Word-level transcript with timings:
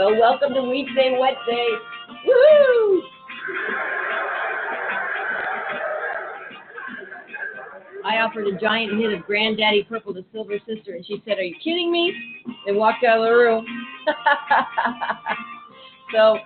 Well, 0.00 0.16
welcome 0.18 0.54
to 0.54 0.60
Weedsday 0.60 1.20
Wednesday. 1.20 1.68
Woo! 2.24 3.02
I 8.02 8.16
offered 8.20 8.46
a 8.46 8.58
giant 8.58 8.98
hit 8.98 9.12
of 9.12 9.26
Granddaddy 9.26 9.84
Purple 9.90 10.14
to 10.14 10.24
Silver 10.32 10.56
Sister, 10.66 10.94
and 10.94 11.04
she 11.04 11.22
said, 11.26 11.36
Are 11.36 11.42
you 11.42 11.54
kidding 11.62 11.92
me? 11.92 12.14
And 12.66 12.78
walked 12.78 13.04
out 13.04 13.18
of 13.18 13.24
the 13.24 13.30
room. 13.30 13.66
so 16.14 16.38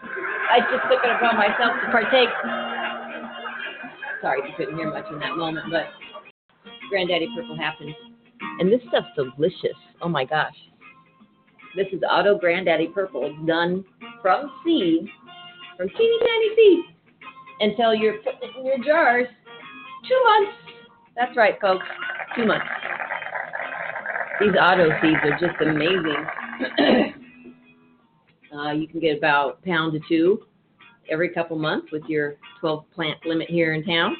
I 0.50 0.58
just 0.58 0.83
took 0.91 1.05
it 1.05 1.11
upon 1.14 1.36
myself 1.36 1.74
to 1.84 1.92
partake. 1.92 2.30
Sorry 4.20 4.41
if 4.41 4.48
you 4.48 4.55
couldn't 4.56 4.77
hear 4.77 4.91
much 4.91 5.06
in 5.12 5.20
that 5.20 5.36
moment, 5.36 5.66
but 5.70 5.84
Granddaddy 6.91 7.28
Purple 7.36 7.56
happened. 7.56 7.94
And 8.58 8.72
this 8.72 8.80
stuff's 8.89 9.14
delicious. 9.14 9.78
Oh 10.02 10.08
my 10.08 10.24
gosh. 10.24 10.56
This 11.77 11.89
is 11.92 12.03
Auto 12.08 12.39
Granddaddy 12.39 12.86
Purple. 12.94 13.27
It's 13.27 13.47
done 13.48 13.84
from 14.22 14.48
seed, 14.64 15.08
from 15.77 15.89
teeny 15.89 16.19
tiny 16.20 16.50
seeds, 16.55 16.86
until 17.58 17.92
you're 17.92 18.19
putting 18.19 18.39
it 18.42 18.56
in 18.56 18.64
your 18.64 18.78
jars. 18.78 19.27
Two 20.08 20.22
months. 20.22 20.56
That's 21.17 21.36
right, 21.36 21.61
folks. 21.61 21.85
Two 22.36 22.46
months. 22.46 22.64
These 24.40 24.52
auto 24.61 24.89
seeds 25.02 25.18
are 25.24 25.36
just 25.40 25.61
amazing. 25.61 26.24
uh, 28.56 28.70
you 28.70 28.86
can 28.86 29.01
get 29.01 29.18
about 29.18 29.58
a 29.61 29.67
pound 29.67 29.95
to 29.95 30.01
two 30.08 30.42
every 31.11 31.29
couple 31.30 31.58
months 31.58 31.89
with 31.91 32.05
your 32.06 32.36
12 32.61 32.85
plant 32.95 33.18
limit 33.27 33.51
here 33.51 33.74
in 33.74 33.85
town. 33.85 34.17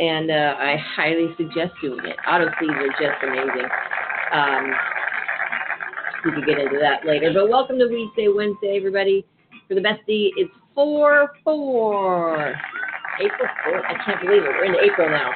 And 0.00 0.30
uh, 0.30 0.56
I 0.58 0.76
highly 0.94 1.28
suggest 1.38 1.72
doing 1.80 2.04
it. 2.04 2.16
Auto 2.28 2.50
seeds 2.60 2.74
are 2.74 2.88
just 2.88 3.22
amazing. 3.22 3.68
Um, 4.32 4.74
we 6.24 6.32
could 6.32 6.46
get 6.46 6.58
into 6.58 6.78
that 6.80 7.06
later. 7.06 7.30
But 7.34 7.50
welcome 7.50 7.78
to 7.78 7.84
Weedsday 7.84 8.34
Wednesday, 8.34 8.76
everybody. 8.76 9.26
For 9.68 9.74
the 9.74 9.80
bestie, 9.80 10.30
it's 10.36 10.52
4 10.74 11.30
4. 11.44 12.54
April 13.20 13.48
4th. 13.66 13.82
I 13.84 14.04
can't 14.04 14.20
believe 14.22 14.42
it. 14.42 14.48
We're 14.48 14.64
into 14.64 14.80
April 14.80 15.08
now. 15.10 15.30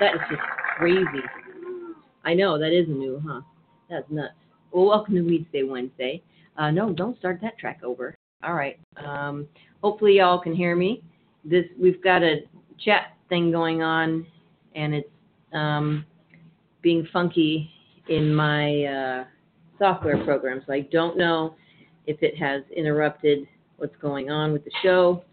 That 0.00 0.14
is 0.14 0.20
just 0.28 0.42
crazy. 0.76 1.24
I 2.24 2.34
know, 2.34 2.58
that 2.58 2.72
is 2.72 2.86
new, 2.88 3.22
huh? 3.26 3.40
That's 3.88 4.04
nuts. 4.10 4.34
Well, 4.72 4.86
welcome 4.86 5.14
to 5.14 5.22
Weedsday 5.22 5.66
Wednesday. 5.68 6.22
Uh, 6.58 6.70
no, 6.70 6.92
don't 6.92 7.18
start 7.18 7.38
that 7.42 7.58
track 7.58 7.80
over. 7.82 8.14
All 8.42 8.54
right. 8.54 8.78
Um, 9.04 9.48
hopefully, 9.82 10.18
y'all 10.18 10.38
can 10.38 10.54
hear 10.54 10.76
me. 10.76 11.02
This 11.44 11.64
We've 11.80 12.02
got 12.02 12.22
a 12.22 12.40
chat 12.78 13.14
thing 13.28 13.50
going 13.50 13.82
on, 13.82 14.26
and 14.74 14.94
it's 14.94 15.08
um, 15.52 16.04
being 16.82 17.08
funky 17.12 17.70
in 18.08 18.34
my. 18.34 18.84
Uh, 18.84 19.24
software 19.78 20.22
program, 20.24 20.62
so 20.66 20.72
I 20.72 20.80
don't 20.92 21.16
know 21.16 21.54
if 22.06 22.22
it 22.22 22.36
has 22.36 22.62
interrupted 22.74 23.46
what's 23.76 23.96
going 23.96 24.30
on 24.30 24.52
with 24.52 24.64
the 24.64 24.70
show, 24.82 25.24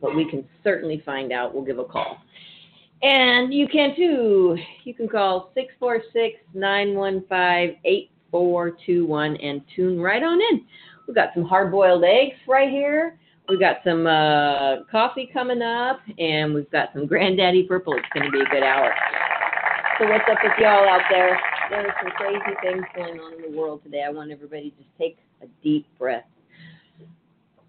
but 0.00 0.14
we 0.14 0.28
can 0.28 0.44
certainly 0.62 1.02
find 1.04 1.32
out. 1.32 1.54
We'll 1.54 1.64
give 1.64 1.78
a 1.78 1.84
call. 1.84 2.18
And 3.02 3.52
you 3.52 3.68
can 3.68 3.94
too. 3.94 4.56
You 4.84 4.94
can 4.94 5.08
call 5.08 5.50
646 5.54 6.40
915 6.54 7.78
8421 7.84 9.36
and 9.36 9.62
tune 9.74 10.00
right 10.00 10.22
on 10.22 10.40
in. 10.40 10.64
We've 11.06 11.14
got 11.14 11.30
some 11.34 11.44
hard 11.44 11.70
boiled 11.70 12.04
eggs 12.04 12.36
right 12.48 12.70
here. 12.70 13.18
We've 13.48 13.60
got 13.60 13.76
some 13.84 14.06
uh, 14.06 14.84
coffee 14.90 15.30
coming 15.32 15.62
up, 15.62 16.00
and 16.18 16.52
we've 16.52 16.70
got 16.70 16.88
some 16.92 17.06
Granddaddy 17.06 17.62
Purple. 17.64 17.94
It's 17.94 18.08
going 18.12 18.26
to 18.26 18.32
be 18.32 18.40
a 18.40 18.46
good 18.46 18.64
hour. 18.64 18.92
So, 20.00 20.08
what's 20.08 20.24
up 20.28 20.38
with 20.42 20.52
y'all 20.58 20.88
out 20.88 21.02
there? 21.10 21.38
There 21.68 21.84
are 21.84 21.94
some 22.00 22.12
crazy 22.12 22.56
things 22.62 22.84
going 22.94 23.18
on 23.18 23.34
in 23.34 23.50
the 23.50 23.58
world 23.58 23.82
today. 23.82 24.04
I 24.06 24.10
want 24.10 24.30
everybody 24.30 24.70
to 24.70 24.76
just 24.76 24.88
take 24.98 25.18
a 25.42 25.46
deep 25.64 25.86
breath. 25.98 26.24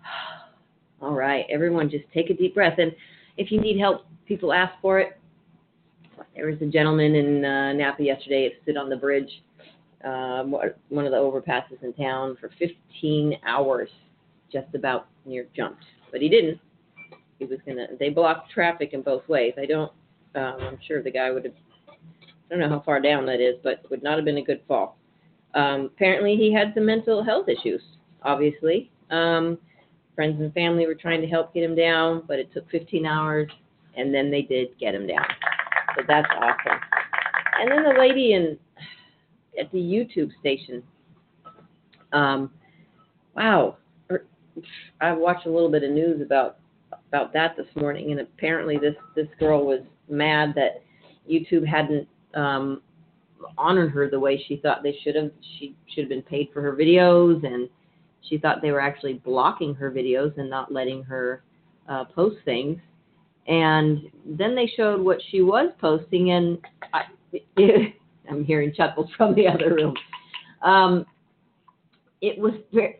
All 1.02 1.13
right, 1.13 1.46
everyone, 1.50 1.90
just 1.90 2.06
take 2.13 2.30
a 2.30 2.34
deep 2.36 2.53
breath. 2.53 2.78
And 2.78 2.96
if 3.38 3.52
you 3.52 3.59
need 3.59 3.80
help, 3.80 4.06
people 4.28 4.53
ask 4.53 4.74
for 4.81 5.00
it. 5.00 5.19
There 6.36 6.46
was 6.47 6.62
a 6.62 6.68
gentleman 6.68 7.16
in 7.16 7.44
uh, 7.44 7.74
Napa 7.74 8.03
yesterday 8.03 8.50
that 8.50 8.62
stood 8.63 8.78
on 8.78 8.90
the 8.90 8.96
bridge, 8.96 9.30
um, 10.03 10.52
one 10.90 11.06
of 11.06 11.12
the 11.12 11.18
overpasses 11.18 11.81
in 11.81 11.94
town, 11.94 12.38
for 12.40 12.52
15 12.59 13.38
hours, 13.47 13.90
just 14.52 14.68
about 14.75 15.07
near 15.25 15.47
jumped. 15.56 15.84
But 16.12 16.22
he 16.22 16.30
didn't. 16.30 16.59
He 17.40 17.46
was 17.46 17.59
gonna. 17.66 17.88
They 18.00 18.09
blocked 18.09 18.52
traffic 18.52 18.91
in 18.94 19.02
both 19.02 19.28
ways. 19.28 19.53
I 19.57 19.66
don't. 19.66 19.91
Um, 20.36 20.57
I'm 20.62 20.80
sure 20.88 21.02
the 21.02 21.12
guy 21.12 21.31
would 21.31 21.46
have 21.46 21.53
I 22.50 22.56
don't 22.56 22.59
know 22.59 22.69
how 22.69 22.81
far 22.81 23.00
down 23.02 23.25
that 23.25 23.41
is, 23.41 23.56
but 23.63 23.84
would 23.90 24.03
not 24.03 24.18
have 24.18 24.25
been 24.25 24.38
a 24.38 24.44
good 24.44 24.62
fall. 24.68 24.97
Um, 25.53 25.91
apparently, 25.96 26.35
he 26.35 26.53
had 26.53 26.74
some 26.74 26.85
mental 26.85 27.24
health 27.24 27.50
issues, 27.50 27.81
obviously. 28.24 28.91
Um, 29.09 29.58
friends 30.16 30.40
and 30.40 30.53
family 30.53 30.86
were 30.86 30.96
trying 30.96 31.22
to 31.22 31.28
help 31.28 31.53
get 31.53 31.63
him 31.63 31.75
down, 31.75 32.24
but 32.28 32.40
it 32.40 32.52
took 32.53 32.69
15 32.69 33.06
hours, 33.06 33.50
and 33.96 34.13
then 34.13 34.31
they 34.31 34.41
did 34.41 34.69
get 34.80 34.96
him 34.96 35.07
down. 35.07 35.25
So 35.96 36.03
that's 36.07 36.28
awesome. 36.38 36.80
And 37.59 37.72
then 37.72 37.84
the 37.84 38.00
lady 38.00 38.34
in 38.34 38.57
at 39.59 39.72
the 39.72 39.80
YouTube 39.80 40.31
station. 40.40 40.84
Um, 42.13 42.52
wow, 43.36 43.77
Er, 44.12 44.25
I 45.01 45.12
watched 45.12 45.45
a 45.45 45.51
little 45.51 45.69
bit 45.69 45.83
of 45.83 45.92
news 45.92 46.22
about 46.22 46.60
about 47.10 47.33
that 47.33 47.56
this 47.57 47.68
morning, 47.75 48.12
and 48.12 48.22
apparently 48.22 48.77
this 48.77 48.95
this 49.16 49.27
girl 49.39 49.66
was 49.66 49.81
mad 50.10 50.54
that 50.56 50.83
YouTube 51.30 51.66
hadn't 51.66 52.07
um, 52.38 52.81
honored 53.57 53.92
her 53.92 54.10
the 54.10 54.19
way 54.19 54.44
she 54.48 54.57
thought 54.57 54.84
they 54.84 54.98
should 55.04 55.16
have. 55.16 55.31
She 55.57 55.75
should 55.88 56.04
have 56.04 56.10
been 56.10 56.22
paid 56.22 56.50
for 56.54 56.62
her 56.62 56.74
videos, 56.74 57.45
and 57.45 57.69
she 58.22 58.38
thought 58.38 58.62
they 58.62 58.72
were 58.72 58.81
actually 58.81 59.13
blocking 59.13 59.74
her 59.75 59.92
videos 59.92 60.38
and 60.38 60.50
not 60.50 60.72
letting 60.72 61.04
her 61.04 61.44
uh, 61.89 62.06
post 62.06 62.38
things. 62.45 62.80
And 63.48 64.10
then 64.25 64.56
they 64.56 64.72
showed 64.75 65.01
what 65.01 65.19
she 65.31 65.42
was 65.42 65.72
posting, 65.80 66.31
and 66.31 66.57
I, 66.94 67.04
I'm 68.30 68.44
hearing 68.44 68.74
chuckles 68.74 69.10
from 69.18 69.36
the 69.36 69.48
other 69.48 69.74
room. 69.74 69.95
Um, 70.62 71.06
it 72.19 72.38
was 72.38 72.54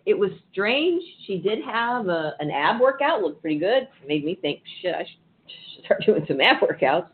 it 0.06 0.18
was 0.18 0.32
strange. 0.52 1.04
She 1.26 1.40
did 1.40 1.60
have 1.66 2.08
a, 2.08 2.34
an 2.40 2.52
ab 2.52 2.80
workout, 2.80 3.22
looked 3.22 3.42
pretty 3.42 3.60
good. 3.60 3.88
Made 4.08 4.24
me 4.24 4.36
think, 4.36 4.62
shit, 4.82 4.94
I 4.94 5.04
should 5.04 5.86
start 5.86 6.04
doing 6.06 6.24
some 6.28 6.40
ab 6.40 6.58
workouts. 6.62 7.10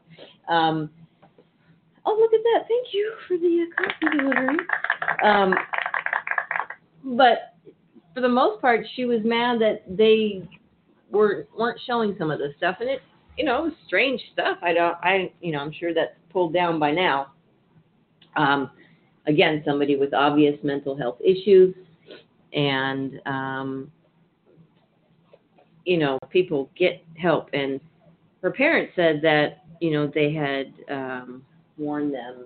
Um, 0.49 0.89
oh, 2.05 2.17
look 2.19 2.33
at 2.33 2.41
that! 2.43 2.67
Thank 2.67 2.93
you 2.93 3.13
for 3.27 3.37
the 3.37 3.65
uh, 3.65 3.83
coffee 3.83 4.17
delivery. 4.17 4.57
Um, 5.23 5.55
but 7.17 7.55
for 8.13 8.21
the 8.21 8.29
most 8.29 8.61
part, 8.61 8.85
she 8.95 9.05
was 9.05 9.19
mad 9.23 9.59
that 9.61 9.83
they 9.87 10.47
were 11.09 11.47
weren't 11.57 11.79
showing 11.85 12.15
some 12.17 12.31
of 12.31 12.39
this 12.39 12.53
stuff, 12.57 12.77
and 12.79 12.89
it, 12.89 13.01
you 13.37 13.45
know, 13.45 13.59
it 13.59 13.63
was 13.65 13.73
strange 13.87 14.21
stuff. 14.33 14.57
I 14.61 14.73
don't, 14.73 14.97
I, 15.01 15.31
you 15.41 15.51
know, 15.51 15.59
I'm 15.59 15.71
sure 15.71 15.93
that's 15.93 16.13
pulled 16.31 16.53
down 16.53 16.79
by 16.79 16.91
now. 16.91 17.27
Um, 18.35 18.71
again, 19.27 19.63
somebody 19.65 19.95
with 19.95 20.13
obvious 20.13 20.57
mental 20.63 20.97
health 20.97 21.17
issues, 21.23 21.75
and 22.53 23.19
um, 23.25 23.91
you 25.85 25.97
know, 25.97 26.17
people 26.29 26.69
get 26.77 27.03
help. 27.17 27.49
And 27.53 27.79
her 28.41 28.51
parents 28.51 28.93
said 28.95 29.21
that 29.23 29.63
you 29.81 29.91
know 29.91 30.11
they 30.13 30.33
had 30.33 30.73
um, 30.89 31.43
warned 31.77 32.13
them 32.13 32.45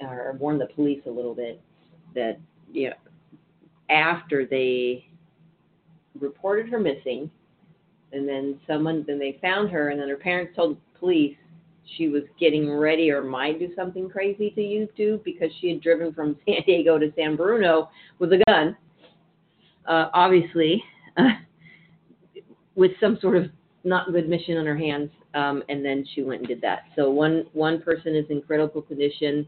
or 0.00 0.36
warned 0.38 0.60
the 0.60 0.66
police 0.74 1.00
a 1.06 1.10
little 1.10 1.34
bit 1.34 1.60
that 2.14 2.38
you 2.72 2.90
know 2.90 2.96
after 3.90 4.46
they 4.46 5.06
reported 6.20 6.68
her 6.68 6.78
missing 6.78 7.30
and 8.12 8.28
then 8.28 8.58
someone 8.66 9.04
then 9.06 9.18
they 9.18 9.38
found 9.40 9.70
her 9.70 9.90
and 9.90 10.00
then 10.00 10.08
her 10.08 10.16
parents 10.16 10.54
told 10.54 10.76
the 10.76 10.98
police 10.98 11.36
she 11.96 12.08
was 12.08 12.22
getting 12.40 12.72
ready 12.72 13.10
or 13.10 13.22
might 13.22 13.58
do 13.58 13.68
something 13.76 14.08
crazy 14.08 14.50
to 14.50 14.60
YouTube 14.60 15.22
because 15.22 15.50
she 15.60 15.68
had 15.68 15.82
driven 15.82 16.14
from 16.14 16.36
San 16.46 16.62
Diego 16.66 16.98
to 16.98 17.12
San 17.16 17.36
Bruno 17.36 17.90
with 18.18 18.32
a 18.32 18.42
gun 18.46 18.76
uh, 19.86 20.08
obviously 20.14 20.82
uh, 21.16 21.30
with 22.74 22.92
some 23.00 23.18
sort 23.20 23.36
of 23.36 23.50
not 23.84 24.10
good 24.12 24.28
mission 24.28 24.56
on 24.56 24.66
her 24.66 24.76
hands 24.76 25.10
um, 25.34 25.62
and 25.68 25.84
then 25.84 26.04
she 26.14 26.22
went 26.22 26.40
and 26.40 26.48
did 26.48 26.60
that 26.60 26.84
so 26.96 27.10
one 27.10 27.44
one 27.52 27.80
person 27.80 28.14
is 28.14 28.24
in 28.30 28.40
critical 28.42 28.80
condition 28.82 29.46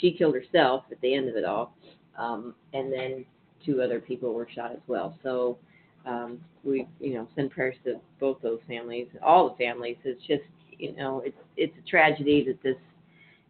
she 0.00 0.12
killed 0.12 0.34
herself 0.34 0.84
at 0.92 1.00
the 1.00 1.14
end 1.14 1.28
of 1.28 1.36
it 1.36 1.44
all 1.44 1.74
um, 2.18 2.54
and 2.74 2.92
then 2.92 3.24
two 3.64 3.80
other 3.82 4.00
people 4.00 4.34
were 4.34 4.48
shot 4.54 4.72
as 4.72 4.80
well. 4.86 5.16
So 5.22 5.58
um, 6.06 6.40
we, 6.64 6.86
you 7.00 7.14
know, 7.14 7.28
send 7.34 7.50
prayers 7.50 7.76
to 7.84 8.00
both 8.20 8.40
those 8.42 8.60
families, 8.66 9.06
all 9.22 9.50
the 9.50 9.64
families. 9.64 9.96
It's 10.04 10.20
just, 10.26 10.42
you 10.70 10.94
know, 10.96 11.22
it's 11.24 11.36
it's 11.56 11.74
a 11.78 11.88
tragedy 11.88 12.44
that 12.46 12.62
this. 12.62 12.76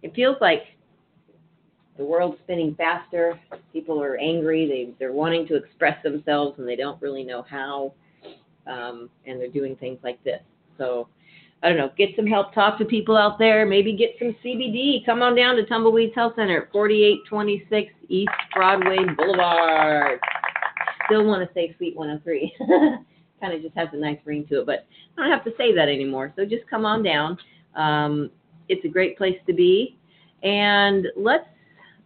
It 0.03 0.15
feels 0.15 0.37
like 0.41 0.63
the 1.97 2.05
world's 2.05 2.39
spinning 2.45 2.75
faster. 2.77 3.39
People 3.73 4.03
are 4.03 4.17
angry. 4.17 4.69
They 4.69 4.95
they're 4.99 5.13
wanting 5.13 5.47
to 5.49 5.57
express 5.57 6.03
themselves 6.03 6.59
and 6.59 6.69
they 6.69 6.77
don't 6.77 7.01
really 7.03 7.25
know 7.25 7.45
how, 7.49 7.93
um, 8.67 9.11
and 9.27 9.41
they're 9.41 9.49
doing 9.49 9.77
things 9.77 9.99
like 10.03 10.23
this. 10.25 10.41
So 10.79 11.09
I 11.63 11.69
don't 11.69 11.79
know, 11.79 11.91
get 11.99 12.11
some 12.15 12.27
help, 12.27 12.55
talk 12.55 12.79
to 12.79 12.85
people 12.85 13.17
out 13.17 13.39
there, 13.39 13.67
maybe 13.67 13.97
get 13.97 14.15
some 14.19 14.35
CBD. 14.45 15.05
Come 15.05 15.23
on 15.23 15.35
down 15.35 15.57
to 15.57 15.67
Tumbleweeds 15.67 16.15
Health 16.15 16.35
Center, 16.37 16.69
4826 16.73 17.93
East 18.09 18.31
Broadway 18.55 18.99
Boulevard. 19.17 20.21
Still 21.07 21.25
want 21.25 21.47
to 21.47 21.53
say 21.55 21.75
Sweet 21.77 21.97
103. 21.97 22.55
kind 23.41 23.53
of 23.53 23.63
just 23.63 23.75
has 23.77 23.89
a 23.93 23.97
nice 23.97 24.19
ring 24.25 24.47
to 24.49 24.61
it, 24.61 24.67
but 24.67 24.87
I 25.17 25.23
don't 25.23 25.31
have 25.31 25.45
to 25.45 25.53
say 25.59 25.75
that 25.75 25.89
anymore. 25.89 26.33
So 26.37 26.45
just 26.45 26.67
come 26.71 26.85
on 26.85 27.03
down. 27.03 27.37
Um, 27.75 28.31
it's 28.69 28.85
a 28.85 28.89
great 28.89 29.19
place 29.19 29.39
to 29.47 29.53
be. 29.53 29.99
And 30.45 31.09
let's, 31.17 31.47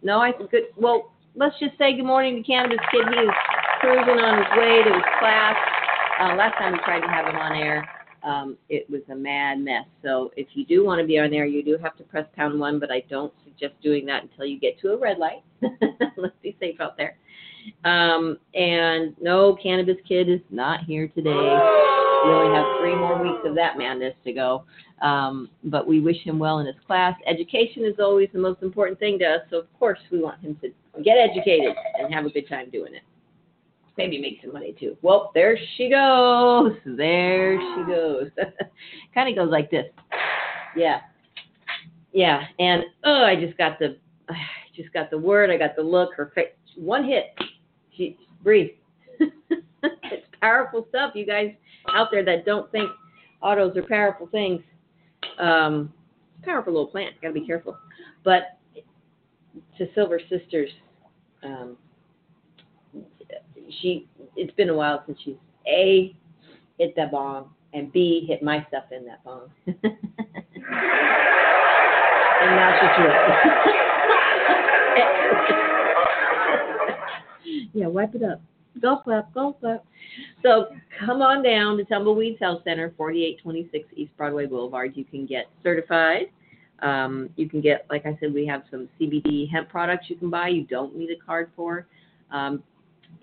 no, 0.01 0.19
I 0.19 0.31
good, 0.31 0.63
well, 0.77 1.13
let's 1.35 1.57
just 1.59 1.77
say 1.77 1.95
good 1.95 2.05
morning 2.05 2.37
to 2.37 2.43
Cannabis 2.43 2.79
Kid. 2.91 3.05
He's 3.07 3.29
cruising 3.81 4.17
on 4.17 4.37
his 4.39 4.57
way 4.57 4.83
to 4.83 4.93
his 4.93 5.03
class. 5.19 5.55
Uh, 6.19 6.35
last 6.35 6.57
time 6.57 6.73
we 6.73 6.79
tried 6.79 7.01
to 7.01 7.07
have 7.07 7.27
him 7.27 7.35
on 7.35 7.55
air 7.55 7.87
um, 8.23 8.57
it 8.69 8.89
was 8.89 9.01
a 9.11 9.15
mad 9.15 9.59
mess. 9.59 9.85
So 10.01 10.31
if 10.37 10.47
you 10.53 10.65
do 10.65 10.83
want 10.83 11.01
to 11.01 11.07
be 11.07 11.19
on 11.19 11.29
there, 11.29 11.45
you 11.45 11.63
do 11.63 11.77
have 11.81 11.95
to 11.97 12.03
press 12.03 12.25
pound 12.35 12.59
one, 12.59 12.79
but 12.79 12.91
I 12.91 13.03
don't 13.09 13.33
suggest 13.43 13.73
doing 13.81 14.05
that 14.07 14.23
until 14.23 14.45
you 14.45 14.59
get 14.59 14.79
to 14.81 14.93
a 14.93 14.97
red 14.97 15.17
light. 15.17 15.43
Let's 16.17 16.35
be 16.41 16.55
safe 16.59 16.79
out 16.79 16.97
there. 16.97 17.17
Um, 17.85 18.37
and 18.53 19.15
no, 19.21 19.57
Cannabis 19.61 19.97
Kid 20.07 20.29
is 20.29 20.41
not 20.49 20.83
here 20.85 21.07
today. 21.09 21.29
We 21.31 22.31
only 22.31 22.55
have 22.55 22.79
three 22.79 22.95
more 22.95 23.21
weeks 23.21 23.45
of 23.45 23.55
that 23.55 23.77
madness 23.77 24.13
to 24.23 24.33
go. 24.33 24.63
Um, 25.01 25.49
but 25.65 25.85
we 25.85 25.99
wish 25.99 26.17
him 26.23 26.39
well 26.39 26.59
in 26.59 26.65
his 26.65 26.75
class. 26.87 27.15
Education 27.27 27.83
is 27.83 27.95
always 27.99 28.29
the 28.31 28.39
most 28.39 28.61
important 28.61 28.99
thing 28.99 29.19
to 29.19 29.25
us, 29.25 29.41
so 29.49 29.57
of 29.57 29.73
course 29.77 29.99
we 30.11 30.21
want 30.21 30.39
him 30.39 30.57
to 30.61 30.69
get 31.03 31.17
educated 31.17 31.75
and 31.99 32.13
have 32.13 32.25
a 32.25 32.29
good 32.29 32.47
time 32.47 32.69
doing 32.69 32.95
it 32.95 33.01
maybe 33.97 34.19
make 34.19 34.39
some 34.41 34.53
money 34.53 34.75
too. 34.79 34.97
Well, 35.01 35.31
there 35.33 35.57
she 35.77 35.89
goes. 35.89 36.73
There 36.85 37.59
she 37.59 37.83
goes. 37.91 38.29
kind 39.13 39.29
of 39.29 39.35
goes 39.35 39.51
like 39.51 39.69
this. 39.69 39.85
Yeah. 40.75 41.01
Yeah. 42.11 42.43
And 42.59 42.83
oh, 43.03 43.23
I 43.23 43.35
just 43.35 43.57
got 43.57 43.79
the, 43.79 43.97
I 44.29 44.35
just 44.75 44.91
got 44.93 45.09
the 45.09 45.17
word. 45.17 45.49
I 45.49 45.57
got 45.57 45.75
the 45.75 45.83
look. 45.83 46.13
Her 46.15 46.31
face. 46.33 46.47
One 46.75 47.05
hit. 47.05 47.37
She 47.95 48.17
breathe. 48.43 48.71
it's 49.19 50.27
powerful 50.41 50.85
stuff. 50.89 51.11
You 51.15 51.25
guys 51.25 51.51
out 51.89 52.09
there 52.11 52.23
that 52.25 52.45
don't 52.45 52.71
think 52.71 52.89
autos 53.41 53.77
are 53.77 53.83
powerful 53.83 54.27
things. 54.27 54.61
Um, 55.37 55.93
powerful 56.43 56.73
little 56.73 56.87
plant. 56.87 57.19
Got 57.21 57.29
to 57.29 57.33
be 57.33 57.45
careful. 57.45 57.77
But 58.23 58.57
to 59.77 59.87
Silver 59.93 60.19
Sisters, 60.29 60.69
um, 61.43 61.77
she 63.81 64.07
it's 64.35 64.53
been 64.55 64.69
a 64.69 64.73
while 64.73 65.03
since 65.05 65.17
she's 65.23 65.35
a 65.67 66.15
hit 66.77 66.95
that 66.95 67.11
bong 67.11 67.49
and 67.73 67.91
b 67.91 68.25
hit 68.27 68.43
my 68.43 68.65
stuff 68.67 68.85
in 68.91 69.05
that 69.05 69.23
bong. 69.23 69.49
and 69.67 69.75
now 72.55 72.79
she's 72.79 72.89
yeah, 77.73 77.87
wipe 77.87 78.13
it 78.15 78.23
up. 78.23 78.41
Golf 78.81 79.03
clap, 79.03 79.33
golf 79.33 79.59
clap. 79.59 79.85
So 80.41 80.67
come 81.05 81.21
on 81.21 81.43
down 81.43 81.77
to 81.77 81.83
Tumbleweeds 81.85 82.39
Health 82.39 82.61
Center, 82.63 82.93
4826 82.97 83.87
East 83.95 84.11
Broadway 84.17 84.45
Boulevard. 84.45 84.93
You 84.95 85.05
can 85.05 85.25
get 85.25 85.45
certified. 85.63 86.27
Um, 86.81 87.29
you 87.35 87.47
can 87.47 87.61
get, 87.61 87.85
like 87.89 88.05
I 88.05 88.17
said, 88.19 88.33
we 88.33 88.45
have 88.47 88.63
some 88.69 88.89
CBD 88.99 89.49
hemp 89.49 89.69
products 89.69 90.09
you 90.09 90.15
can 90.15 90.29
buy. 90.29 90.49
You 90.49 90.65
don't 90.65 90.95
need 90.95 91.11
a 91.11 91.25
card 91.25 91.51
for. 91.55 91.87
Um, 92.31 92.63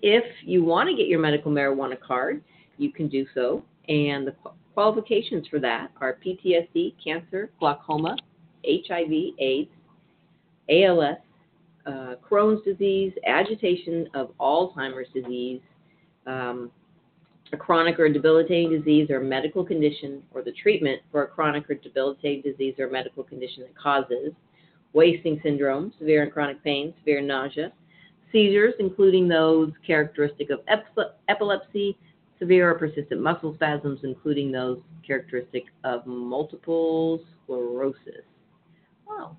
if 0.01 0.23
you 0.43 0.63
want 0.63 0.89
to 0.89 0.95
get 0.95 1.07
your 1.07 1.19
medical 1.19 1.51
marijuana 1.51 1.99
card, 1.99 2.43
you 2.77 2.91
can 2.91 3.07
do 3.07 3.25
so. 3.33 3.63
And 3.87 4.27
the 4.27 4.35
qualifications 4.73 5.47
for 5.47 5.59
that 5.59 5.91
are 5.99 6.17
PTSD, 6.25 6.95
cancer, 7.03 7.51
glaucoma, 7.59 8.15
HIV, 8.65 9.11
AIDS, 9.39 9.69
ALS, 10.69 11.17
uh, 11.85 12.15
Crohn's 12.29 12.63
disease, 12.63 13.11
agitation 13.25 14.07
of 14.13 14.31
Alzheimer's 14.39 15.07
disease, 15.13 15.61
um, 16.27 16.71
a 17.53 17.57
chronic 17.57 17.99
or 17.99 18.07
debilitating 18.07 18.69
disease 18.69 19.09
or 19.09 19.19
medical 19.19 19.65
condition, 19.65 20.23
or 20.33 20.41
the 20.41 20.53
treatment 20.53 21.01
for 21.11 21.23
a 21.23 21.27
chronic 21.27 21.69
or 21.69 21.75
debilitating 21.75 22.41
disease 22.49 22.75
or 22.79 22.89
medical 22.89 23.23
condition 23.23 23.63
that 23.63 23.75
causes 23.75 24.31
wasting 24.93 25.39
syndrome, 25.43 25.91
severe 25.99 26.23
and 26.23 26.31
chronic 26.31 26.63
pain, 26.63 26.93
severe 26.99 27.21
nausea, 27.21 27.71
seizures, 28.31 28.73
including 28.79 29.27
those 29.27 29.71
characteristic 29.85 30.49
of 30.49 30.59
epilepsy, 31.27 31.97
severe 32.39 32.71
or 32.71 32.75
persistent 32.75 33.21
muscle 33.21 33.53
spasms, 33.55 33.99
including 34.03 34.51
those 34.51 34.79
characteristic 35.05 35.65
of 35.83 36.05
multiple 36.05 37.21
sclerosis. 37.43 38.25
Wow. 39.07 39.37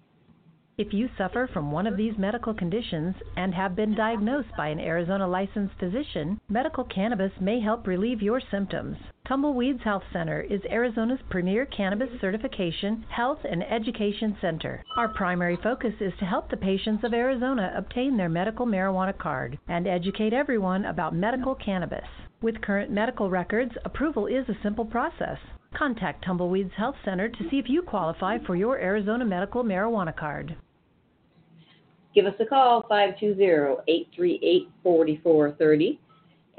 If 0.79 0.93
you 0.93 1.09
suffer 1.19 1.49
from 1.53 1.71
one 1.71 1.87
of 1.87 1.97
these 1.97 2.15
medical 2.17 2.55
conditions 2.55 3.15
and 3.37 3.55
have 3.55 3.77
been 3.77 3.95
diagnosed 3.95 4.49
by 4.57 4.69
an 4.69 4.81
Arizona 4.81 5.29
licensed 5.29 5.75
physician, 5.79 6.41
medical 6.49 6.85
cannabis 6.85 7.33
may 7.41 7.61
help 7.61 7.87
relieve 7.87 8.23
your 8.23 8.41
symptoms. 8.51 8.97
Tumbleweeds 9.33 9.83
Health 9.83 10.03
Center 10.13 10.43
is 10.43 10.61
Arizona's 10.69 11.21
premier 11.31 11.65
cannabis 11.65 12.11
certification, 12.21 13.03
health, 13.09 13.39
and 13.51 13.63
education 13.63 14.37
center. 14.43 14.85
Our 14.99 15.09
primary 15.09 15.57
focus 15.63 15.95
is 16.01 16.13
to 16.19 16.27
help 16.27 16.51
the 16.51 16.57
patients 16.59 17.03
of 17.03 17.15
Arizona 17.15 17.73
obtain 17.75 18.19
their 18.19 18.29
medical 18.29 18.67
marijuana 18.67 19.17
card 19.17 19.59
and 19.69 19.87
educate 19.87 20.35
everyone 20.35 20.85
about 20.85 21.15
medical 21.15 21.55
cannabis. 21.55 22.05
With 22.43 22.61
current 22.61 22.91
medical 22.91 23.31
records, 23.31 23.73
approval 23.87 24.27
is 24.27 24.47
a 24.51 24.63
simple 24.63 24.85
process. 24.85 25.39
Contact 25.75 26.23
Tumbleweeds 26.27 26.75
Health 26.77 26.97
Center 27.03 27.31
to 27.31 27.49
see 27.49 27.59
if 27.59 27.71
you 27.71 27.81
qualify 27.81 28.37
for 28.45 28.55
your 28.55 28.79
Arizona 28.79 29.25
medical 29.25 29.65
marijuana 29.65 30.15
card. 30.15 30.55
Give 32.15 32.27
us 32.27 32.35
a 32.39 32.45
call, 32.45 32.85
520-838-4430, 34.85 35.99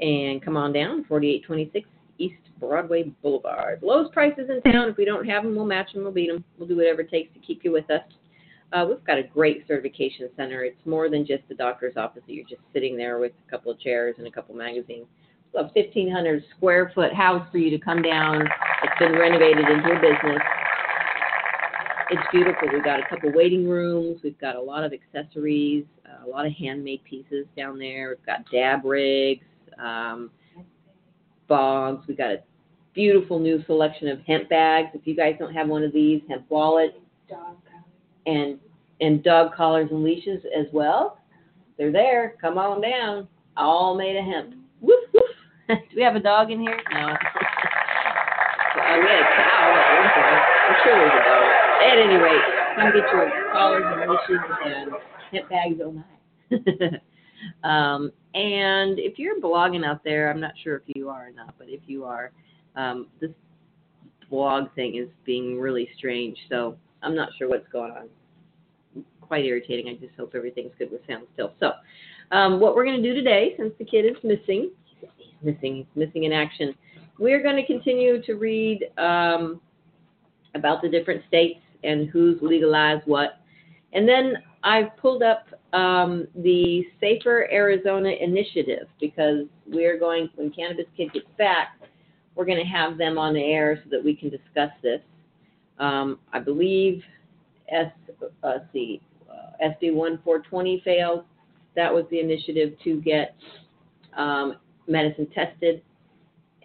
and 0.00 0.44
come 0.44 0.56
on 0.56 0.72
down, 0.72 1.04
4826 1.04 1.88
East 2.18 2.40
Broadway 2.60 3.12
Boulevard. 3.22 3.80
Lowest 3.82 4.12
prices 4.12 4.48
in 4.48 4.72
town. 4.72 4.88
If 4.88 4.96
we 4.96 5.04
don't 5.04 5.26
have 5.26 5.42
them, 5.42 5.54
we'll 5.54 5.66
match 5.66 5.92
them, 5.92 6.02
we'll 6.02 6.12
beat 6.12 6.30
them. 6.30 6.44
We'll 6.58 6.68
do 6.68 6.76
whatever 6.76 7.02
it 7.02 7.10
takes 7.10 7.32
to 7.34 7.40
keep 7.40 7.64
you 7.64 7.72
with 7.72 7.90
us. 7.90 8.02
Uh, 8.72 8.86
we've 8.88 9.04
got 9.04 9.18
a 9.18 9.22
great 9.22 9.64
certification 9.68 10.28
center. 10.36 10.64
It's 10.64 10.86
more 10.86 11.08
than 11.08 11.26
just 11.26 11.42
the 11.48 11.54
doctor's 11.54 11.96
office 11.96 12.22
that 12.26 12.32
you're 12.32 12.48
just 12.48 12.62
sitting 12.72 12.96
there 12.96 13.18
with 13.18 13.32
a 13.46 13.50
couple 13.50 13.70
of 13.70 13.78
chairs 13.78 14.16
and 14.18 14.26
a 14.26 14.30
couple 14.30 14.54
of 14.54 14.58
magazines 14.58 15.06
a 15.56 15.62
1,500 15.62 16.44
square 16.56 16.90
foot 16.94 17.12
house 17.12 17.46
for 17.50 17.58
you 17.58 17.70
to 17.70 17.78
come 17.78 18.02
down. 18.02 18.42
It's 18.82 18.98
been 18.98 19.12
renovated 19.12 19.68
into 19.68 19.92
a 19.92 20.00
business. 20.00 20.42
it's 22.10 22.22
beautiful. 22.32 22.68
We've 22.72 22.84
got 22.84 23.00
a 23.00 23.08
couple 23.08 23.30
waiting 23.32 23.68
rooms. 23.68 24.20
We've 24.22 24.38
got 24.40 24.56
a 24.56 24.60
lot 24.60 24.84
of 24.84 24.92
accessories, 24.92 25.84
a 26.24 26.28
lot 26.28 26.46
of 26.46 26.52
handmade 26.52 27.02
pieces 27.04 27.46
down 27.56 27.78
there. 27.78 28.10
We've 28.10 28.26
got 28.26 28.50
dab 28.50 28.84
rigs, 28.84 29.44
um, 29.78 30.30
bogs. 31.48 32.06
We've 32.06 32.16
got 32.16 32.30
a 32.30 32.42
beautiful 32.94 33.38
new 33.38 33.62
selection 33.66 34.08
of 34.08 34.20
hemp 34.26 34.48
bags. 34.48 34.88
If 34.94 35.06
you 35.06 35.14
guys 35.16 35.36
don't 35.38 35.54
have 35.54 35.68
one 35.68 35.82
of 35.82 35.92
these, 35.92 36.22
hemp 36.28 36.44
wallets, 36.48 36.96
and 38.26 38.58
and 39.00 39.22
dog 39.22 39.54
collars 39.54 39.88
and 39.90 40.04
leashes 40.04 40.42
as 40.56 40.66
well. 40.72 41.18
They're 41.76 41.92
there. 41.92 42.36
Come 42.40 42.58
on 42.58 42.80
down. 42.80 43.28
All 43.56 43.96
made 43.96 44.16
of 44.16 44.24
hemp. 44.24 44.54
Woof 44.80 45.04
woof. 45.12 45.22
Do 45.68 45.96
we 45.96 46.02
have 46.02 46.16
a 46.16 46.20
dog 46.20 46.50
in 46.50 46.60
here? 46.60 46.80
No. 46.92 47.00
uh, 47.00 47.14
we 48.98 49.06
had 49.06 49.20
a 49.20 49.28
cow. 49.36 49.64
I'm 50.68 50.76
sure 50.84 50.96
there's 50.96 51.12
a 51.12 51.24
dog. 51.24 51.44
At 51.84 51.98
any 51.98 52.14
rate, 52.14 52.42
come 52.76 52.86
get 52.86 53.10
your 53.12 53.52
collars 53.52 53.84
and 53.86 54.10
leashes 54.10 54.42
and 54.64 54.90
hemp 55.32 55.48
bags. 55.50 55.80
Oh 55.82 55.92
my. 55.92 56.04
um, 57.68 58.12
and 58.34 58.98
if 58.98 59.18
you're 59.18 59.40
blogging 59.40 59.84
out 59.84 60.02
there, 60.04 60.30
I'm 60.30 60.40
not 60.40 60.52
sure 60.62 60.76
if 60.76 60.82
you 60.96 61.08
are 61.08 61.28
or 61.28 61.30
not, 61.30 61.54
but 61.58 61.68
if 61.68 61.80
you 61.86 62.04
are, 62.04 62.32
um, 62.76 63.06
this 63.20 63.30
blog 64.28 64.74
thing 64.74 64.96
is 64.96 65.08
being 65.24 65.60
really 65.60 65.88
strange. 65.96 66.36
So 66.48 66.76
I'm 67.02 67.14
not 67.14 67.28
sure 67.38 67.48
what's 67.48 67.68
going 67.68 67.92
on. 67.92 68.08
Quite 69.20 69.44
irritating. 69.44 69.88
I 69.88 69.94
just 69.94 70.16
hope 70.16 70.34
everything's 70.34 70.72
good 70.78 70.90
with 70.90 71.06
sound 71.06 71.26
still. 71.34 71.52
So, 71.60 71.72
um, 72.30 72.58
what 72.58 72.74
we're 72.74 72.84
going 72.84 73.00
to 73.00 73.08
do 73.08 73.14
today, 73.14 73.54
since 73.56 73.72
the 73.78 73.84
kid 73.84 74.04
is 74.04 74.16
missing, 74.24 74.70
he's 75.16 75.34
missing, 75.42 75.86
missing 75.94 76.24
in 76.24 76.32
action, 76.32 76.74
we're 77.18 77.42
going 77.42 77.56
to 77.56 77.66
continue 77.66 78.20
to 78.22 78.34
read 78.34 78.84
um, 78.98 79.60
about 80.54 80.82
the 80.82 80.88
different 80.88 81.22
states 81.28 81.60
and 81.84 82.08
who's 82.08 82.40
legalized 82.42 83.06
what. 83.06 83.40
And 83.94 84.08
then 84.08 84.34
I've 84.62 84.96
pulled 84.96 85.22
up 85.22 85.46
um, 85.72 86.26
the 86.36 86.84
Safer 87.00 87.48
Arizona 87.52 88.10
Initiative 88.20 88.88
because 89.00 89.46
we're 89.66 89.98
going, 89.98 90.28
when 90.34 90.50
Cannabis 90.50 90.86
Kid 90.96 91.12
gets 91.12 91.26
back, 91.38 91.80
we're 92.34 92.44
going 92.44 92.58
to 92.58 92.64
have 92.64 92.98
them 92.98 93.18
on 93.18 93.34
the 93.34 93.42
air 93.42 93.80
so 93.82 93.90
that 93.90 94.04
we 94.04 94.14
can 94.14 94.30
discuss 94.30 94.70
this. 94.82 95.00
Um, 95.78 96.18
I 96.32 96.40
believe 96.40 97.02
S, 97.68 97.92
uh, 98.42 98.58
see, 98.72 99.00
uh, 99.30 99.52
SB 99.64 99.94
1420 99.94 100.82
failed. 100.84 101.24
That 101.76 101.92
was 101.92 102.04
the 102.10 102.20
initiative 102.20 102.74
to 102.84 103.00
get 103.00 103.36
um, 104.16 104.56
medicine 104.86 105.28
tested 105.34 105.82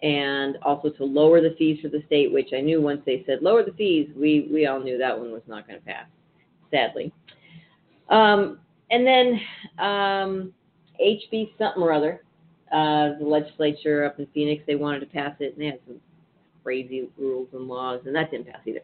and 0.01 0.57
also 0.61 0.89
to 0.89 1.03
lower 1.03 1.41
the 1.41 1.55
fees 1.57 1.79
for 1.81 1.89
the 1.89 2.03
state, 2.05 2.31
which 2.31 2.49
I 2.55 2.61
knew 2.61 2.81
once 2.81 3.01
they 3.05 3.23
said 3.25 3.39
lower 3.41 3.63
the 3.63 3.73
fees, 3.73 4.09
we, 4.15 4.47
we 4.51 4.65
all 4.65 4.79
knew 4.79 4.97
that 4.97 5.17
one 5.17 5.31
was 5.31 5.41
not 5.47 5.67
going 5.67 5.79
to 5.79 5.85
pass, 5.85 6.05
sadly. 6.71 7.11
Um, 8.09 8.59
and 8.91 9.05
then 9.05 9.39
um, 9.77 10.53
HB 11.01 11.57
something 11.57 11.81
or 11.81 11.93
other, 11.93 12.23
uh, 12.71 13.17
the 13.19 13.25
legislature 13.25 14.05
up 14.05 14.19
in 14.19 14.27
Phoenix, 14.33 14.63
they 14.67 14.75
wanted 14.75 14.99
to 15.01 15.05
pass 15.05 15.35
it, 15.39 15.53
and 15.53 15.61
they 15.61 15.65
had 15.67 15.79
some 15.87 15.99
crazy 16.63 17.09
rules 17.17 17.47
and 17.53 17.67
laws, 17.67 18.01
and 18.05 18.15
that 18.15 18.31
didn't 18.31 18.47
pass 18.47 18.61
either. 18.65 18.81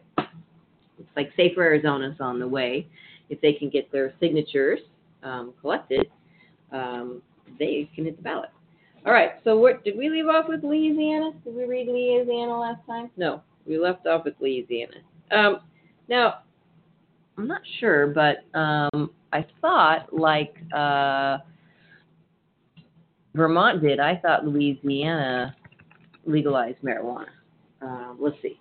It's 0.98 1.08
like 1.16 1.30
Safer 1.36 1.62
Arizona's 1.62 2.16
on 2.20 2.38
the 2.38 2.48
way. 2.48 2.86
If 3.28 3.40
they 3.40 3.52
can 3.52 3.68
get 3.68 3.90
their 3.90 4.14
signatures 4.20 4.80
um, 5.22 5.52
collected, 5.60 6.08
um, 6.72 7.20
they 7.58 7.90
can 7.94 8.04
hit 8.04 8.16
the 8.16 8.22
ballot. 8.22 8.50
All 9.04 9.12
right. 9.12 9.32
So 9.44 9.56
what 9.56 9.84
did 9.84 9.96
we 9.96 10.08
leave 10.08 10.26
off 10.26 10.48
with 10.48 10.64
Louisiana? 10.64 11.30
Did 11.44 11.54
we 11.54 11.64
read 11.64 11.86
Louisiana 11.86 12.58
last 12.58 12.80
time? 12.86 13.10
No, 13.16 13.42
we 13.66 13.78
left 13.78 14.06
off 14.06 14.24
with 14.24 14.34
Louisiana. 14.40 14.96
Um, 15.30 15.60
now, 16.08 16.38
I'm 17.38 17.46
not 17.46 17.60
sure, 17.80 18.06
but 18.08 18.44
um, 18.58 19.10
I 19.32 19.44
thought 19.60 20.12
like 20.12 20.54
uh, 20.74 21.38
Vermont 23.34 23.82
did. 23.82 24.00
I 24.00 24.16
thought 24.16 24.46
Louisiana 24.46 25.54
legalized 26.24 26.78
marijuana. 26.82 27.26
Uh, 27.82 28.14
let's 28.18 28.36
see. 28.42 28.58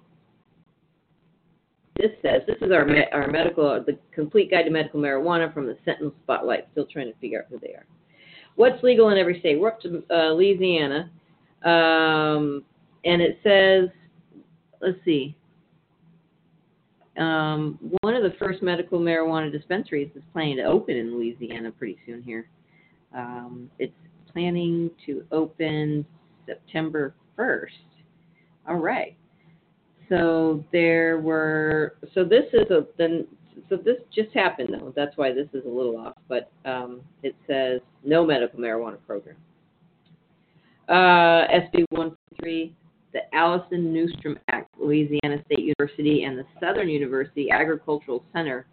This 1.98 2.12
says 2.22 2.41
this 2.46 2.58
is 2.62 2.74
our 2.74 2.86
me- 2.86 3.08
our 3.13 3.27
medical 3.27 3.82
the 3.86 3.98
complete 4.13 4.51
guide 4.51 4.63
to 4.63 4.70
medical 4.70 5.00
marijuana 5.00 5.53
from 5.53 5.65
the 5.65 5.77
Sentinel 5.86 6.13
Spotlight. 6.24 6.67
Still 6.74 6.86
trying 6.91 7.08
to 7.12 7.17
figure 7.20 7.39
out 7.39 7.46
who 7.50 7.58
they 7.60 7.74
are. 7.74 7.86
What's 8.55 8.84
legal 8.84 9.10
in 9.10 9.17
every 9.17 9.39
state? 9.39 9.60
We're 9.60 9.70
up 9.70 9.82
to 9.82 10.03
uh, 10.12 10.34
Louisiana, 10.34 11.10
um, 11.63 12.63
and 13.05 13.22
it 13.22 13.39
says, 13.44 13.89
let's 14.82 14.98
see. 15.05 15.38
Um, 17.17 17.79
one 18.01 18.15
of 18.15 18.24
the 18.24 18.38
first 18.38 18.62
medical 18.62 19.00
marijuana 19.00 19.51
dispensaries 19.51 20.10
is 20.15 20.24
planning 20.34 20.57
to 20.57 20.63
open 20.63 20.95
in 20.95 21.15
Louisiana 21.15 21.72
pretty 21.72 21.98
soon 22.05 22.22
here. 22.22 22.50
Um, 23.15 23.69
it's 23.79 23.93
planning 24.31 24.91
to 25.05 25.24
open 25.31 26.05
September 26.45 27.15
1st. 27.38 27.67
All 28.67 28.75
right. 28.75 29.15
So 30.10 30.63
there 30.72 31.19
were. 31.19 31.95
So 32.13 32.24
this 32.24 32.45
is 32.53 32.69
a. 32.69 32.86
Then. 32.98 33.27
So 33.69 33.77
this 33.77 33.95
just 34.13 34.34
happened 34.36 34.69
though. 34.74 34.93
That's 34.95 35.15
why 35.17 35.31
this 35.31 35.48
is 35.53 35.63
a 35.65 35.69
little 35.69 35.98
off. 35.98 36.13
But 36.27 36.51
um, 36.65 37.01
it 37.24 37.36
says 37.48 37.81
no 38.03 38.25
medical 38.25 38.60
marijuana 38.60 38.98
program. 39.07 39.38
Uh, 40.88 41.48
SB 41.50 41.86
143, 41.89 42.75
the 43.15 43.34
Alison 43.34 43.93
Neustrom 43.93 44.38
Act, 44.50 44.69
Louisiana 44.77 45.41
State 45.45 45.60
University 45.60 46.25
and 46.25 46.38
the 46.38 46.43
Southern 46.60 46.89
University 46.89 47.50
Agricultural 47.50 48.25
Center 48.34 48.67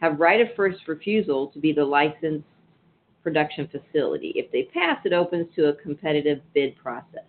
have 0.00 0.18
right 0.18 0.40
of 0.40 0.48
first 0.56 0.88
refusal 0.88 1.48
to 1.48 1.58
be 1.58 1.74
the 1.74 1.84
licensed 1.84 2.46
production 3.22 3.68
facility. 3.68 4.32
If 4.34 4.50
they 4.50 4.62
pass, 4.72 4.98
it 5.04 5.12
opens 5.12 5.54
to 5.56 5.66
a 5.66 5.74
competitive 5.74 6.40
bid 6.54 6.74
process. 6.76 7.26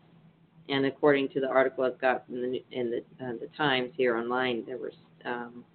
And 0.70 0.86
according 0.86 1.30
to 1.30 1.42
the 1.42 1.50
article 1.50 1.84
I've 1.84 2.00
got 2.00 2.24
in 2.30 2.42
the 2.42 2.64
in 2.72 2.92
the, 2.92 3.26
uh, 3.26 3.34
the 3.42 3.50
Times 3.58 3.92
here 3.98 4.16
online, 4.16 4.64
there 4.66 4.78
were 4.78 4.94
um, 5.26 5.66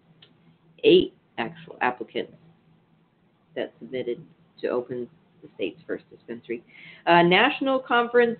eight 0.84 1.14
actual 1.36 1.76
applicants 1.82 2.32
that 3.56 3.74
submitted 3.78 4.24
to 4.62 4.68
open 4.68 5.06
the 5.42 5.48
state's 5.54 5.80
first 5.86 6.04
dispensary. 6.10 6.62
Uh, 7.06 7.20
National 7.22 7.78
Conference 7.78 8.38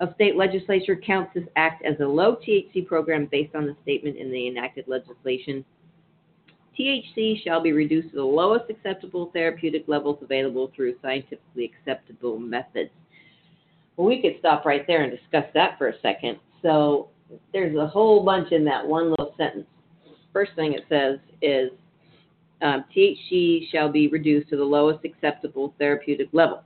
of 0.00 0.14
State 0.14 0.36
Legislature 0.36 0.96
counts 0.96 1.32
this 1.34 1.44
act 1.56 1.84
as 1.84 1.98
a 2.00 2.04
low 2.04 2.36
THC 2.36 2.86
program 2.86 3.26
based 3.30 3.54
on 3.54 3.66
the 3.66 3.76
statement 3.82 4.16
in 4.16 4.30
the 4.30 4.48
enacted 4.48 4.86
legislation. 4.86 5.64
THC 6.78 7.42
shall 7.42 7.60
be 7.60 7.72
reduced 7.72 8.10
to 8.10 8.16
the 8.16 8.24
lowest 8.24 8.70
acceptable 8.70 9.30
therapeutic 9.32 9.84
levels 9.88 10.18
available 10.22 10.70
through 10.76 10.94
scientifically 11.02 11.72
acceptable 11.74 12.38
methods. 12.38 12.90
Well, 13.96 14.06
we 14.06 14.22
could 14.22 14.36
stop 14.38 14.64
right 14.64 14.86
there 14.86 15.02
and 15.02 15.10
discuss 15.10 15.46
that 15.54 15.76
for 15.76 15.88
a 15.88 16.00
second. 16.00 16.38
So 16.62 17.08
there's 17.52 17.76
a 17.76 17.86
whole 17.86 18.24
bunch 18.24 18.52
in 18.52 18.64
that 18.66 18.86
one 18.86 19.10
little 19.10 19.34
sentence. 19.36 19.66
First 20.32 20.52
thing 20.54 20.74
it 20.74 20.84
says 20.88 21.18
is 21.42 21.70
um, 22.62 22.84
THC 22.96 23.68
shall 23.70 23.90
be 23.90 24.06
reduced 24.06 24.48
to 24.50 24.56
the 24.56 24.64
lowest 24.64 25.04
acceptable 25.04 25.74
therapeutic 25.78 26.28
level. 26.32 26.62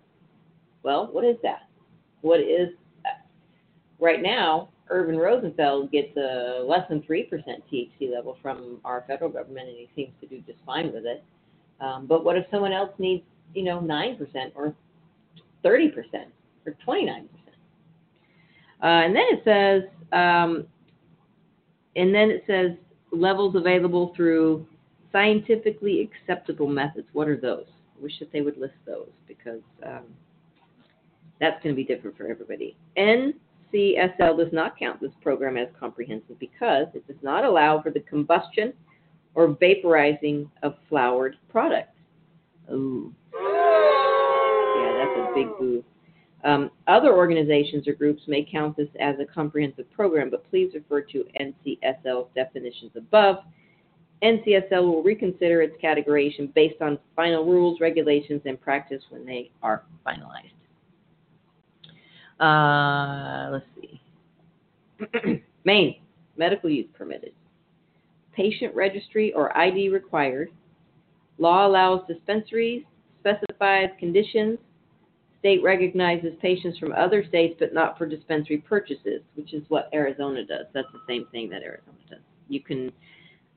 Well, 0.82 1.08
what 1.10 1.24
is 1.24 1.36
that? 1.42 1.68
What 2.20 2.40
is? 2.40 2.68
Right 4.02 4.20
now, 4.20 4.70
Irvin 4.90 5.16
Rosenfeld 5.16 5.92
gets 5.92 6.16
a 6.16 6.64
less 6.66 6.88
than 6.88 7.02
3% 7.02 7.30
THC 7.72 8.12
level 8.12 8.36
from 8.42 8.80
our 8.84 9.04
federal 9.06 9.30
government, 9.30 9.68
and 9.68 9.76
he 9.76 9.88
seems 9.94 10.12
to 10.20 10.26
do 10.26 10.42
just 10.44 10.58
fine 10.66 10.92
with 10.92 11.06
it. 11.06 11.22
Um, 11.80 12.06
but 12.08 12.24
what 12.24 12.36
if 12.36 12.44
someone 12.50 12.72
else 12.72 12.90
needs, 12.98 13.22
you 13.54 13.62
know, 13.62 13.78
9% 13.78 14.18
or 14.56 14.74
30% 15.64 15.92
or 16.66 16.76
29%? 16.84 17.28
Uh, 18.82 18.86
and 18.86 19.14
then 19.14 19.22
it 19.30 19.42
says, 19.44 19.82
um, 20.12 20.66
and 21.94 22.12
then 22.12 22.28
it 22.32 22.42
says 22.48 22.72
levels 23.12 23.54
available 23.54 24.12
through 24.16 24.66
scientifically 25.12 26.10
acceptable 26.10 26.66
methods. 26.66 27.06
What 27.12 27.28
are 27.28 27.40
those? 27.40 27.66
I 27.96 28.02
wish 28.02 28.18
that 28.18 28.32
they 28.32 28.40
would 28.40 28.58
list 28.58 28.74
those 28.84 29.10
because 29.28 29.60
um, 29.86 30.06
that's 31.38 31.62
going 31.62 31.72
to 31.72 31.76
be 31.76 31.84
different 31.84 32.16
for 32.16 32.26
everybody. 32.26 32.76
NCSL 33.72 34.36
does 34.36 34.52
not 34.52 34.78
count 34.78 35.00
this 35.00 35.12
program 35.22 35.56
as 35.56 35.68
comprehensive 35.78 36.38
because 36.38 36.86
it 36.94 37.06
does 37.06 37.22
not 37.22 37.44
allow 37.44 37.80
for 37.82 37.90
the 37.90 38.00
combustion 38.00 38.72
or 39.34 39.48
vaporizing 39.48 40.48
of 40.62 40.76
flowered 40.88 41.36
products. 41.48 41.96
Ooh. 42.70 43.14
Yeah, 43.34 45.04
that's 45.04 45.30
a 45.30 45.32
big 45.34 45.48
boo. 45.58 45.84
Um, 46.44 46.70
other 46.88 47.14
organizations 47.14 47.86
or 47.86 47.94
groups 47.94 48.22
may 48.26 48.46
count 48.50 48.76
this 48.76 48.88
as 48.98 49.14
a 49.20 49.24
comprehensive 49.24 49.90
program, 49.92 50.28
but 50.28 50.48
please 50.50 50.72
refer 50.74 51.00
to 51.02 51.24
NCSL's 51.40 52.28
definitions 52.34 52.92
above. 52.96 53.36
NCSL 54.22 54.82
will 54.82 55.02
reconsider 55.02 55.62
its 55.62 55.74
categorization 55.82 56.52
based 56.54 56.80
on 56.80 56.98
final 57.14 57.44
rules, 57.44 57.80
regulations, 57.80 58.42
and 58.44 58.60
practice 58.60 59.02
when 59.10 59.24
they 59.24 59.50
are 59.62 59.84
finalized. 60.06 60.61
Uh, 62.40 63.50
let's 63.52 63.66
see. 63.80 64.00
Maine, 65.64 65.96
medical 66.36 66.70
use 66.70 66.86
permitted. 66.96 67.32
patient 68.32 68.74
registry 68.74 69.32
or 69.34 69.56
ID 69.56 69.88
required. 69.90 70.48
Law 71.38 71.66
allows 71.66 72.06
dispensaries, 72.06 72.84
specifies 73.20 73.90
conditions. 73.98 74.58
State 75.40 75.62
recognizes 75.62 76.32
patients 76.40 76.78
from 76.78 76.92
other 76.92 77.24
states, 77.28 77.56
but 77.58 77.74
not 77.74 77.98
for 77.98 78.06
dispensary 78.06 78.58
purchases, 78.58 79.22
which 79.34 79.52
is 79.52 79.62
what 79.68 79.88
Arizona 79.92 80.44
does. 80.44 80.66
That's 80.72 80.86
the 80.92 81.00
same 81.08 81.26
thing 81.32 81.50
that 81.50 81.62
Arizona 81.62 81.98
does. 82.08 82.20
You 82.48 82.60
can 82.60 82.92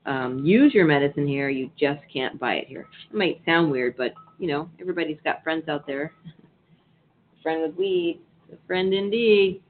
um, 0.04 0.44
use 0.44 0.74
your 0.74 0.86
medicine 0.86 1.26
here, 1.28 1.48
you 1.48 1.70
just 1.78 2.00
can't 2.12 2.38
buy 2.40 2.54
it 2.54 2.68
here. 2.68 2.86
It 3.10 3.16
might 3.16 3.40
sound 3.44 3.70
weird, 3.70 3.96
but 3.96 4.14
you 4.38 4.48
know, 4.48 4.68
everybody's 4.80 5.18
got 5.24 5.42
friends 5.42 5.68
out 5.68 5.86
there. 5.86 6.12
friend 7.42 7.62
with 7.62 7.76
weed, 7.76 8.20
a 8.52 8.56
friend 8.66 8.92
indeed. 8.92 9.62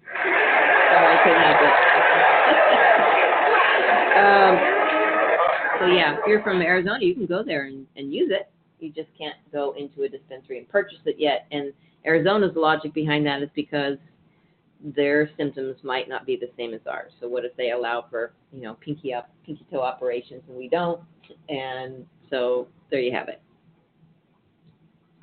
Sorry, 0.88 1.14
I 1.14 1.18
couldn't 1.18 1.42
help 1.42 1.62
it. 1.62 1.82
um, 4.14 4.68
so 5.78 5.86
yeah, 5.86 6.14
if 6.14 6.26
you're 6.26 6.42
from 6.42 6.62
Arizona, 6.62 6.98
you 7.00 7.14
can 7.14 7.26
go 7.26 7.42
there 7.42 7.64
and, 7.64 7.86
and 7.96 8.12
use 8.12 8.30
it. 8.32 8.50
You 8.78 8.90
just 8.90 9.08
can't 9.18 9.36
go 9.52 9.74
into 9.76 10.02
a 10.02 10.08
dispensary 10.08 10.58
and 10.58 10.68
purchase 10.68 11.00
it 11.06 11.16
yet. 11.18 11.46
And 11.50 11.72
Arizona's 12.04 12.56
logic 12.56 12.94
behind 12.94 13.26
that 13.26 13.42
is 13.42 13.48
because 13.54 13.98
their 14.80 15.30
symptoms 15.36 15.76
might 15.82 16.08
not 16.08 16.26
be 16.26 16.36
the 16.36 16.50
same 16.56 16.74
as 16.74 16.80
ours. 16.86 17.12
So 17.20 17.28
what 17.28 17.44
if 17.44 17.56
they 17.56 17.72
allow 17.72 18.06
for, 18.10 18.32
you 18.52 18.62
know, 18.62 18.74
pinky 18.74 19.12
up, 19.12 19.30
pinky 19.44 19.66
toe 19.70 19.80
operations 19.80 20.42
and 20.48 20.56
we 20.56 20.68
don't? 20.68 21.00
And 21.48 22.06
so 22.30 22.68
there 22.90 23.00
you 23.00 23.12
have 23.12 23.28
it. 23.28 23.40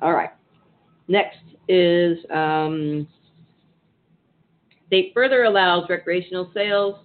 All 0.02 0.12
right. 0.12 0.30
Next 1.08 1.38
is 1.68 2.18
um, 2.30 3.06
state 4.86 5.12
further 5.14 5.44
allows 5.44 5.88
recreational 5.88 6.50
sales, 6.54 6.96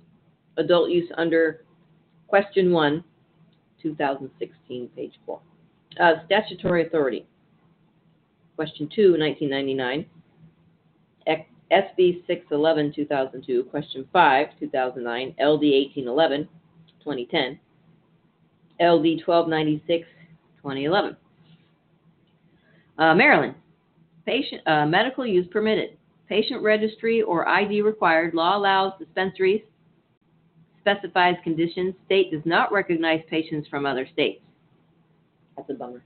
adult 0.58 0.90
use 0.90 1.10
under 1.18 1.64
question 2.28 2.72
one, 2.72 3.04
2016, 3.82 4.90
page 4.96 5.14
four. 5.26 5.40
Uh, 6.00 6.14
statutory 6.26 6.86
authority. 6.86 7.26
Question 8.56 8.90
two, 8.94 9.16
1999. 9.18 10.06
SB 11.72 12.26
611, 12.26 12.94
2002. 12.96 13.64
Question 13.66 14.08
5, 14.12 14.48
2009. 14.60 15.28
LD 15.40 15.62
1811, 15.62 16.48
2010. 17.04 17.60
LD 18.82 19.22
1296, 19.26 20.08
2011. 20.58 21.18
Uh, 22.98 23.14
Maryland. 23.14 23.56
Patient, 24.26 24.62
uh, 24.68 24.86
medical 24.86 25.26
use 25.26 25.48
permitted. 25.52 25.98
Patient 26.30 26.62
registry 26.62 27.24
or 27.24 27.48
ID 27.48 27.82
required. 27.82 28.36
Law 28.36 28.56
allows 28.56 28.94
dispensaries. 29.00 29.64
Specifies 30.80 31.36
conditions. 31.44 31.96
State 32.06 32.32
does 32.32 32.44
not 32.46 32.72
recognize 32.72 33.22
patients 33.30 33.68
from 33.68 33.86
other 33.86 34.08
states. 34.14 34.42
That's 35.58 35.70
a 35.72 35.74
bummer. 35.74 36.04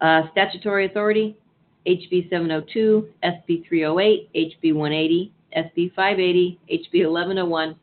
Uh, 0.00 0.22
statutory 0.30 0.86
authority. 0.86 1.36
HB 1.86 2.28
702, 2.28 3.08
SB 3.24 3.66
308, 3.66 4.30
HB 4.34 4.74
180, 4.74 5.32
SB 5.56 5.94
580, 5.94 6.60
HB 6.70 7.10
1101, 7.10 7.76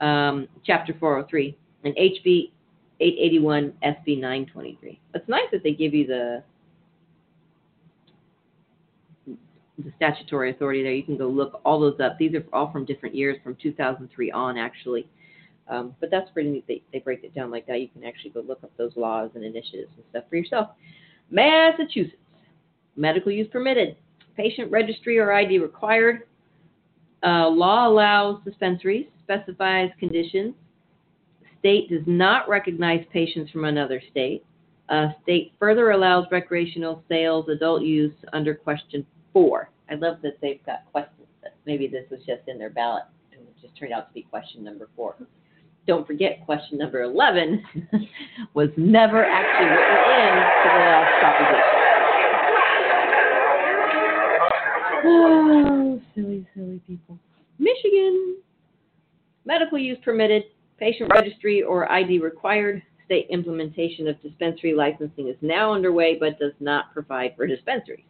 um, 0.00 0.48
Chapter 0.64 0.94
403, 0.98 1.56
and 1.84 1.94
HB 1.94 2.50
881, 3.00 3.72
SB 3.84 4.20
923. 4.20 5.00
It's 5.14 5.28
nice 5.28 5.42
that 5.52 5.62
they 5.62 5.74
give 5.74 5.92
you 5.92 6.06
the 6.06 6.42
the 9.78 9.92
statutory 9.96 10.50
authority 10.50 10.82
there. 10.82 10.92
You 10.92 11.02
can 11.02 11.16
go 11.16 11.28
look 11.28 11.60
all 11.64 11.80
those 11.80 11.98
up. 12.00 12.18
These 12.18 12.34
are 12.34 12.44
all 12.52 12.70
from 12.70 12.84
different 12.84 13.14
years, 13.14 13.38
from 13.42 13.56
2003 13.62 14.30
on, 14.32 14.58
actually. 14.58 15.08
Um, 15.68 15.94
but 16.00 16.10
that's 16.10 16.30
pretty 16.30 16.50
neat. 16.50 16.64
They, 16.68 16.82
they 16.92 16.98
break 16.98 17.24
it 17.24 17.34
down 17.34 17.50
like 17.50 17.66
that. 17.66 17.80
You 17.80 17.88
can 17.88 18.04
actually 18.04 18.30
go 18.30 18.40
look 18.40 18.62
up 18.62 18.72
those 18.76 18.92
laws 18.96 19.30
and 19.34 19.44
initiatives 19.44 19.90
and 19.96 20.04
stuff 20.10 20.24
for 20.28 20.36
yourself. 20.36 20.70
Massachusetts. 21.30 22.16
Medical 22.96 23.32
use 23.32 23.48
permitted. 23.50 23.96
Patient 24.36 24.70
registry 24.70 25.18
or 25.18 25.32
ID 25.32 25.58
required. 25.58 26.22
Uh, 27.24 27.48
law 27.48 27.88
allows 27.88 28.42
dispensaries, 28.44 29.06
specifies 29.22 29.90
conditions. 29.98 30.54
State 31.60 31.88
does 31.88 32.02
not 32.06 32.48
recognize 32.48 33.04
patients 33.12 33.50
from 33.50 33.64
another 33.64 34.02
state. 34.10 34.44
Uh, 34.88 35.08
state 35.22 35.52
further 35.58 35.92
allows 35.92 36.26
recreational 36.30 37.02
sales, 37.08 37.48
adult 37.48 37.82
use 37.82 38.12
under 38.32 38.54
question 38.54 39.06
four. 39.32 39.70
I 39.90 39.94
love 39.94 40.18
that 40.22 40.40
they've 40.40 40.64
got 40.64 40.90
questions. 40.90 41.18
Maybe 41.66 41.86
this 41.86 42.04
was 42.10 42.20
just 42.20 42.48
in 42.48 42.58
their 42.58 42.70
ballot 42.70 43.04
and 43.32 43.40
it 43.42 43.54
just 43.60 43.76
turned 43.76 43.92
out 43.92 44.08
to 44.08 44.14
be 44.14 44.22
question 44.22 44.64
number 44.64 44.88
four. 44.96 45.16
Don't 45.86 46.06
forget, 46.06 46.44
question 46.44 46.78
number 46.78 47.02
11 47.02 47.62
was 48.54 48.68
never 48.76 49.24
actually 49.24 49.66
written 49.66 49.96
in 50.10 50.38
into 50.38 50.68
the 50.70 50.84
last 50.86 51.10
proposition. 51.20 51.72
Oh, 55.04 56.00
silly, 56.14 56.46
silly 56.54 56.80
people. 56.86 57.18
Michigan. 57.58 58.36
Medical 59.44 59.78
use 59.78 59.98
permitted. 60.04 60.44
Patient 60.78 61.10
registry 61.12 61.62
or 61.62 61.90
ID 61.90 62.20
required. 62.20 62.82
State 63.06 63.26
implementation 63.30 64.06
of 64.06 64.20
dispensary 64.22 64.74
licensing 64.74 65.28
is 65.28 65.36
now 65.40 65.72
underway 65.72 66.16
but 66.18 66.38
does 66.38 66.52
not 66.60 66.92
provide 66.92 67.34
for 67.36 67.46
dispensaries. 67.46 68.04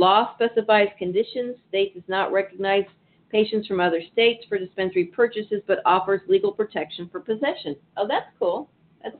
Law 0.00 0.34
specifies 0.34 0.88
conditions. 0.98 1.56
State 1.68 1.92
does 1.92 2.08
not 2.08 2.32
recognize 2.32 2.84
patients 3.30 3.66
from 3.68 3.80
other 3.80 4.00
states 4.10 4.42
for 4.48 4.56
dispensary 4.56 5.04
purchases 5.04 5.60
but 5.66 5.80
offers 5.84 6.22
legal 6.26 6.52
protection 6.52 7.06
for 7.12 7.20
possession. 7.20 7.76
Oh, 7.98 8.08
that's 8.08 8.30
cool. 8.38 8.70
That's 9.04 9.16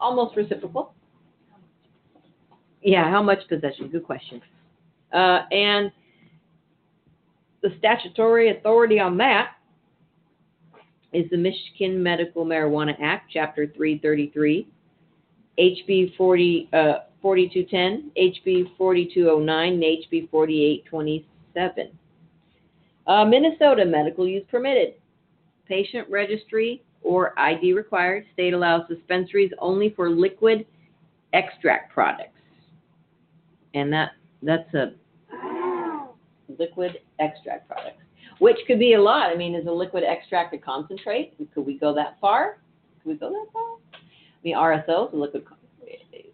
almost 0.00 0.34
reciprocal. 0.34 0.94
Yeah, 2.80 3.10
how 3.10 3.22
much 3.22 3.40
possession? 3.46 3.88
Good 3.88 4.04
question. 4.04 4.40
Uh, 5.12 5.42
and 5.50 5.92
the 7.60 7.74
statutory 7.78 8.56
authority 8.56 8.98
on 8.98 9.18
that 9.18 9.52
is 11.12 11.28
the 11.30 11.36
Michigan 11.36 12.02
Medical 12.02 12.46
Marijuana 12.46 12.96
Act, 13.02 13.30
Chapter 13.34 13.66
333, 13.66 14.66
HB 15.58 16.16
40, 16.16 16.68
uh, 16.72 16.92
4210, 17.22 18.10
HB 18.16 18.76
4209, 18.76 19.72
and 19.72 19.82
HB 19.82 20.30
4827. 20.30 21.98
Uh, 23.06 23.24
Minnesota 23.24 23.84
medical 23.84 24.26
use 24.26 24.44
permitted. 24.50 24.94
Patient 25.66 26.08
registry 26.10 26.82
or 27.02 27.38
ID 27.38 27.72
required. 27.72 28.24
State 28.32 28.52
allows 28.52 28.82
dispensaries 28.88 29.52
only 29.58 29.90
for 29.90 30.10
liquid 30.10 30.66
extract 31.32 31.92
products. 31.92 32.30
And 33.74 33.92
that 33.92 34.12
that's 34.42 34.72
a 34.74 34.92
liquid 36.58 37.00
extract 37.18 37.68
products, 37.68 38.02
which 38.38 38.56
could 38.66 38.78
be 38.78 38.94
a 38.94 39.00
lot. 39.00 39.30
I 39.30 39.36
mean, 39.36 39.54
is 39.54 39.66
a 39.66 39.72
liquid 39.72 40.04
extract 40.04 40.54
a 40.54 40.58
concentrate? 40.58 41.34
Could 41.54 41.66
we 41.66 41.78
go 41.78 41.94
that 41.94 42.16
far? 42.20 42.58
Could 43.02 43.10
we 43.10 43.14
go 43.16 43.30
that 43.30 43.46
far? 43.52 43.95
Mean, 44.46 44.54
RSO 44.54 45.08
is 45.08 45.12
a 45.12 45.16
liquid. 45.16 45.44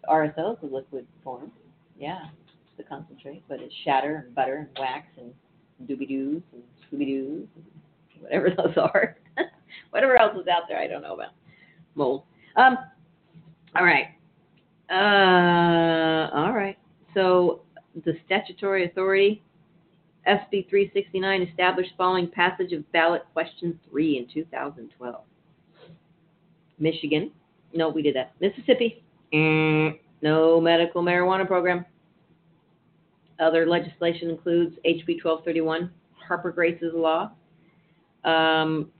RSO 0.07 0.53
is 0.53 0.59
a 0.61 0.71
liquid 0.71 1.07
form. 1.23 1.51
Yeah, 1.97 2.25
the 2.77 2.83
concentrate, 2.83 3.43
but 3.49 3.59
it's 3.59 3.73
shatter 3.83 4.25
and 4.27 4.35
butter 4.35 4.57
and 4.57 4.67
wax 4.79 5.07
and 5.17 5.33
doobie 5.89 6.07
doos 6.07 6.43
and 6.53 6.61
scooby 6.85 7.07
doos 7.07 7.47
whatever 8.19 8.49
those 8.57 8.77
are. 8.77 9.17
whatever 9.89 10.15
else 10.15 10.37
is 10.39 10.47
out 10.47 10.65
there, 10.69 10.77
I 10.77 10.85
don't 10.85 11.01
know 11.01 11.15
about. 11.15 11.31
Mold. 11.95 12.21
Um. 12.55 12.77
All 13.75 13.83
right. 13.83 14.09
Uh. 14.91 16.37
All 16.37 16.53
right. 16.53 16.77
So 17.15 17.61
the 18.05 18.13
statutory 18.27 18.85
authority 18.85 19.41
SB 20.27 20.69
369 20.69 21.41
established 21.41 21.93
following 21.97 22.29
passage 22.29 22.73
of 22.73 22.89
ballot 22.91 23.23
question 23.33 23.79
3 23.89 24.19
in 24.19 24.27
2012. 24.31 25.15
Michigan, 26.77 27.31
no, 27.73 27.89
we 27.89 28.01
did 28.01 28.15
that. 28.15 28.33
Mississippi, 28.39 29.03
mm, 29.33 29.97
no 30.21 30.61
medical 30.61 31.03
marijuana 31.03 31.47
program. 31.47 31.85
Other 33.39 33.65
legislation 33.65 34.29
includes 34.29 34.75
HB 34.85 35.23
1231, 35.23 35.91
Harper 36.15 36.51
Grace's 36.51 36.93
law. 36.93 37.31
Um, 38.23 38.91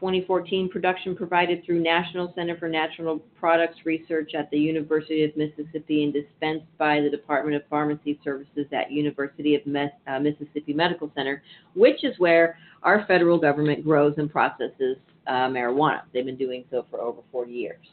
2014 0.00 0.68
production 0.68 1.16
provided 1.16 1.64
through 1.64 1.80
National 1.80 2.32
Center 2.34 2.56
for 2.56 2.68
Natural 2.68 3.18
Products 3.38 3.78
Research 3.84 4.32
at 4.34 4.50
the 4.50 4.58
University 4.58 5.24
of 5.24 5.36
Mississippi 5.36 6.04
and 6.04 6.12
dispensed 6.12 6.66
by 6.78 7.00
the 7.00 7.10
Department 7.10 7.56
of 7.56 7.62
Pharmacy 7.68 8.18
Services 8.22 8.66
at 8.72 8.92
University 8.92 9.56
of 9.56 9.62
uh, 10.06 10.20
Mississippi 10.20 10.72
Medical 10.72 11.10
Center, 11.16 11.42
which 11.74 12.04
is 12.04 12.16
where 12.18 12.58
our 12.84 13.04
federal 13.06 13.38
government 13.38 13.84
grows 13.84 14.14
and 14.18 14.30
processes 14.30 14.98
uh, 15.28 15.48
marijuana. 15.48 16.02
They've 16.12 16.24
been 16.24 16.36
doing 16.36 16.64
so 16.70 16.86
for 16.90 17.00
over 17.00 17.20
40 17.30 17.52
years. 17.52 17.84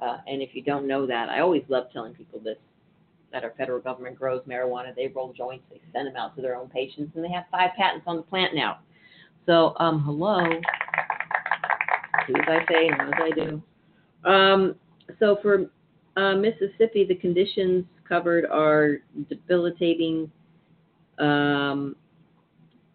Uh, 0.00 0.18
and 0.26 0.40
if 0.40 0.50
you 0.54 0.62
don't 0.62 0.86
know 0.86 1.06
that, 1.06 1.28
I 1.28 1.40
always 1.40 1.64
love 1.68 1.84
telling 1.92 2.14
people 2.14 2.40
this 2.40 2.56
that 3.30 3.44
our 3.44 3.52
federal 3.58 3.78
government 3.78 4.16
grows 4.16 4.40
marijuana. 4.48 4.94
They 4.96 5.08
roll 5.08 5.34
joints, 5.34 5.64
they 5.70 5.82
send 5.92 6.06
them 6.06 6.16
out 6.16 6.34
to 6.36 6.40
their 6.40 6.56
own 6.56 6.68
patients, 6.68 7.12
and 7.14 7.22
they 7.22 7.28
have 7.28 7.44
five 7.50 7.70
patents 7.76 8.04
on 8.06 8.16
the 8.16 8.22
plant 8.22 8.54
now. 8.54 8.78
So, 9.44 9.74
um, 9.78 10.02
hello. 10.02 10.40
Do 12.26 12.34
as 12.34 12.44
I 12.48 12.72
say, 12.72 12.88
not 12.88 13.08
as 13.08 13.14
I 13.20 13.30
do. 13.30 13.62
Um, 14.24 14.74
so 15.18 15.38
for 15.42 15.66
uh, 16.16 16.36
Mississippi, 16.36 17.04
the 17.04 17.16
conditions 17.16 17.84
covered 18.08 18.46
are 18.46 18.98
debilitating 19.28 20.30
um, 21.18 21.94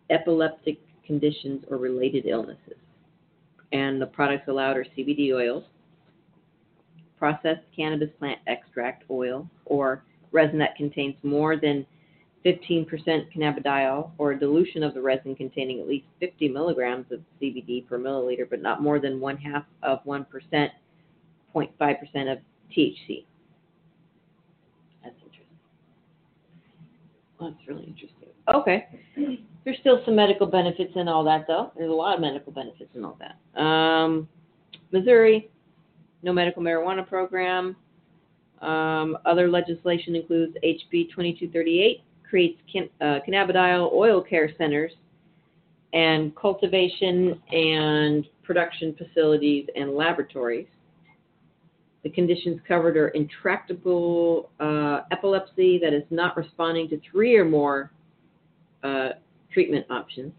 epileptic 0.10 0.80
conditions 1.06 1.64
or 1.70 1.78
related 1.78 2.26
illnesses. 2.26 2.78
And 3.74 4.02
the 4.02 4.06
products 4.06 4.48
allowed 4.48 4.78
are 4.78 4.86
CBD 4.96 5.34
oils, 5.34 5.64
processed 7.18 7.64
cannabis 7.76 8.10
plant 8.20 8.40
extract 8.48 9.04
oil, 9.10 9.50
or 9.66 10.04
resin 10.32 10.60
that 10.60 10.76
contains 10.76 11.16
more 11.24 11.58
than 11.58 11.86
15% 12.46 12.88
cannabidiol, 13.36 14.12
or 14.18 14.34
a 14.34 14.40
dilution 14.40 14.84
of 14.84 14.94
the 14.94 15.02
resin 15.02 15.36
containing 15.36 15.80
at 15.80 15.88
least 15.88 16.06
50 16.20 16.50
milligrams 16.50 17.06
of 17.12 17.22
CBD 17.42 17.88
per 17.88 17.98
milliliter, 17.98 18.48
but 18.50 18.62
not 18.62 18.82
more 18.82 19.00
than 19.00 19.20
one 19.20 19.38
half 19.38 19.64
of 19.82 20.04
1%, 20.06 20.26
0.5% 21.56 22.32
of 22.32 22.38
THC. 22.76 23.26
That's 25.04 25.16
interesting. 25.16 25.46
Well, 27.40 27.52
that's 27.52 27.68
really 27.68 27.86
interesting. 27.86 28.30
Okay. 28.54 28.88
There's 29.66 29.78
still 29.80 30.02
some 30.06 30.16
medical 30.16 30.46
benefits 30.46 30.92
in 30.96 31.08
all 31.08 31.24
that, 31.24 31.46
though. 31.48 31.72
There's 31.78 31.90
a 31.90 31.94
lot 31.94 32.16
of 32.16 32.22
medical 32.22 32.52
benefits 32.52 32.90
in 32.96 33.06
all 33.06 33.18
that. 33.20 33.62
Um, 33.62 34.28
Missouri, 34.92 35.50
no 36.22 36.34
medical 36.34 36.62
marijuana 36.62 37.08
program. 37.08 37.76
Um, 38.62 39.18
other 39.26 39.50
legislation 39.50 40.16
includes 40.16 40.56
HB 40.64 41.10
2238, 41.10 42.02
creates 42.30 42.62
can, 42.72 42.90
uh, 43.02 43.20
cannabidiol 43.28 43.92
oil 43.94 44.22
care 44.22 44.50
centers 44.58 44.92
and 45.94 46.36
cultivation 46.36 47.42
and 47.52 48.26
production 48.44 48.96
facilities 48.96 49.68
and 49.76 49.96
laboratories. 49.96 50.68
The 52.04 52.10
conditions 52.10 52.60
covered 52.68 52.98
are 52.98 53.10
intractable 53.10 54.50
uh, 54.60 55.02
epilepsy 55.12 55.80
that 55.80 55.94
is 55.94 56.04
not 56.10 56.36
responding 56.36 56.90
to 56.90 57.00
three 57.12 57.36
or 57.38 57.46
more 57.46 57.92
uh, 58.84 59.10
treatment 59.54 59.86
options. 59.90 60.34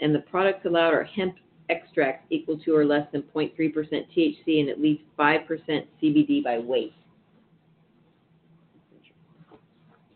And 0.00 0.14
the 0.14 0.20
products 0.20 0.64
allowed 0.64 0.94
are 0.94 1.04
hemp 1.04 1.36
extracts 1.70 2.26
equal 2.30 2.58
to 2.58 2.74
or 2.74 2.84
less 2.84 3.06
than 3.12 3.22
0.3% 3.34 3.52
THC 3.56 4.60
and 4.60 4.68
at 4.68 4.80
least 4.80 5.02
5% 5.18 5.86
CBD 6.02 6.42
by 6.42 6.58
weight. 6.58 6.94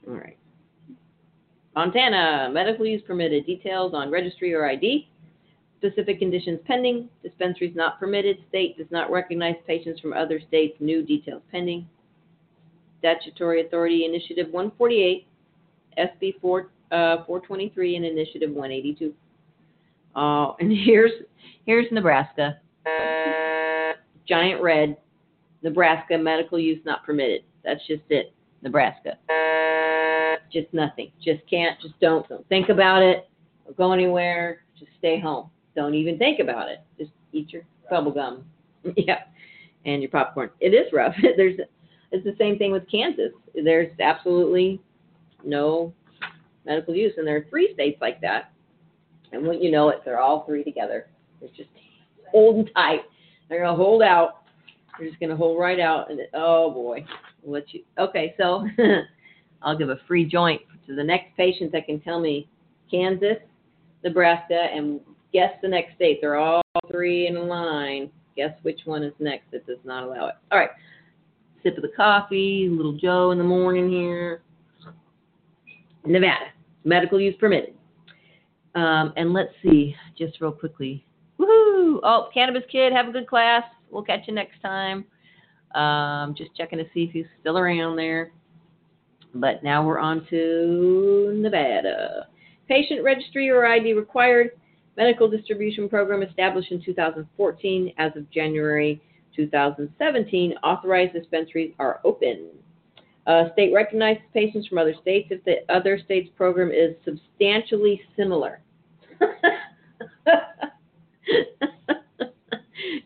All 0.09 0.15
right. 0.15 0.37
Montana, 1.75 2.51
medical 2.53 2.87
use 2.87 3.03
permitted. 3.07 3.47
Details 3.47 3.95
on 3.95 4.11
registry 4.11 4.55
or 4.55 4.67
ID. 4.67 5.09
Specific 5.79 6.19
conditions 6.19 6.61
pending. 6.67 7.09
Dispensaries 7.23 7.75
not 7.75 7.99
permitted. 7.99 8.39
State 8.49 8.77
does 8.77 8.87
not 8.91 9.11
recognize 9.11 9.57
patients 9.67 10.01
from 10.01 10.13
other 10.13 10.41
states. 10.49 10.77
New 10.81 11.03
details 11.03 11.43
pending. 11.51 11.89
Statutory 12.99 13.67
Authority 13.67 14.05
Initiative 14.05 14.47
148, 14.53 15.27
SB 15.99 16.41
4, 16.41 16.69
uh, 16.93 17.25
423, 17.27 17.97
and 17.97 18.05
Initiative 18.05 18.51
182. 18.51 19.15
Uh, 20.15 20.53
and 20.61 20.73
here's 20.73 21.13
here's 21.65 21.91
Nebraska. 21.91 22.59
Giant 24.29 24.63
red. 24.63 24.97
Nebraska 25.63 26.19
medical 26.19 26.59
use 26.59 26.81
not 26.85 27.05
permitted. 27.05 27.43
That's 27.65 27.81
just 27.87 28.03
it. 28.11 28.33
Nebraska. 28.63 29.17
Just 30.53 30.73
nothing. 30.73 31.11
Just 31.25 31.41
can't. 31.49 31.81
Just 31.81 31.99
don't. 32.01 32.29
Don't 32.29 32.47
think 32.49 32.69
about 32.69 33.03
it. 33.03 33.29
Don't 33.65 33.77
go 33.77 33.93
anywhere. 33.93 34.65
Just 34.79 34.91
stay 34.99 35.19
home. 35.19 35.51
Don't 35.75 35.95
even 35.95 36.19
think 36.19 36.41
about 36.41 36.69
it. 36.69 36.81
Just 36.99 37.11
eat 37.33 37.53
your 37.53 37.63
bubble 37.89 38.13
gum. 38.13 38.45
yeah, 38.97 39.21
and 39.87 40.03
your 40.03 40.11
popcorn. 40.11 40.51
It 40.61 40.75
is 40.75 40.93
rough. 40.93 41.15
There's. 41.37 41.59
It's 42.11 42.25
the 42.25 42.37
same 42.39 42.59
thing 42.59 42.73
with 42.73 42.91
Kansas. 42.91 43.33
There's 43.55 43.91
absolutely 43.99 44.81
no 45.45 45.95
medical 46.65 46.95
use, 46.95 47.13
and 47.17 47.27
there 47.27 47.37
are 47.37 47.47
three 47.51 47.73
states 47.75 47.99
like 48.01 48.21
that. 48.21 48.53
And 49.33 49.47
when 49.47 49.61
you 49.61 49.71
know 49.71 49.89
it, 49.89 50.01
they're 50.05 50.21
all 50.21 50.45
three 50.47 50.63
together. 50.63 51.07
They're 51.41 51.51
just 51.57 51.71
holding 52.31 52.73
tight. 52.75 53.03
They're 53.49 53.63
gonna 53.63 53.77
hold 53.77 54.03
out. 54.03 54.43
They're 54.99 55.09
just 55.09 55.21
gonna 55.21 55.37
hold 55.37 55.59
right 55.59 55.81
out, 55.81 56.11
and 56.11 56.21
oh 56.35 56.71
boy, 56.71 57.05
let 57.45 57.73
you. 57.73 57.83
Okay, 57.99 58.35
so 58.39 58.67
I'll 59.63 59.77
give 59.77 59.91
a 59.91 59.99
free 60.07 60.25
joint 60.25 60.61
to 60.87 60.95
the 60.95 61.05
next 61.05 61.37
patient 61.37 61.73
that 61.73 61.87
can 61.87 62.01
tell 62.01 62.21
me 62.21 62.49
Kansas, 62.91 63.39
Nebraska, 64.05 64.69
and 64.75 65.01
guess 65.33 65.53
the 65.63 65.69
next 65.69 65.95
state. 65.95 66.19
They're 66.21 66.37
all 66.37 66.63
three 66.91 67.27
in 67.27 67.37
a 67.37 67.43
line. 67.43 68.11
Guess 68.37 68.53
which 68.63 68.81
one 68.85 69.03
is 69.03 69.13
next 69.19 69.51
that 69.53 69.67
does 69.67 69.79
not 69.85 70.05
allow 70.05 70.29
it. 70.29 70.35
All 70.51 70.59
right. 70.59 70.71
Sip 71.63 71.77
of 71.77 71.83
the 71.83 71.93
coffee, 71.97 72.69
little 72.71 72.97
Joe 72.97 73.31
in 73.31 73.39
the 73.39 73.45
morning 73.45 73.91
here. 73.91 74.43
Nevada, 76.05 76.47
medical 76.85 77.21
use 77.21 77.35
permitted. 77.39 77.75
Um, 78.75 79.13
and 79.17 79.33
let's 79.33 79.53
see, 79.63 79.95
just 80.17 80.41
real 80.41 80.53
quickly. 80.53 81.05
Woohoo! 81.39 82.01
Oh, 82.03 82.29
Cannabis 82.33 82.63
Kid, 82.71 82.93
have 82.93 83.09
a 83.09 83.13
good 83.13 83.27
class. 83.27 83.65
We'll 83.91 84.03
catch 84.03 84.21
you 84.27 84.35
next 84.35 84.61
time. 84.63 85.05
Um, 85.75 86.35
just 86.37 86.55
checking 86.55 86.79
to 86.79 86.85
see 86.95 87.05
if 87.05 87.11
he's 87.13 87.27
still 87.41 87.59
around 87.59 87.97
there. 87.97 88.33
But 89.35 89.63
now 89.63 89.85
we're 89.87 89.99
on 89.99 90.27
to 90.31 91.33
Nevada. 91.37 92.27
Patient 92.69 93.03
registry 93.03 93.51
or 93.51 93.67
ID 93.67 93.95
required. 93.95 94.51
Medical 94.97 95.29
distribution 95.29 95.89
program 95.89 96.23
established 96.23 96.71
in 96.71 96.83
2014. 96.85 97.95
As 97.99 98.13
of 98.15 98.31
January 98.31 99.01
2017, 99.35 100.53
authorized 100.63 101.15
dispensaries 101.15 101.73
are 101.79 102.01
open. 102.05 102.51
Uh, 103.27 103.53
state 103.53 103.73
recognizes 103.73 104.23
patients 104.35 104.67
from 104.67 104.79
other 104.79 104.95
states 105.01 105.29
if 105.31 105.45
the 105.45 105.59
other 105.73 105.97
state's 106.05 106.29
program 106.37 106.73
is 106.73 106.97
substantially 107.05 108.01
similar. 108.17 108.61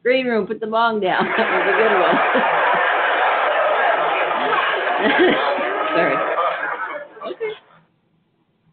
Green 0.02 0.26
room, 0.26 0.46
put 0.46 0.60
the 0.60 0.66
bong 0.66 1.00
down. 1.00 1.24
That 1.36 1.52
was 1.52 1.68
a 1.68 1.72
good 1.76 2.00
one. 2.00 2.16
Sorry. 5.96 6.16
Okay. 7.26 7.52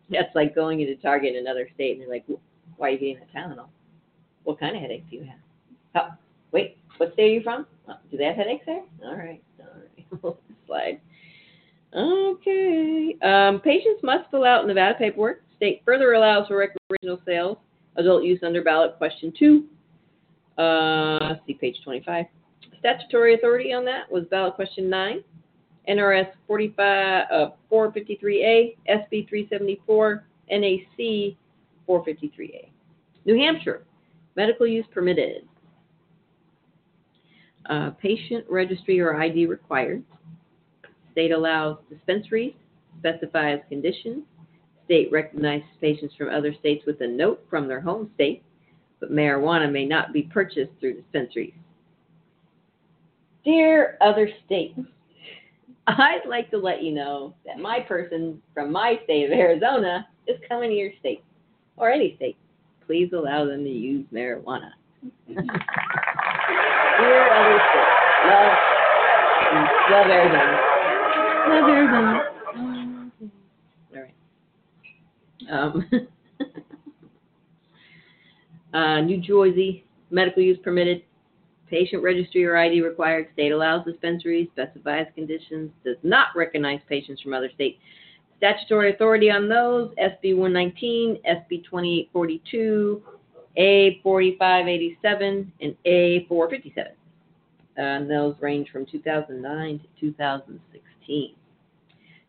That's 0.10 0.34
like 0.36 0.56
going 0.56 0.80
into 0.80 0.96
Target 0.98 1.36
in 1.36 1.42
another 1.42 1.68
state 1.74 1.94
and 1.94 2.02
they're 2.02 2.10
like, 2.10 2.26
why 2.78 2.88
are 2.88 2.92
you 2.92 2.98
getting 3.00 3.18
a 3.18 3.26
Tylenol? 3.38 3.68
What 4.44 4.60
kind 4.60 4.76
of 4.76 4.82
headache 4.82 5.10
do 5.10 5.16
you 5.18 5.24
have? 5.26 5.40
Oh, 5.96 6.10
wait, 6.52 6.78
what 6.98 7.14
state 7.14 7.32
are 7.32 7.34
you 7.34 7.42
from? 7.42 7.66
Oh, 7.90 7.96
do 8.12 8.18
they 8.18 8.26
have 8.26 8.36
headaches 8.36 8.66
there? 8.66 8.84
All 9.04 9.16
right, 9.16 9.42
all 9.60 9.66
right. 10.24 10.36
Slide. 10.68 11.00
Okay. 11.96 13.16
Um, 13.22 13.60
patients 13.60 14.02
must 14.04 14.30
fill 14.32 14.46
out 14.46 14.66
Nevada 14.66 14.96
paperwork. 14.98 15.44
State 15.58 15.82
further 15.86 16.14
allows 16.14 16.48
for 16.48 16.58
recreational 16.58 17.22
sales, 17.26 17.58
adult 17.96 18.24
use 18.24 18.40
under 18.44 18.64
ballot 18.64 18.98
question 18.98 19.32
two. 19.38 19.66
Uh, 20.58 21.36
see 21.46 21.54
page 21.54 21.78
25. 21.84 22.26
Statutory 22.80 23.36
authority 23.36 23.74
on 23.74 23.86
that 23.86 24.12
was 24.12 24.26
ballot 24.26 24.56
question 24.56 24.90
nine. 24.90 25.24
NRS 25.90 26.32
45, 26.48 27.26
uh, 27.32 27.50
453A, 27.72 28.76
SB 28.90 29.28
374, 29.28 30.24
NAC 30.50 31.36
453A. 31.88 32.70
New 33.26 33.38
Hampshire, 33.38 33.84
medical 34.36 34.66
use 34.66 34.86
permitted. 34.94 35.46
Uh, 37.70 37.92
patient 37.92 38.46
registry 38.50 39.00
or 39.00 39.22
ID 39.22 39.46
required. 39.46 40.04
State 41.14 41.32
allows 41.32 41.78
dispensaries, 41.90 42.54
specifies 43.00 43.60
conditions. 43.70 44.24
State 44.86 45.12
recognizes 45.12 45.68
patients 45.80 46.14
from 46.18 46.30
other 46.30 46.54
states 46.60 46.84
with 46.86 47.00
a 47.02 47.08
note 47.08 47.46
from 47.50 47.68
their 47.68 47.80
home 47.80 48.12
state, 48.16 48.44
but 49.00 49.12
marijuana 49.12 49.72
may 49.72 49.86
not 49.86 50.12
be 50.12 50.24
purchased 50.24 50.72
through 50.80 50.96
dispensaries. 51.02 51.54
Dear 53.46 53.98
other 54.02 54.30
states, 54.46 54.80
I'd 55.88 56.26
like 56.28 56.50
to 56.52 56.58
let 56.58 56.82
you 56.84 56.94
know 56.94 57.36
that 57.46 57.60
my 57.60 57.80
person 57.82 58.42
from 58.54 58.72
my 58.72 59.00
state 59.04 59.26
of 59.26 59.32
Arizona 59.32 60.08
is 60.28 60.38
coming 60.48 60.70
to 60.70 60.76
your 60.76 60.92
state 61.00 61.24
or 61.78 61.92
any 61.92 62.16
state. 62.16 62.38
Please 62.86 63.12
allow 63.14 63.46
them 63.46 63.64
to 63.64 63.70
use 63.70 64.06
marijuana. 64.14 64.72
Dear 66.98 67.34
other 67.34 67.60
states, 67.70 67.92
love, 68.22 68.60
love 69.88 70.10
Arizona. 70.10 70.64
Um, 75.52 75.90
uh, 78.74 79.02
New 79.02 79.18
Jersey, 79.22 79.86
medical 80.10 80.42
use 80.42 80.58
permitted. 80.64 81.04
Patient 81.70 82.04
registry 82.04 82.46
or 82.46 82.56
ID 82.56 82.82
required. 82.82 83.28
State 83.34 83.52
allows 83.52 83.84
dispensaries, 83.84 84.48
specifies 84.52 85.08
conditions, 85.16 85.72
does 85.84 85.98
not 86.04 86.28
recognize 86.36 86.80
patients 86.88 87.20
from 87.22 87.34
other 87.34 87.50
states. 87.56 87.80
Statutory 88.38 88.94
authority 88.94 89.32
on 89.32 89.50
those 89.50 89.90
SB 89.96 90.38
119, 90.38 91.18
SB 91.28 91.64
2842, 91.64 93.02
A4587, 93.58 95.48
and 95.62 95.76
A457. 95.86 96.88
And 97.76 98.10
those 98.10 98.36
range 98.40 98.70
from 98.70 98.86
2009 98.86 99.82
to 100.00 100.14
2016. 101.08 101.36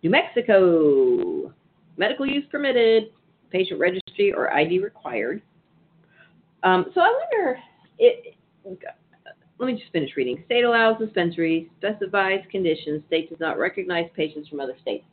New 0.02 0.10
Mexico, 0.10 1.52
medical 1.96 2.26
use 2.26 2.44
permitted, 2.50 3.10
patient 3.50 3.80
registry 3.80 4.32
or 4.32 4.52
ID 4.52 4.80
required. 4.80 5.40
Um, 6.62 6.86
so 6.94 7.00
I 7.00 7.20
wonder, 7.32 7.58
it, 7.98 8.36
let 9.58 9.66
me 9.66 9.74
just 9.78 9.92
finish 9.92 10.10
reading. 10.16 10.42
State 10.46 10.64
allows 10.64 10.98
dispensaries, 10.98 11.68
specifies 11.78 12.40
conditions. 12.50 13.02
State 13.06 13.30
does 13.30 13.40
not 13.40 13.58
recognize 13.58 14.08
patients 14.14 14.48
from 14.48 14.60
other 14.60 14.76
states. 14.82 15.04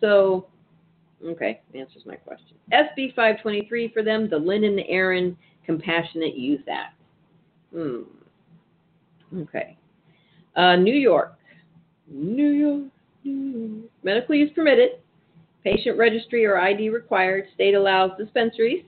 So, 0.00 0.46
okay, 1.24 1.60
answers 1.74 2.02
my 2.06 2.16
question. 2.16 2.56
SB 2.72 3.14
523 3.14 3.92
for 3.92 4.02
them, 4.02 4.28
the 4.28 4.38
Lyndon 4.38 4.78
Aaron 4.88 5.36
Compassionate 5.64 6.36
Use 6.36 6.62
Act. 6.70 7.00
Hmm. 7.72 8.02
Okay. 9.40 9.76
Uh, 10.56 10.76
New 10.76 10.94
York. 10.94 11.37
New 12.10 12.50
York. 12.50 12.84
New 13.24 13.58
York. 13.58 13.90
Medical 14.02 14.34
use 14.34 14.50
permitted. 14.54 15.00
Patient 15.64 15.98
registry 15.98 16.46
or 16.46 16.58
ID 16.58 16.88
required. 16.90 17.44
State 17.54 17.74
allows 17.74 18.12
dispensaries. 18.18 18.84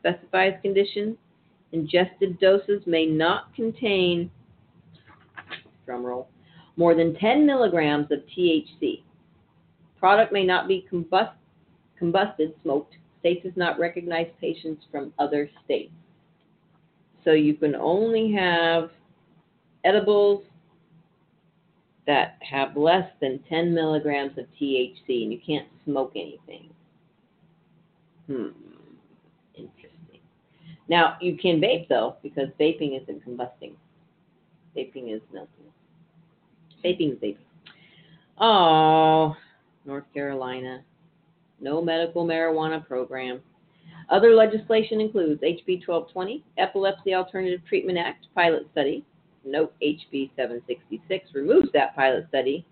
Specifies 0.00 0.54
conditions. 0.62 1.16
Ingested 1.72 2.38
doses 2.38 2.82
may 2.86 3.06
not 3.06 3.52
contain, 3.54 4.30
drumroll, 5.88 6.26
more 6.76 6.94
than 6.94 7.16
10 7.16 7.44
milligrams 7.44 8.12
of 8.12 8.20
THC. 8.36 9.02
Product 9.98 10.32
may 10.32 10.44
not 10.44 10.68
be 10.68 10.86
combust, 10.92 11.32
combusted, 12.00 12.52
smoked. 12.62 12.94
State 13.20 13.42
does 13.42 13.56
not 13.56 13.78
recognize 13.78 14.28
patients 14.40 14.84
from 14.92 15.12
other 15.18 15.50
states. 15.64 15.92
So 17.24 17.32
you 17.32 17.54
can 17.54 17.74
only 17.74 18.32
have 18.32 18.90
edibles 19.84 20.44
that 22.06 22.38
have 22.40 22.76
less 22.76 23.08
than 23.20 23.40
10 23.48 23.74
milligrams 23.74 24.36
of 24.38 24.44
THC, 24.60 25.22
and 25.22 25.32
you 25.32 25.40
can't 25.44 25.68
smoke 25.84 26.12
anything. 26.14 26.68
Hmm, 28.26 28.48
interesting. 29.54 30.20
Now, 30.88 31.16
you 31.20 31.36
can 31.36 31.60
vape, 31.60 31.88
though, 31.88 32.16
because 32.22 32.48
vaping 32.60 33.00
isn't 33.02 33.26
combusting. 33.26 33.72
Vaping 34.76 35.14
is 35.14 35.22
melting. 35.32 35.64
Vaping 36.84 37.12
is 37.12 37.18
vaping. 37.18 37.36
Oh, 38.38 39.34
North 39.84 40.04
Carolina. 40.12 40.82
No 41.60 41.80
medical 41.80 42.26
marijuana 42.26 42.86
program. 42.86 43.40
Other 44.10 44.34
legislation 44.34 45.00
includes 45.00 45.40
HB 45.40 45.86
1220, 45.86 46.44
Epilepsy 46.58 47.14
Alternative 47.14 47.60
Treatment 47.66 47.96
Act 47.96 48.26
pilot 48.34 48.66
study, 48.72 49.04
Note 49.44 49.74
HB 49.82 50.30
766 50.36 51.30
removes 51.34 51.68
that 51.72 51.94
pilot 51.94 52.26
study, 52.28 52.66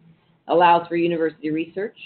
allows 0.48 0.86
for 0.88 0.96
university 0.96 1.50
research. 1.50 1.96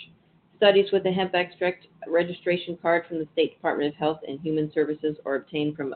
Studies 0.56 0.90
with 0.92 1.04
a 1.06 1.12
hemp 1.12 1.34
extract 1.34 1.86
registration 2.08 2.78
card 2.80 3.04
from 3.06 3.18
the 3.18 3.28
State 3.32 3.54
Department 3.54 3.92
of 3.92 3.98
Health 3.98 4.20
and 4.26 4.40
Human 4.40 4.72
Services 4.72 5.16
or 5.24 5.36
obtained 5.36 5.76
from 5.76 5.94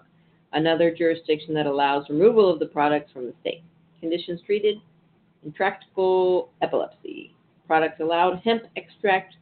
another 0.53 0.95
jurisdiction 0.95 1.55
that 1.55 1.67
allows 1.67 2.09
removal 2.09 2.53
of 2.53 2.59
the 2.59 2.67
products 2.67 3.13
from 3.13 3.27
the 3.27 3.35
state. 3.41 3.63
Conditions 4.01 4.41
treated 4.45 4.77
intractable 5.45 6.51
epilepsy. 6.63 7.35
Products 7.67 8.01
allowed 8.01 8.41
hemp 8.45 8.65
extract 8.77 9.37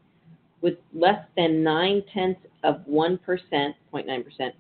with 0.61 0.75
less 0.93 1.25
than 1.37 1.63
9 1.63 2.03
tenths 2.13 2.41
of 2.63 2.81
1%, 2.89 3.19
0.9% 3.21 4.53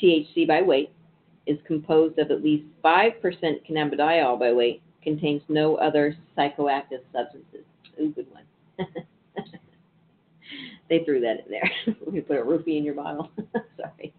THC 0.00 0.48
by 0.48 0.62
weight, 0.62 0.90
is 1.46 1.58
composed 1.66 2.18
of 2.18 2.30
at 2.30 2.42
least 2.42 2.64
5% 2.84 3.14
cannabidiol 3.68 4.38
by 4.38 4.52
weight, 4.52 4.82
contains 5.02 5.42
no 5.48 5.76
other 5.76 6.16
psychoactive 6.36 7.00
substances. 7.12 7.64
Ooh, 8.00 8.10
good 8.10 8.26
one. 8.30 8.44
they 10.88 11.04
threw 11.04 11.20
that 11.20 11.44
in 11.44 11.50
there. 11.50 11.70
we 12.10 12.20
put 12.20 12.38
a 12.38 12.42
roofie 12.42 12.78
in 12.78 12.84
your 12.84 12.94
bottle. 12.94 13.30
Sorry. 13.76 14.14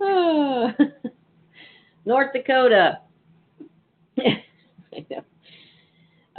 Oh. 0.00 0.70
North 2.04 2.32
Dakota. 2.32 3.00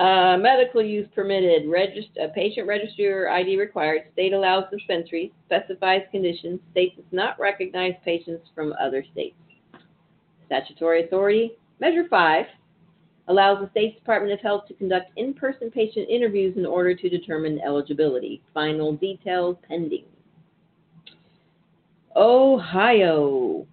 Uh, 0.01 0.35
medical 0.37 0.81
use 0.81 1.07
permitted. 1.13 1.65
Regist- 1.65 2.33
patient 2.33 2.67
registry 2.67 3.07
or 3.07 3.29
ID 3.29 3.59
required. 3.59 4.01
State 4.13 4.33
allows 4.33 4.63
dispensaries. 4.71 5.29
Specifies 5.45 6.01
conditions. 6.09 6.59
State 6.71 6.95
does 6.95 7.05
not 7.11 7.39
recognize 7.39 7.93
patients 8.03 8.47
from 8.55 8.73
other 8.81 9.05
states. 9.11 9.35
Statutory 10.51 11.05
authority. 11.05 11.53
Measure 11.79 12.05
5 12.09 12.45
allows 13.29 13.61
the 13.61 13.69
State's 13.71 13.97
Department 13.97 14.33
of 14.33 14.41
Health 14.41 14.67
to 14.67 14.73
conduct 14.73 15.11
in 15.15 15.33
person 15.33 15.71
patient 15.71 16.09
interviews 16.09 16.57
in 16.57 16.65
order 16.65 16.93
to 16.93 17.07
determine 17.07 17.61
eligibility. 17.65 18.41
Final 18.53 18.91
details 18.91 19.55
pending. 19.65 20.03
Ohio. 22.17 23.65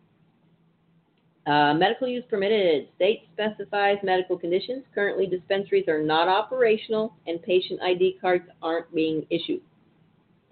Uh, 1.49 1.75
medical 1.75 2.07
use 2.07 2.23
permitted. 2.31 2.87
State 2.95 3.23
specifies 3.33 3.97
medical 4.05 4.39
conditions. 4.39 4.85
Currently, 4.95 5.27
dispensaries 5.27 5.89
are 5.89 6.01
not 6.01 6.29
operational 6.29 7.13
and 7.27 7.43
patient 7.43 7.81
ID 7.83 8.19
cards 8.21 8.45
aren't 8.63 8.95
being 8.95 9.27
issued. 9.31 9.63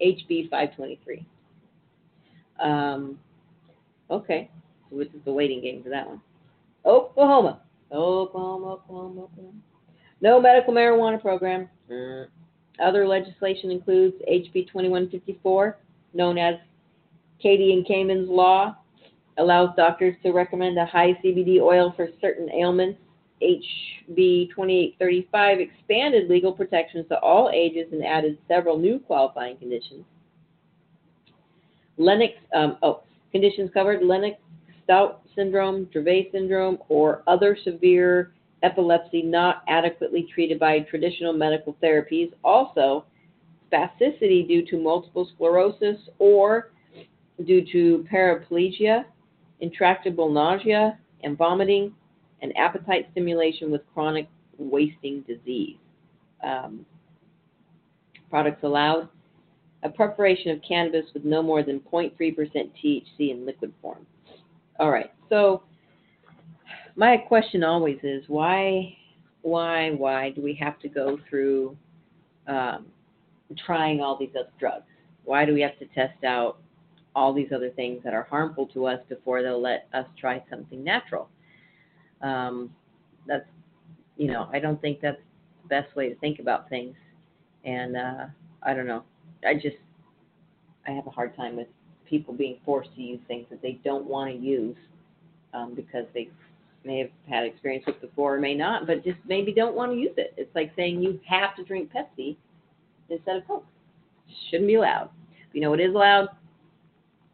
HB 0.01 0.49
523. 0.49 1.25
Um, 2.61 3.17
okay 4.09 4.49
which 4.89 5.09
is 5.09 5.21
the 5.25 5.31
waiting 5.31 5.61
game 5.61 5.83
for 5.83 5.89
that 5.89 6.07
one. 6.07 6.21
Oklahoma. 6.85 7.61
Oklahoma, 7.91 8.73
Oklahoma, 8.73 9.21
Oklahoma. 9.23 9.57
No 10.21 10.41
medical 10.41 10.73
marijuana 10.73 11.21
program. 11.21 11.69
Mm. 11.89 12.27
Other 12.79 13.07
legislation 13.07 13.71
includes 13.71 14.15
HB 14.29 14.67
2154, 14.67 15.77
known 16.13 16.37
as 16.37 16.55
Katie 17.41 17.73
and 17.73 17.85
Cayman's 17.85 18.29
Law, 18.29 18.75
allows 19.37 19.75
doctors 19.75 20.15
to 20.23 20.31
recommend 20.31 20.77
a 20.77 20.85
high 20.85 21.13
CBD 21.23 21.59
oil 21.61 21.93
for 21.95 22.07
certain 22.19 22.51
ailments. 22.51 22.99
HB 23.41 24.49
2835 24.49 25.59
expanded 25.59 26.27
legal 26.27 26.51
protections 26.51 27.05
to 27.09 27.19
all 27.19 27.51
ages 27.53 27.87
and 27.91 28.03
added 28.03 28.37
several 28.47 28.79
new 28.79 28.97
qualifying 28.97 29.57
conditions. 29.57 30.03
Lennox, 31.97 32.33
um, 32.55 32.77
oh, 32.81 33.01
conditions 33.31 33.69
covered 33.73 34.03
Lennox 34.03 34.37
Stout 34.87 35.21
syndrome, 35.35 35.85
Dravet 35.87 36.31
syndrome, 36.31 36.77
or 36.87 37.21
other 37.27 37.57
severe 37.61 38.31
epilepsy 38.63 39.21
not 39.21 39.63
adequately 39.67 40.25
treated 40.33 40.57
by 40.59 40.79
traditional 40.79 41.33
medical 41.33 41.75
therapies. 41.83 42.31
Also, 42.41 43.03
spasticity 43.69 44.47
due 44.47 44.65
to 44.65 44.81
multiple 44.81 45.29
sclerosis 45.35 45.97
or 46.19 46.71
due 47.45 47.65
to 47.69 48.05
paraplegia, 48.09 49.03
intractable 49.59 50.31
nausea 50.31 50.97
and 51.21 51.37
vomiting, 51.37 51.93
and 52.41 52.55
appetite 52.55 53.09
stimulation 53.11 53.69
with 53.69 53.81
chronic 53.93 54.29
wasting 54.57 55.19
disease. 55.21 55.75
Um, 56.41 56.85
products 58.29 58.63
allowed 58.63 59.09
a 59.83 59.89
preparation 59.89 60.51
of 60.51 60.61
cannabis 60.67 61.05
with 61.13 61.25
no 61.25 61.43
more 61.43 61.61
than 61.61 61.81
0.3% 61.81 62.13
THC 62.15 63.31
in 63.31 63.45
liquid 63.45 63.73
form. 63.81 64.05
All 64.79 64.91
right. 64.91 65.11
So 65.29 65.63
my 66.95 67.17
question 67.17 67.63
always 67.63 67.97
is 68.03 68.23
why, 68.27 68.95
why, 69.41 69.91
why 69.91 70.31
do 70.31 70.41
we 70.41 70.53
have 70.55 70.79
to 70.79 70.89
go 70.89 71.17
through 71.29 71.75
um, 72.47 72.85
trying 73.65 74.01
all 74.01 74.17
these 74.17 74.29
other 74.37 74.49
drugs? 74.59 74.85
Why 75.23 75.45
do 75.45 75.53
we 75.53 75.61
have 75.61 75.77
to 75.79 75.85
test 75.87 76.23
out 76.23 76.57
all 77.15 77.33
these 77.33 77.51
other 77.53 77.69
things 77.71 78.01
that 78.03 78.13
are 78.13 78.27
harmful 78.29 78.67
to 78.67 78.85
us 78.85 78.99
before 79.09 79.41
they'll 79.41 79.61
let 79.61 79.87
us 79.93 80.05
try 80.19 80.43
something 80.49 80.83
natural? 80.83 81.29
Um, 82.21 82.71
that's, 83.27 83.45
you 84.15 84.27
know, 84.27 84.49
I 84.53 84.59
don't 84.59 84.81
think 84.81 85.01
that's 85.01 85.21
the 85.63 85.69
best 85.69 85.95
way 85.95 86.09
to 86.09 86.15
think 86.15 86.39
about 86.39 86.69
things. 86.69 86.95
And 87.63 87.97
uh, 87.97 88.25
I 88.63 88.73
don't 88.73 88.87
know. 88.87 89.03
I 89.45 89.55
just, 89.55 89.77
I 90.87 90.91
have 90.91 91.07
a 91.07 91.11
hard 91.11 91.35
time 91.35 91.55
with 91.55 91.67
people 92.09 92.33
being 92.33 92.57
forced 92.65 92.93
to 92.95 93.01
use 93.01 93.19
things 93.27 93.45
that 93.49 93.61
they 93.61 93.79
don't 93.83 94.05
want 94.05 94.31
to 94.31 94.37
use 94.37 94.75
um, 95.53 95.73
because 95.75 96.05
they 96.13 96.29
may 96.83 96.99
have 96.99 97.09
had 97.29 97.43
experience 97.43 97.85
with 97.85 97.99
before 98.01 98.35
or 98.35 98.39
may 98.39 98.53
not, 98.55 98.87
but 98.87 99.03
just 99.03 99.17
maybe 99.27 99.53
don't 99.53 99.75
want 99.75 99.91
to 99.91 99.97
use 99.97 100.13
it. 100.17 100.33
It's 100.37 100.53
like 100.55 100.71
saying 100.75 101.01
you 101.01 101.19
have 101.27 101.55
to 101.57 101.63
drink 101.63 101.91
Pepsi 101.91 102.35
instead 103.09 103.37
of 103.37 103.47
Coke. 103.47 103.65
Shouldn't 104.49 104.67
be 104.67 104.75
allowed. 104.75 105.09
You 105.53 105.61
know 105.61 105.69
what 105.69 105.79
is 105.79 105.93
allowed? 105.93 106.29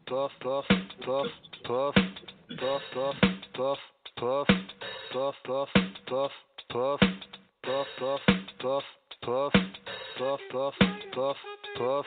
Puff, 0.06 0.30
puff, 0.40 0.64
puff, 1.04 1.26
puff, 1.66 1.94
puff, 2.58 2.82
puff, 2.94 3.14
puff, 3.54 3.78
puff, 4.16 4.54
puff, 5.12 5.34
puff, 5.44 5.70
puff, 6.08 6.30
puff, 6.54 7.00
puff, 7.62 7.80
puff, 7.98 8.20
puff, 8.60 8.82
puff, 9.22 9.52
puff, 10.18 10.40
puff, 10.50 10.74
puff, 11.14 11.36
puff, 11.76 12.06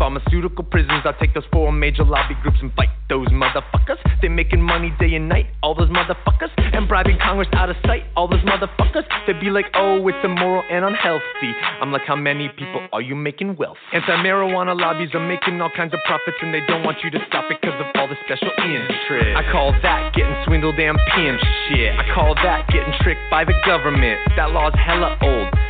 pharmaceutical 0.00 0.64
prisons. 0.64 1.04
I'll 1.04 1.14
take 1.20 1.34
those 1.34 1.44
four 1.52 1.70
major 1.70 2.04
lobby 2.04 2.34
groups 2.42 2.56
and 2.62 2.72
fight 2.72 2.88
those 3.10 3.28
motherfuckers. 3.28 4.00
They're 4.22 4.30
making 4.30 4.62
money 4.62 4.92
day 4.98 5.14
and 5.14 5.28
night, 5.28 5.46
all 5.62 5.74
those 5.74 5.90
motherfuckers. 5.90 6.48
And 6.56 6.88
bribing 6.88 7.18
Congress 7.20 7.48
out 7.52 7.68
of 7.68 7.76
sight, 7.84 8.04
all 8.16 8.26
those 8.26 8.40
motherfuckers. 8.40 9.04
They'd 9.26 9.38
be 9.38 9.50
like, 9.50 9.66
oh, 9.74 10.00
it's 10.08 10.24
immoral 10.24 10.64
and 10.70 10.84
unhealthy. 10.86 11.52
I'm 11.82 11.92
like, 11.92 12.02
how 12.08 12.16
many 12.16 12.48
people 12.48 12.88
are 12.92 13.02
you 13.02 13.14
making 13.14 13.56
wealth? 13.56 13.76
Anti 13.92 14.16
marijuana 14.24 14.78
lobbies 14.78 15.10
are 15.12 15.26
making 15.26 15.60
all 15.60 15.70
kinds 15.76 15.92
of 15.92 16.00
profits, 16.06 16.38
and 16.40 16.54
they 16.54 16.64
don't 16.66 16.82
want 16.82 16.98
you 17.04 17.10
to 17.10 17.18
stop 17.28 17.44
it 17.50 17.60
because 17.60 17.78
of 17.78 17.86
all 18.00 18.08
the 18.08 18.16
special 18.24 18.50
interest. 18.64 19.36
I 19.36 19.44
call 19.52 19.72
that 19.82 20.14
getting 20.14 20.34
swindled 20.46 20.80
and 20.80 20.98
pinched 21.14 21.44
shit. 21.68 21.92
I 21.92 22.08
call 22.14 22.34
that 22.36 22.66
getting 22.72 22.94
tricked 23.02 23.28
by 23.30 23.44
the 23.44 23.54
government. 23.66 24.18
That 24.36 24.52
law's 24.52 24.74
hella 24.74 25.18
old. 25.20 25.69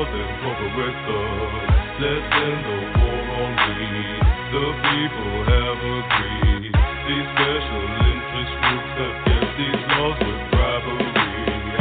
more 0.00 0.08
than 0.16 0.32
corporate 0.40 0.96
thugs. 1.04 1.76
Let's 2.00 2.32
end 2.32 2.60
the 2.64 2.78
war 2.96 3.20
on 3.36 3.52
weed. 3.68 4.20
The 4.48 4.64
people 4.80 5.36
have 5.44 5.76
agreed. 5.76 6.72
These 7.04 7.28
special 7.36 7.84
interest 8.08 8.52
groups 8.64 8.92
have 8.96 9.16
kept 9.28 9.50
these 9.60 9.82
laws 9.92 10.16
with 10.24 10.40
bribery. 10.56 11.04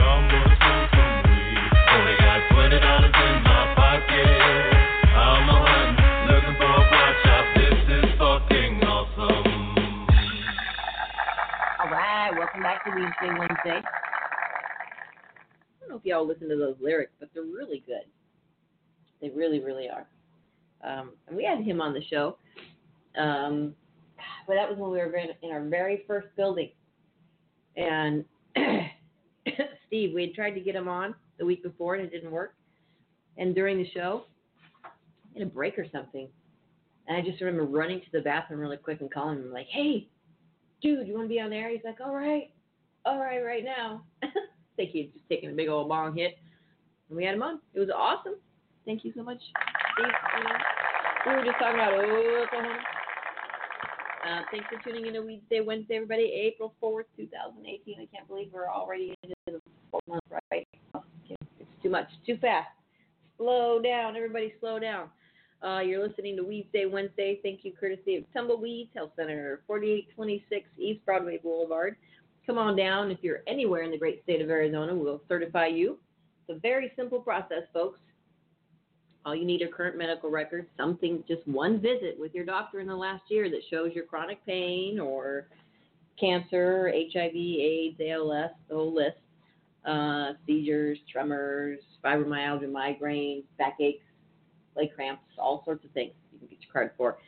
I'm 0.04 0.24
gonna 0.28 0.52
smoke 0.60 0.92
some 1.00 1.16
weed. 1.32 1.72
Only 1.96 2.16
got 2.20 2.40
twenty 2.52 2.80
dollars 2.84 3.16
in 3.24 3.38
my 3.40 3.64
pocket. 3.80 4.28
I'm 5.16 5.48
a 5.48 5.58
hunting, 5.64 6.28
looking 6.28 6.56
for 6.60 6.72
a 6.76 6.84
pot 6.92 7.14
shop. 7.24 7.46
This 7.56 7.80
is 7.88 8.08
fucking 8.20 8.84
awesome. 8.84 9.48
All 11.80 11.88
right, 11.88 12.32
welcome 12.36 12.64
back 12.64 12.84
to 12.84 12.92
Weedsday 12.92 13.32
Wednesday. 13.40 13.80
Y'all 16.04 16.28
listen 16.28 16.50
to 16.50 16.56
those 16.56 16.76
lyrics, 16.80 17.12
but 17.20 17.30
they're 17.34 17.44
really 17.44 17.84
good. 17.86 18.06
They 19.22 19.30
really, 19.30 19.60
really 19.60 19.90
are. 19.90 20.08
Um, 20.84 21.12
and 21.28 21.36
we 21.36 21.44
had 21.44 21.62
him 21.62 21.82
on 21.82 21.94
the 21.94 22.04
show, 22.10 22.38
um, 23.18 23.76
but 24.48 24.56
that 24.56 24.70
was 24.70 24.78
when 24.78 24.92
we 24.92 24.98
were 24.98 25.14
in, 25.16 25.30
in 25.42 25.52
our 25.52 25.64
very 25.64 26.04
first 26.08 26.28
building. 26.38 26.72
And 27.76 28.24
Steve, 29.88 30.14
we 30.14 30.22
had 30.22 30.34
tried 30.34 30.52
to 30.52 30.62
get 30.62 30.76
him 30.76 30.88
on 30.88 31.16
the 31.38 31.46
week 31.46 31.64
before, 31.64 31.96
and 31.96 32.04
it 32.06 32.12
didn't 32.12 32.32
work. 32.32 32.56
And 33.38 33.54
during 33.54 33.78
the 33.78 33.90
show, 33.92 34.24
had 35.34 35.44
a 35.44 35.46
break 35.46 35.78
or 35.78 35.86
something. 35.92 36.28
And 37.08 37.18
I 37.18 37.22
just 37.22 37.42
remember 37.42 37.66
running 37.66 38.02
to 38.02 38.12
the 38.12 38.22
bathroom 38.22 38.60
really 38.60 38.78
quick 38.78 39.02
and 39.02 39.12
calling 39.12 39.40
him 39.40 39.52
like, 39.52 39.68
"Hey, 39.68 40.08
dude, 40.82 41.08
you 41.08 41.14
want 41.14 41.26
to 41.26 41.30
be 41.30 41.40
on 41.40 41.50
there?" 41.50 41.70
He's 41.70 41.84
like, 41.84 42.00
"All 42.02 42.14
right, 42.14 42.52
all 43.06 43.20
right, 43.20 43.44
right 43.44 43.64
now." 43.64 44.04
Think 44.80 44.92
he 44.92 45.00
had 45.02 45.14
just 45.14 45.28
taken 45.28 45.50
a 45.50 45.54
big 45.54 45.68
old 45.68 45.90
bong 45.90 46.16
hit, 46.16 46.38
and 47.10 47.18
we 47.18 47.26
had 47.26 47.36
him 47.36 47.44
on. 47.44 47.60
It 47.74 47.82
was 47.82 47.90
awesome. 47.94 48.36
Thank 48.86 49.04
you 49.04 49.12
so 49.14 49.24
much, 49.24 49.42
we 49.98 51.34
were 51.34 51.44
just 51.44 51.58
talking 51.60 51.76
about 51.76 51.94
Oklahoma. 51.96 52.78
Uh, 54.26 54.42
thanks 54.52 54.68
for 54.72 54.82
tuning 54.82 55.08
in 55.08 55.16
to 55.16 55.20
Weedsday 55.20 55.66
Wednesday, 55.66 55.96
everybody. 55.96 56.32
April 56.32 56.74
4th, 56.82 57.04
2018. 57.18 57.96
I 58.00 58.06
can't 58.16 58.26
believe 58.30 58.52
we're 58.54 58.70
already 58.70 59.14
into 59.22 59.36
the 59.48 59.60
fourth 59.92 60.08
month, 60.08 60.24
right? 60.54 60.66
It's 61.30 61.84
too 61.84 61.90
much, 61.90 62.08
too 62.26 62.38
fast. 62.38 62.70
Slow 63.36 63.82
down, 63.82 64.16
everybody, 64.16 64.54
slow 64.62 64.80
down. 64.80 65.10
Uh, 65.62 65.80
you're 65.80 66.08
listening 66.08 66.38
to 66.38 66.44
Weedsday 66.44 66.90
Wednesday. 66.90 67.42
Thank 67.44 67.66
you, 67.66 67.74
courtesy 67.78 68.16
of 68.16 68.24
Tumbleweeds 68.34 68.92
Health 68.96 69.12
Center, 69.18 69.62
4826 69.68 70.70
East 70.78 71.06
Broadway 71.06 71.38
Boulevard. 71.44 71.98
Come 72.50 72.58
on 72.58 72.76
down. 72.76 73.12
If 73.12 73.20
you're 73.22 73.44
anywhere 73.46 73.84
in 73.84 73.92
the 73.92 73.98
great 74.00 74.24
state 74.24 74.42
of 74.42 74.50
Arizona, 74.50 74.96
we'll 74.96 75.22
certify 75.28 75.68
you. 75.68 76.00
It's 76.48 76.58
a 76.58 76.60
very 76.60 76.92
simple 76.96 77.20
process, 77.20 77.62
folks. 77.72 78.00
All 79.24 79.36
you 79.36 79.46
need 79.46 79.62
are 79.62 79.68
current 79.68 79.96
medical 79.96 80.32
records, 80.32 80.68
something, 80.76 81.24
just 81.28 81.48
one 81.48 81.80
visit 81.80 82.16
with 82.20 82.34
your 82.34 82.46
doctor 82.46 82.80
in 82.80 82.88
the 82.88 82.96
last 82.96 83.22
year 83.30 83.52
that 83.52 83.60
shows 83.70 83.92
your 83.94 84.06
chronic 84.06 84.44
pain 84.48 85.00
or 85.00 85.50
cancer, 86.20 86.92
HIV, 86.92 87.36
AIDS, 87.36 88.02
ALS, 88.04 88.50
the 88.68 88.74
whole 88.74 88.96
list, 88.96 89.18
uh, 89.86 90.32
seizures, 90.48 90.98
tremors, 91.12 91.78
fibromyalgia, 92.04 92.66
migraines, 92.66 93.44
backaches, 93.60 94.02
leg 94.76 94.90
cramps, 94.96 95.22
all 95.38 95.62
sorts 95.66 95.86
of 95.86 95.92
things 95.92 96.14
you 96.34 96.40
can 96.40 96.48
get 96.48 96.58
your 96.64 96.74
card 96.74 96.90
for. 96.98 97.20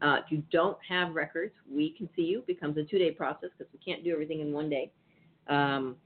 Uh, 0.00 0.18
if 0.24 0.30
you 0.30 0.42
don't 0.52 0.78
have 0.88 1.14
records, 1.14 1.52
we 1.70 1.90
can 1.90 2.08
see 2.14 2.22
you. 2.22 2.38
It 2.40 2.46
becomes 2.46 2.76
a 2.76 2.84
two 2.84 2.98
day 2.98 3.10
process 3.10 3.50
because 3.56 3.72
we 3.72 3.80
can't 3.84 4.04
do 4.04 4.12
everything 4.12 4.40
in 4.40 4.52
one 4.52 4.70
day. 4.70 4.92
Um, 5.48 5.96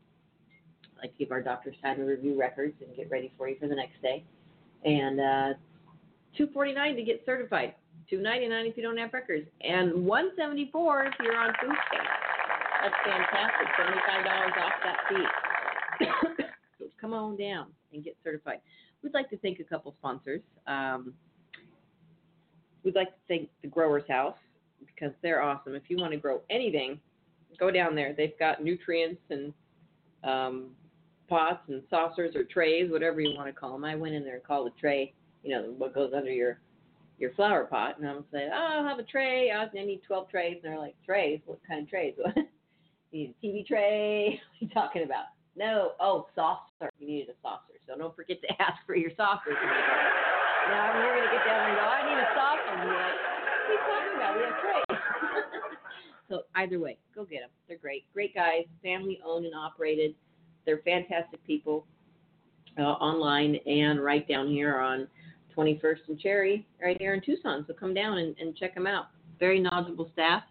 I 0.97 1.07
like 1.07 1.13
to 1.13 1.19
give 1.19 1.33
our 1.33 1.43
doctors 1.43 1.75
time 1.83 1.97
to 1.97 2.05
review 2.05 2.39
records 2.39 2.75
and 2.81 2.95
get 2.97 3.11
ready 3.11 3.33
for 3.37 3.49
you 3.49 3.57
for 3.61 3.69
the 3.69 3.75
next 3.75 4.01
day. 4.01 4.25
And 4.85 5.21
uh, 5.21 5.59
two 6.37 6.49
forty 6.55 6.73
nine 6.73 6.97
to 6.97 7.03
get 7.03 7.23
certified, 7.27 7.75
two 8.09 8.21
ninety 8.21 8.49
nine 8.49 8.67
if 8.67 8.77
you 8.77 8.83
don't 8.83 8.97
have 8.97 9.13
records, 9.13 9.47
and 9.61 10.07
one 10.07 10.31
seventy 10.37 10.71
four 10.73 11.05
if 11.05 11.15
you're 11.23 11.37
on 11.37 11.53
food 11.61 11.77
stamps. 11.89 12.09
That's 12.83 12.95
fantastic. 13.05 13.69
Seventy 13.77 14.01
five 14.07 14.25
dollars 14.25 14.53
off 14.59 14.73
that 14.83 14.97
fee. 15.09 16.05
so 16.79 16.85
come 17.01 17.13
on 17.13 17.37
down 17.37 17.67
and 17.93 18.03
get 18.03 18.17
certified. 18.25 18.61
We'd 19.03 19.15
like 19.15 19.29
to 19.31 19.37
thank 19.39 19.61
a 19.61 19.65
couple 19.65 19.95
sponsors. 19.99 20.41
Um, 20.67 21.13
we'd 22.85 22.95
like 22.95 23.09
to 23.09 23.21
thank 23.29 23.49
the 23.63 23.69
Growers 23.69 24.05
House 24.09 24.37
because 24.85 25.13
they're 25.23 25.43
awesome. 25.43 25.75
If 25.75 25.85
you 25.89 25.97
want 25.97 26.13
to 26.13 26.19
grow 26.19 26.41
anything, 26.51 27.01
go 27.59 27.71
down 27.71 27.95
there. 27.95 28.15
They've 28.17 28.39
got 28.39 28.63
nutrients 28.63 29.21
and 29.31 29.53
um, 30.25 30.71
pots 31.29 31.63
and 31.69 31.83
saucers 31.89 32.35
or 32.35 32.45
trays, 32.45 32.91
whatever 32.91 33.21
you 33.21 33.37
want 33.37 33.49
to 33.49 33.53
call 33.53 33.73
them. 33.73 33.85
I 33.85 33.95
went 33.95 34.15
in 34.15 34.25
there 34.25 34.35
and 34.35 34.45
called 34.45 34.67
a 34.67 34.81
tray, 34.81 35.15
you 35.43 35.51
know, 35.51 35.75
what 35.77 35.95
goes 35.95 36.13
under 36.15 36.31
your 36.31 36.59
your 37.19 37.33
flower 37.35 37.65
pot, 37.65 37.99
and 37.99 38.09
I'm 38.09 38.25
saying, 38.33 38.51
oh, 38.53 38.57
I'll 38.57 38.85
have 38.85 38.99
a 38.99 39.05
tray. 39.05 39.53
I 39.53 39.69
need 39.73 40.01
12 40.05 40.29
trays, 40.29 40.57
and 40.57 40.73
they're 40.73 40.79
like, 40.79 40.97
trays? 41.07 41.41
What 41.47 41.61
kind 41.69 41.85
of 41.85 41.89
trays? 41.89 42.15
you 43.13 43.29
need 43.29 43.35
a 43.41 43.47
TV 43.47 43.67
tray? 43.67 44.41
What 44.59 44.67
are 44.67 44.67
you 44.67 44.69
talking 44.75 45.03
about? 45.05 45.27
No, 45.55 45.93
oh, 46.01 46.27
saucer. 46.35 46.91
You 46.99 47.07
needed 47.07 47.29
a 47.29 47.35
saucer, 47.41 47.72
so 47.93 47.99
don't 47.99 48.17
forget 48.17 48.41
to 48.43 48.49
ask 48.63 48.85
for 48.87 48.97
your 48.97 49.11
saucers. 49.17 49.57
Now 50.71 50.97
you're 50.99 51.17
gonna 51.17 51.33
get 51.33 51.45
down 51.45 51.69
and 51.69 51.77
go, 51.77 51.85
I 51.85 52.01
need 52.09 52.19
a 52.19 52.29
saucer. 52.35 52.73
And 52.73 52.89
you're 52.89 52.97
like, 52.97 53.19
what 53.29 53.69
are 53.69 53.73
you 53.73 53.81
talking 53.85 54.15
about? 54.17 54.37
We 54.37 54.43
have 54.45 54.61
trays. 54.61 54.99
so 56.29 56.43
either 56.55 56.79
way, 56.79 56.99
go 57.15 57.25
get 57.25 57.41
them. 57.41 57.51
They're 57.69 57.79
great, 57.79 58.05
great 58.13 58.35
guys, 58.35 58.65
family 58.83 59.21
owned 59.25 59.45
and 59.45 59.55
operated. 59.55 60.15
They're 60.65 60.81
fantastic 60.85 61.45
people 61.47 61.87
uh, 62.79 62.83
online 62.83 63.57
and 63.67 64.03
right 64.03 64.27
down 64.27 64.49
here 64.49 64.79
on 64.79 65.09
21st 65.57 66.09
and 66.09 66.19
Cherry, 66.19 66.67
right 66.81 66.97
here 66.99 67.13
in 67.15 67.21
Tucson. 67.21 67.65
So 67.67 67.75
come 67.75 67.93
down 67.93 68.19
and, 68.19 68.35
and 68.39 68.57
check 68.57 68.75
them 68.75 68.87
out. 68.87 69.09
Very 69.39 69.61
knowledgeable 69.61 70.09
staff. 70.13 70.45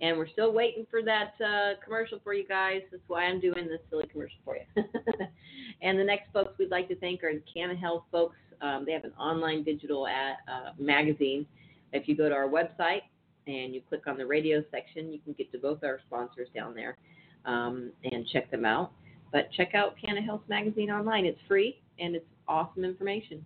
And 0.00 0.16
we're 0.16 0.28
still 0.28 0.52
waiting 0.52 0.86
for 0.90 1.02
that 1.02 1.34
uh, 1.44 1.74
commercial 1.84 2.20
for 2.22 2.32
you 2.32 2.46
guys. 2.46 2.82
That's 2.90 3.02
why 3.08 3.24
I'm 3.24 3.40
doing 3.40 3.66
this 3.66 3.80
silly 3.90 4.06
commercial 4.06 4.38
for 4.44 4.56
you. 4.56 4.84
and 5.82 5.98
the 5.98 6.04
next 6.04 6.32
folks 6.32 6.56
we'd 6.58 6.70
like 6.70 6.88
to 6.88 6.96
thank 6.96 7.24
are 7.24 7.32
the 7.32 7.42
Canna 7.52 7.74
Health 7.74 8.04
folks. 8.12 8.36
Um, 8.60 8.84
they 8.86 8.92
have 8.92 9.04
an 9.04 9.12
online 9.18 9.64
digital 9.64 10.06
ad, 10.06 10.36
uh, 10.48 10.70
magazine. 10.78 11.46
If 11.92 12.06
you 12.06 12.16
go 12.16 12.28
to 12.28 12.34
our 12.34 12.48
website 12.48 13.02
and 13.46 13.74
you 13.74 13.80
click 13.88 14.06
on 14.06 14.16
the 14.16 14.26
radio 14.26 14.62
section, 14.70 15.12
you 15.12 15.18
can 15.18 15.32
get 15.32 15.50
to 15.52 15.58
both 15.58 15.82
our 15.82 16.00
sponsors 16.06 16.48
down 16.54 16.74
there 16.74 16.96
um, 17.44 17.90
and 18.04 18.26
check 18.28 18.50
them 18.50 18.64
out. 18.64 18.92
But 19.32 19.50
check 19.52 19.74
out 19.74 19.94
Canna 20.02 20.22
Health 20.22 20.42
magazine 20.48 20.90
online. 20.90 21.24
It's 21.24 21.40
free 21.48 21.80
and 21.98 22.14
it's 22.14 22.26
awesome 22.46 22.84
information. 22.84 23.44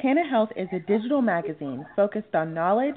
Canna 0.00 0.26
Health 0.28 0.50
is 0.56 0.68
a 0.72 0.78
digital 0.80 1.20
magazine 1.20 1.84
focused 1.94 2.34
on 2.34 2.54
knowledge, 2.54 2.96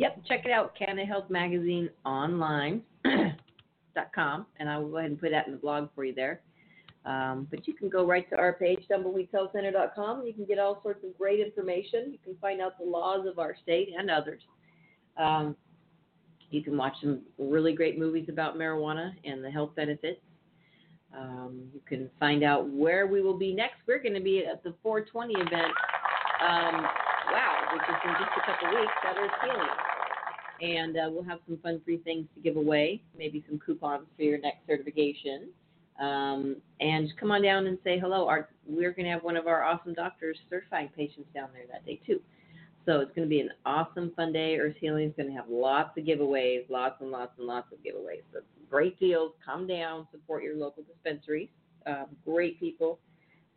Yep, 0.00 0.24
check 0.26 0.46
it 0.46 0.50
out, 0.50 0.74
Canna 0.74 1.04
Health 1.04 1.28
Magazine 1.28 1.90
online. 2.06 2.80
com, 4.14 4.46
and 4.58 4.66
I 4.66 4.78
will 4.78 4.88
go 4.88 4.96
ahead 4.96 5.10
and 5.10 5.20
put 5.20 5.30
that 5.30 5.46
in 5.46 5.52
the 5.52 5.58
blog 5.58 5.90
for 5.94 6.06
you 6.06 6.14
there. 6.14 6.40
Um, 7.04 7.46
but 7.50 7.68
you 7.68 7.74
can 7.74 7.90
go 7.90 8.06
right 8.06 8.26
to 8.30 8.36
our 8.36 8.54
page, 8.54 8.80
tumbleweedshealthcenter.com. 8.90 10.26
You 10.26 10.32
can 10.32 10.46
get 10.46 10.58
all 10.58 10.80
sorts 10.82 11.04
of 11.04 11.18
great 11.18 11.38
information. 11.38 12.12
You 12.12 12.18
can 12.24 12.34
find 12.40 12.62
out 12.62 12.78
the 12.78 12.86
laws 12.86 13.26
of 13.26 13.38
our 13.38 13.54
state 13.62 13.90
and 13.94 14.10
others. 14.10 14.40
Um, 15.18 15.54
you 16.50 16.62
can 16.62 16.78
watch 16.78 16.94
some 17.02 17.20
really 17.36 17.74
great 17.74 17.98
movies 17.98 18.24
about 18.30 18.56
marijuana 18.56 19.12
and 19.24 19.44
the 19.44 19.50
health 19.50 19.76
benefits. 19.76 20.20
Um, 21.14 21.64
you 21.74 21.80
can 21.86 22.08
find 22.18 22.42
out 22.42 22.70
where 22.70 23.06
we 23.06 23.20
will 23.20 23.36
be 23.36 23.52
next. 23.52 23.76
We're 23.86 24.02
going 24.02 24.14
to 24.14 24.20
be 24.22 24.46
at 24.46 24.62
the 24.62 24.74
420 24.82 25.34
event. 25.34 25.72
Um, 26.40 26.82
wow, 27.32 27.68
which 27.74 27.82
is 27.82 27.96
in 28.02 28.12
just 28.12 28.32
a 28.34 28.50
couple 28.50 28.80
weeks 28.80 28.92
at 29.04 29.16
Earth 29.18 29.30
Healing 29.44 29.89
and 30.60 30.96
uh, 30.96 31.08
we'll 31.10 31.24
have 31.24 31.38
some 31.46 31.58
fun 31.58 31.80
free 31.84 31.98
things 31.98 32.26
to 32.34 32.40
give 32.40 32.56
away, 32.56 33.02
maybe 33.16 33.44
some 33.48 33.58
coupons 33.58 34.06
for 34.16 34.22
your 34.22 34.38
next 34.38 34.66
certification. 34.66 35.48
Um, 36.00 36.56
and 36.80 37.12
come 37.18 37.30
on 37.30 37.42
down 37.42 37.66
and 37.66 37.78
say 37.84 37.98
hello. 37.98 38.26
Our, 38.26 38.48
we're 38.66 38.92
going 38.92 39.04
to 39.04 39.10
have 39.10 39.22
one 39.22 39.36
of 39.36 39.46
our 39.46 39.62
awesome 39.62 39.92
doctors 39.92 40.38
certifying 40.48 40.88
patients 40.96 41.28
down 41.34 41.48
there 41.52 41.64
that 41.70 41.84
day 41.84 42.00
too. 42.06 42.20
So 42.86 43.00
it's 43.00 43.14
going 43.14 43.26
to 43.26 43.30
be 43.30 43.40
an 43.40 43.50
awesome, 43.66 44.12
fun 44.16 44.32
day. 44.32 44.56
Earth 44.56 44.76
Healing 44.80 45.08
is 45.08 45.12
going 45.16 45.28
to 45.28 45.34
have 45.34 45.44
lots 45.48 45.96
of 45.98 46.04
giveaways, 46.04 46.68
lots 46.70 46.96
and 47.00 47.10
lots 47.10 47.32
and 47.38 47.46
lots 47.46 47.66
of 47.72 47.78
giveaways. 47.78 48.22
So 48.32 48.40
great 48.70 48.98
deals. 48.98 49.32
Come 49.44 49.66
down, 49.66 50.06
support 50.10 50.42
your 50.42 50.56
local 50.56 50.82
dispensaries. 50.82 51.50
Um, 51.86 52.06
great 52.24 52.58
people. 52.58 52.98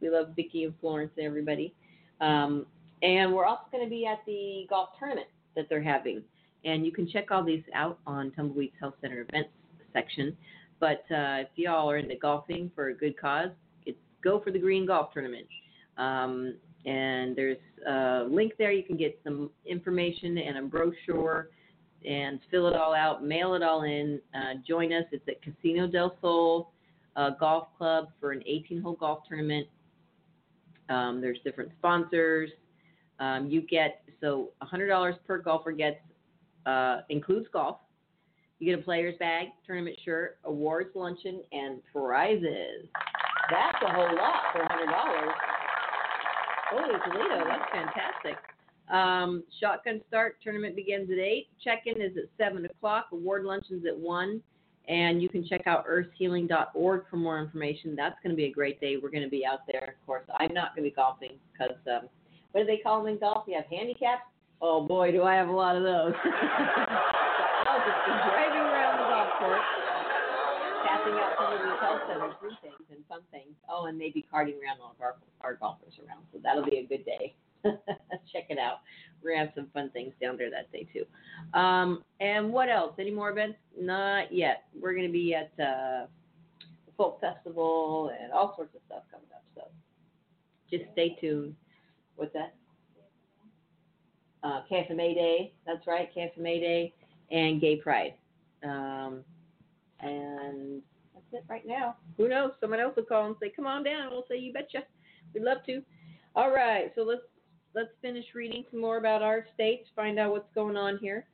We 0.02 0.10
love 0.10 0.34
Vicki 0.36 0.66
and 0.66 0.74
Florence 0.82 1.12
and 1.18 1.26
everybody. 1.26 1.74
Um, 2.20 2.66
and 3.02 3.34
we're 3.34 3.46
also 3.46 3.64
going 3.72 3.84
to 3.84 3.90
be 3.90 4.06
at 4.06 4.20
the 4.26 4.66
golf 4.70 4.90
tournament 5.00 5.28
that 5.56 5.68
they're 5.70 5.82
having. 5.82 6.24
And 6.66 6.86
you 6.86 6.92
can 6.92 7.08
check 7.08 7.32
all 7.32 7.44
these 7.44 7.64
out 7.74 8.00
on 8.08 8.32
Tumbleweeds 8.32 8.74
Health 8.80 8.96
Center 9.02 9.26
events 9.28 9.50
section. 9.92 10.36
But 10.80 11.04
uh, 11.12 11.44
if 11.44 11.50
y'all 11.56 11.90
are 11.90 11.98
into 11.98 12.16
golfing 12.16 12.72
for 12.76 12.90
a 12.90 12.94
good 12.94 13.20
cause, 13.20 13.50
it's 13.86 13.98
go 14.24 14.40
for 14.40 14.52
the 14.52 14.60
green 14.60 14.86
golf 14.86 15.14
tournament. 15.14 15.48
Um, 15.98 16.56
and 16.86 17.36
there's 17.36 17.58
a 17.88 18.26
link 18.30 18.54
there. 18.58 18.72
You 18.72 18.84
can 18.84 18.98
get 18.98 19.20
some 19.24 19.50
information 19.66 20.38
and 20.38 20.58
a 20.58 20.62
brochure 20.64 21.50
and 22.06 22.40
fill 22.52 22.68
it 22.68 22.76
all 22.76 22.94
out, 22.94 23.24
mail 23.24 23.54
it 23.54 23.64
all 23.64 23.84
in. 23.84 24.20
Uh, 24.36 24.56
join 24.68 24.92
us. 24.92 25.06
It's 25.12 25.24
at 25.28 25.42
Casino 25.42 25.88
del 25.88 26.18
Sol 26.22 26.72
uh, 27.16 27.32
Golf 27.40 27.68
Club 27.78 28.10
for 28.20 28.32
an 28.32 28.44
18 28.46 28.82
hole 28.82 28.94
golf 28.94 29.20
tournament. 29.28 29.68
Um, 30.90 31.22
there's 31.22 31.40
different 31.44 31.72
sponsors. 31.80 32.50
Um, 33.20 33.48
you 33.48 33.62
get 33.62 34.04
so 34.20 34.50
$100 34.62 35.16
per 35.26 35.38
golfer 35.38 35.72
gets 35.72 36.00
uh, 36.66 37.02
includes 37.10 37.48
golf. 37.52 37.78
You 38.60 38.72
get 38.72 38.80
a 38.80 38.84
player's 38.84 39.18
bag, 39.20 39.48
tournament 39.66 39.98
shirt, 40.06 40.38
awards 40.46 40.90
luncheon, 40.96 41.42
and 41.52 41.82
prizes. 41.92 42.88
That's 43.52 43.78
a 43.84 43.94
whole 43.94 44.16
lot 44.16 44.54
for 44.54 44.62
$100. 44.62 45.32
Holy 46.72 47.00
Toledo, 47.06 47.44
that's 47.46 47.72
fantastic. 47.72 48.38
Um, 48.90 49.44
shotgun 49.60 50.02
start 50.08 50.38
tournament 50.44 50.76
begins 50.76 51.10
at 51.12 51.18
8. 51.18 51.48
Check 51.64 51.84
in 51.86 52.02
is 52.02 52.14
at 52.18 52.30
7 52.38 52.66
o'clock. 52.66 53.08
Award 53.12 53.44
luncheon's 53.44 53.86
at 53.86 53.98
1. 53.98 54.42
And 54.90 55.22
you 55.22 55.30
can 55.30 55.46
check 55.48 55.66
out 55.66 55.86
earthhealing.org 55.88 57.04
for 57.10 57.18
more 57.18 57.42
information. 57.42 57.96
That's 57.96 58.16
going 58.22 58.32
to 58.32 58.36
be 58.36 58.46
a 58.46 58.52
great 58.52 58.82
day. 58.82 58.98
We're 59.02 59.12
going 59.12 59.24
to 59.24 59.30
be 59.30 59.46
out 59.46 59.60
there. 59.66 59.96
Of 60.00 60.06
course, 60.06 60.24
I'm 60.40 60.54
not 60.54 60.76
going 60.76 60.84
to 60.84 60.90
be 60.90 60.96
golfing 60.96 61.38
because 61.52 61.78
um, 61.88 62.10
what 62.52 62.62
do 62.62 62.68
they 62.68 62.78
call 62.78 63.04
them 63.04 63.14
in 63.14 63.20
golf? 63.20 63.46
You 63.48 63.56
have 63.56 63.66
handicaps 63.66 64.24
Oh 64.66 64.80
boy, 64.88 65.12
do 65.12 65.24
I 65.24 65.36
have 65.36 65.50
a 65.50 65.52
lot 65.52 65.76
of 65.76 65.84
those. 65.84 66.14
I'll 66.24 67.84
just 67.84 68.00
be 68.08 68.16
driving 68.32 68.64
around 68.64 68.96
the 68.96 69.04
golf 69.12 69.28
course, 69.38 69.60
passing 70.88 71.20
out 71.20 71.36
some 71.36 71.52
of 71.52 71.60
these 71.60 71.80
health 71.82 72.00
centers 72.08 72.32
and 72.42 72.56
things 72.64 72.88
and 72.90 73.06
fun 73.10 73.20
things. 73.30 73.56
Oh, 73.68 73.88
and 73.88 73.98
maybe 73.98 74.26
carting 74.32 74.56
around 74.64 74.80
all 74.82 74.96
of 74.96 75.02
our, 75.02 75.16
our 75.42 75.56
golfers 75.56 76.00
around. 76.08 76.24
So 76.32 76.40
that'll 76.42 76.64
be 76.64 76.78
a 76.78 76.86
good 76.88 77.04
day. 77.04 77.36
Check 78.32 78.46
it 78.48 78.58
out. 78.58 78.80
We're 79.22 79.34
gonna 79.34 79.48
have 79.48 79.54
some 79.54 79.68
fun 79.74 79.90
things 79.90 80.14
down 80.22 80.38
there 80.38 80.50
that 80.50 80.72
day 80.72 80.88
too. 80.94 81.60
Um, 81.60 82.02
and 82.22 82.50
what 82.50 82.70
else? 82.70 82.94
Any 82.98 83.12
more 83.12 83.32
events? 83.32 83.58
Not 83.78 84.34
yet. 84.34 84.64
We're 84.82 84.96
gonna 84.96 85.10
be 85.10 85.36
at 85.36 85.52
uh, 85.62 86.08
the 86.86 86.94
folk 86.96 87.20
festival 87.20 88.14
and 88.18 88.32
all 88.32 88.54
sorts 88.56 88.74
of 88.76 88.82
stuff 88.86 89.04
coming 89.12 89.28
up. 89.36 89.44
So 89.56 89.64
just 90.72 90.90
stay 90.94 91.18
tuned. 91.20 91.54
What's 92.16 92.32
that? 92.32 92.54
Uh, 94.44 94.62
KFMA 94.72 95.16
Day. 95.16 95.54
That's 95.66 95.86
right, 95.88 96.10
KFMA 96.16 96.60
Day 96.60 96.94
and 97.32 97.62
Gay 97.62 97.78
Pride. 97.78 98.14
Um, 98.64 99.24
and 100.00 100.82
that's 101.14 101.26
it 101.32 101.46
right 101.50 101.66
now. 101.66 101.96
Who 102.18 102.28
knows? 102.28 102.52
Someone 102.60 102.80
else 102.80 102.96
will 102.96 103.04
call 103.04 103.28
and 103.28 103.36
say, 103.42 103.50
"Come 103.56 103.68
on 103.68 103.84
down." 103.84 104.12
We'll 104.12 104.26
say, 104.30 104.38
"You 104.38 104.54
betcha." 104.54 104.84
We'd 105.34 105.44
love 105.44 105.60
to. 105.66 105.82
All 106.36 106.52
right, 106.52 106.92
so 106.96 107.02
let's 107.04 107.22
let's 107.74 107.92
finish 108.02 108.26
reading 108.34 108.66
some 108.72 108.82
more 108.82 108.98
about 108.98 109.22
our 109.22 109.46
states. 109.54 109.90
Find 109.96 110.20
out 110.20 110.32
what's 110.32 110.54
going 110.54 110.78
on 110.78 110.98
here. 111.00 111.26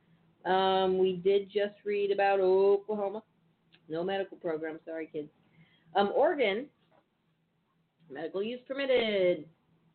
Um, 0.46 0.98
we 0.98 1.18
did 1.18 1.50
just 1.50 1.76
read 1.84 2.12
about 2.12 2.40
Oklahoma. 2.40 3.24
No 3.90 4.04
medical 4.04 4.38
program. 4.38 4.80
Sorry, 4.86 5.10
kids. 5.12 5.30
Um, 5.96 6.12
Oregon. 6.16 6.68
Medical 8.12 8.42
use 8.42 8.60
permitted. 8.68 9.46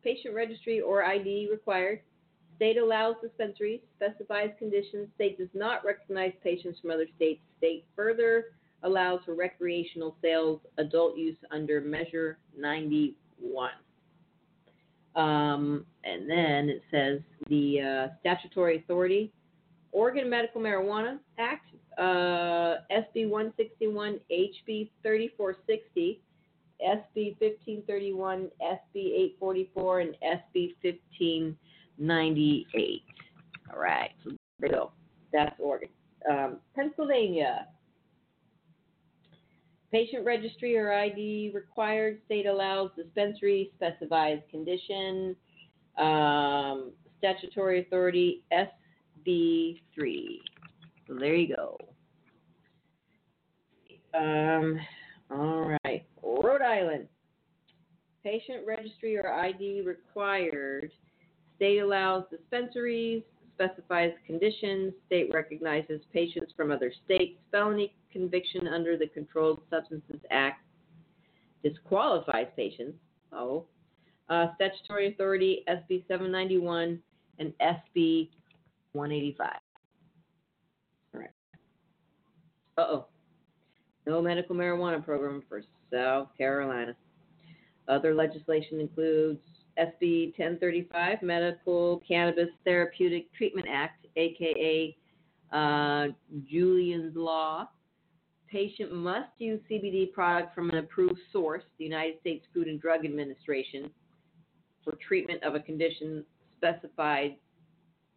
Patient 0.03 0.35
registry 0.35 0.81
or 0.81 1.03
ID 1.03 1.49
required. 1.51 2.01
State 2.55 2.77
allows 2.77 3.15
dispensaries, 3.21 3.81
specifies 3.95 4.49
conditions. 4.57 5.09
State 5.15 5.37
does 5.37 5.49
not 5.53 5.83
recognize 5.83 6.31
patients 6.43 6.79
from 6.79 6.91
other 6.91 7.07
states. 7.15 7.41
State 7.57 7.85
further 7.95 8.45
allows 8.83 9.19
for 9.25 9.35
recreational 9.35 10.15
sales, 10.21 10.61
adult 10.77 11.17
use 11.17 11.37
under 11.51 11.81
Measure 11.81 12.37
91. 12.57 13.71
Um, 15.15 15.85
and 16.03 16.29
then 16.29 16.69
it 16.69 16.81
says 16.91 17.19
the 17.49 17.81
uh, 17.81 18.13
statutory 18.19 18.77
authority, 18.77 19.31
Oregon 19.91 20.29
Medical 20.29 20.61
Marijuana 20.61 21.19
Act, 21.39 21.67
uh, 21.97 22.81
SB 22.91 23.29
161, 23.29 24.19
HB 24.29 24.89
3460, 25.01 26.21
SB 26.81 27.39
1531, 27.39 28.49
SB 28.61 28.95
844, 28.95 29.99
and 30.01 30.15
SB 30.21 30.75
1598. 31.97 33.03
All 33.73 33.79
right, 33.79 34.11
so 34.23 34.31
there 34.59 34.69
we 34.69 34.69
go. 34.69 34.91
That's 35.31 35.55
Oregon. 35.59 35.89
Um, 36.29 36.57
Pennsylvania. 36.75 37.67
Patient 39.91 40.25
registry 40.25 40.77
or 40.77 40.91
ID 40.91 41.51
required. 41.53 42.19
State 42.25 42.45
allows 42.45 42.89
dispensary, 42.97 43.71
specifies 43.75 44.39
condition. 44.51 45.35
Um, 45.97 46.91
statutory 47.17 47.81
authority 47.81 48.43
SB3. 48.51 50.39
So 51.07 51.15
there 51.19 51.35
you 51.35 51.55
go. 51.55 51.77
Um, 54.13 54.79
all 55.31 55.75
right. 55.83 56.05
Rhode 56.21 56.61
Island. 56.61 57.07
Patient 58.23 58.65
registry 58.65 59.17
or 59.17 59.31
ID 59.31 59.83
required. 59.85 60.91
State 61.55 61.79
allows 61.79 62.23
dispensaries, 62.29 63.23
specifies 63.55 64.11
conditions. 64.25 64.93
State 65.07 65.31
recognizes 65.33 66.01
patients 66.13 66.53
from 66.55 66.71
other 66.71 66.91
states. 67.05 67.39
Felony 67.51 67.93
conviction 68.11 68.67
under 68.67 68.97
the 68.97 69.07
Controlled 69.07 69.61
Substances 69.69 70.19
Act 70.31 70.61
disqualifies 71.63 72.47
patients. 72.55 72.97
Oh. 73.31 73.65
Uh, 74.29 74.47
statutory 74.55 75.07
authority 75.13 75.63
SB 75.69 76.07
791 76.07 76.99
and 77.39 77.53
SB 77.61 78.29
185. 78.93 79.49
All 81.13 81.19
right. 81.19 81.29
Uh 82.77 82.81
oh. 82.81 83.05
No 84.07 84.21
medical 84.21 84.55
marijuana 84.55 85.03
program 85.03 85.43
for 85.47 85.61
South 85.91 86.29
Carolina. 86.37 86.95
Other 87.87 88.15
legislation 88.15 88.79
includes 88.79 89.39
SB 89.77 90.37
1035, 90.37 91.21
Medical 91.21 92.01
Cannabis 92.07 92.49
Therapeutic 92.63 93.33
Treatment 93.33 93.67
Act, 93.69 94.05
aka 94.15 94.95
uh, 95.51 96.07
Julian's 96.49 97.15
Law. 97.15 97.67
Patient 98.49 98.93
must 98.93 99.29
use 99.37 99.59
CBD 99.69 100.11
product 100.13 100.55
from 100.55 100.69
an 100.69 100.77
approved 100.77 101.19
source, 101.33 101.63
the 101.77 101.83
United 101.83 102.19
States 102.21 102.45
Food 102.53 102.67
and 102.67 102.79
Drug 102.79 103.03
Administration, 103.03 103.89
for 104.83 104.97
treatment 105.05 105.43
of 105.43 105.55
a 105.55 105.59
condition 105.59 106.23
specified 106.57 107.35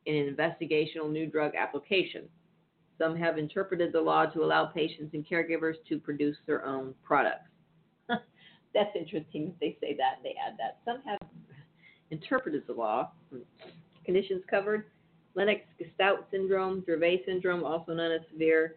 in 0.06 0.14
an 0.14 0.34
investigational 0.34 1.10
new 1.10 1.26
drug 1.26 1.52
application. 1.54 2.28
Some 2.98 3.16
have 3.16 3.38
interpreted 3.38 3.92
the 3.92 4.00
law 4.00 4.26
to 4.26 4.42
allow 4.42 4.66
patients 4.66 5.14
and 5.14 5.26
caregivers 5.26 5.74
to 5.88 5.98
produce 5.98 6.36
their 6.46 6.64
own 6.66 6.94
products. 7.04 7.50
That's 8.08 8.94
interesting 8.94 9.46
that 9.46 9.60
they 9.60 9.76
say 9.80 9.96
that 9.96 10.16
and 10.16 10.24
they 10.24 10.34
add 10.44 10.56
that. 10.58 10.78
Some 10.84 11.02
have 11.06 11.17
interpreted 12.10 12.62
the 12.66 12.72
law. 12.72 13.10
Conditions 14.04 14.42
covered 14.48 14.86
Lennox-Gastaut 15.34 16.24
syndrome, 16.30 16.82
Dravet 16.82 17.24
syndrome, 17.26 17.64
also 17.64 17.92
known 17.94 18.12
as 18.12 18.20
severe 18.32 18.76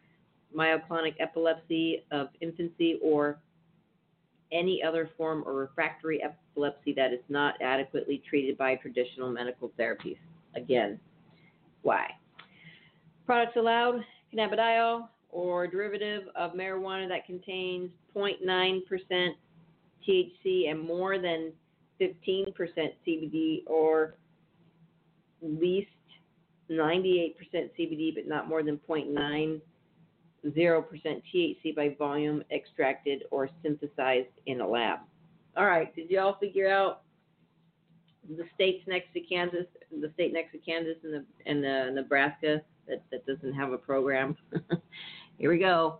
myoclonic 0.55 1.15
epilepsy 1.19 2.03
of 2.11 2.27
infancy, 2.41 2.99
or 3.01 3.39
any 4.51 4.83
other 4.83 5.09
form 5.17 5.41
of 5.47 5.55
refractory 5.55 6.21
epilepsy 6.21 6.93
that 6.93 7.13
is 7.13 7.21
not 7.29 7.55
adequately 7.61 8.21
treated 8.27 8.57
by 8.57 8.75
traditional 8.75 9.31
medical 9.31 9.71
therapies. 9.79 10.17
Again, 10.55 10.99
why? 11.83 12.09
Products 13.25 13.55
allowed 13.55 14.03
cannabidiol 14.33 15.07
or 15.29 15.67
derivative 15.67 16.23
of 16.35 16.51
marijuana 16.51 17.07
that 17.07 17.25
contains 17.25 17.89
0.9% 18.13 18.81
THC 20.05 20.69
and 20.69 20.79
more 20.79 21.17
than 21.17 21.53
15% 22.01 22.53
CBD 23.07 23.63
or 23.67 24.15
least 25.41 25.89
98% 26.69 27.35
CBD 27.53 28.15
but 28.15 28.27
not 28.27 28.47
more 28.47 28.63
than 28.63 28.79
0.90% 28.89 29.61
THC 30.45 31.75
by 31.75 31.95
volume 31.97 32.43
extracted 32.51 33.23
or 33.31 33.49
synthesized 33.61 34.27
in 34.45 34.61
a 34.61 34.67
lab. 34.67 34.99
All 35.57 35.65
right, 35.65 35.93
did 35.95 36.09
you 36.09 36.19
all 36.19 36.37
figure 36.39 36.69
out 36.69 37.01
the 38.29 38.45
states 38.55 38.83
next 38.87 39.13
to 39.13 39.19
Kansas, 39.19 39.65
the 39.91 40.09
state 40.13 40.31
next 40.31 40.53
to 40.53 40.57
Kansas 40.59 40.95
and 41.03 41.13
the 41.13 41.25
and 41.45 41.63
the 41.63 41.91
Nebraska 41.93 42.61
that, 42.87 43.03
that 43.11 43.25
doesn't 43.25 43.53
have 43.53 43.73
a 43.73 43.77
program? 43.77 44.37
Here 45.37 45.51
we 45.51 45.59
go. 45.59 45.99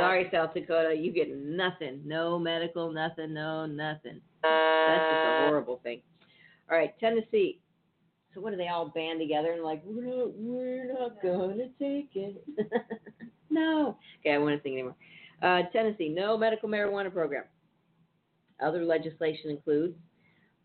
Sorry, 0.00 0.28
South 0.32 0.54
Dakota, 0.54 0.94
you 0.94 1.12
get 1.12 1.34
nothing. 1.34 2.02
No 2.04 2.38
medical, 2.38 2.92
nothing, 2.92 3.34
no 3.34 3.66
nothing. 3.66 4.20
That's 4.42 5.04
just 5.10 5.24
a 5.24 5.46
horrible 5.48 5.80
thing. 5.82 6.02
All 6.70 6.76
right, 6.76 6.94
Tennessee. 7.00 7.60
So 8.34 8.40
what 8.40 8.50
do 8.50 8.56
they 8.56 8.68
all 8.68 8.88
band 8.88 9.18
together 9.20 9.52
and 9.52 9.62
like 9.62 9.82
we're 9.84 10.04
not 10.04 10.32
we're 10.36 10.92
not 10.92 11.20
gonna 11.22 11.68
take 11.78 12.10
it? 12.14 12.44
no. 13.50 13.96
Okay, 14.20 14.34
I 14.34 14.38
won't 14.38 14.62
sing 14.62 14.74
anymore. 14.74 14.96
Uh, 15.42 15.62
Tennessee, 15.72 16.08
no 16.08 16.38
medical 16.38 16.68
marijuana 16.68 17.12
program. 17.12 17.44
Other 18.62 18.84
legislation 18.84 19.50
includes 19.50 19.96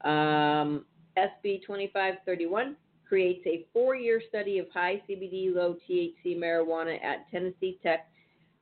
um, 0.04 0.86
SB 1.18 1.62
2531 1.66 2.76
creates 3.08 3.46
a 3.46 3.66
four-year 3.72 4.22
study 4.28 4.60
of 4.60 4.68
high 4.74 5.02
CBD, 5.08 5.54
low 5.54 5.78
THC 5.88 6.38
marijuana 6.38 7.02
at 7.04 7.30
Tennessee 7.32 7.80
Tech. 7.82 8.10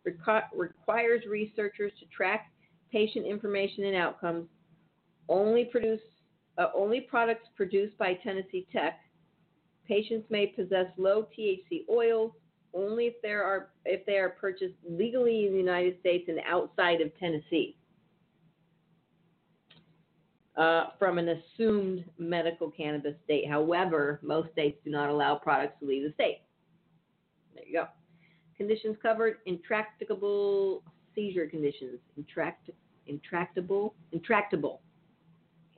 Requ- 0.08 0.44
requires 0.54 1.24
researchers 1.30 1.92
to 2.00 2.06
track 2.08 2.52
patient 2.92 3.26
information 3.26 3.86
and 3.86 3.96
outcomes. 3.96 4.48
Only 5.30 5.66
produce 5.66 6.02
uh, 6.58 6.68
only 6.76 7.02
products 7.02 7.48
produced 7.56 7.98
by 7.98 8.14
Tennessee 8.16 8.68
Tech. 8.72 9.00
Patients 9.88 10.26
may 10.30 10.48
possess 10.48 10.88
low 10.98 11.28
THC 11.38 11.86
oils 11.90 12.32
only 12.74 13.06
if 13.06 13.14
there 13.22 13.44
are 13.44 13.70
if 13.86 14.06
they 14.06 14.18
are 14.18 14.30
purchased 14.30 14.76
legally 14.88 15.46
in 15.46 15.54
the 15.54 15.60
United 15.60 16.00
States 16.00 16.26
and 16.28 16.40
outside 16.48 17.02
of 17.02 17.18
Tennessee 17.20 17.78
uh, 20.58 20.86
from 21.00 21.18
an 21.18 21.30
assumed 21.30 22.06
medical 22.18 22.70
cannabis 22.72 23.16
state. 23.24 23.48
However, 23.48 24.20
most 24.24 24.52
states 24.52 24.80
do 24.84 24.92
not 24.92 25.10
allow 25.10 25.36
products 25.36 25.80
to 25.80 25.86
leave 25.86 26.04
the 26.04 26.14
state. 26.14 26.42
There 27.56 27.66
you 27.66 27.74
go. 27.74 27.88
Conditions 28.58 28.98
covered: 29.02 29.38
intractable 29.46 30.84
seizure 31.16 31.48
conditions, 31.48 32.00
intract, 32.18 32.70
intractable, 33.08 33.94
intractable, 34.12 34.82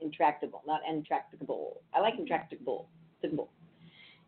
intractable, 0.00 0.62
not 0.66 0.80
intractable. 0.88 1.80
I 1.94 2.00
like 2.00 2.14
intractable, 2.18 2.88
intractable, 3.22 3.50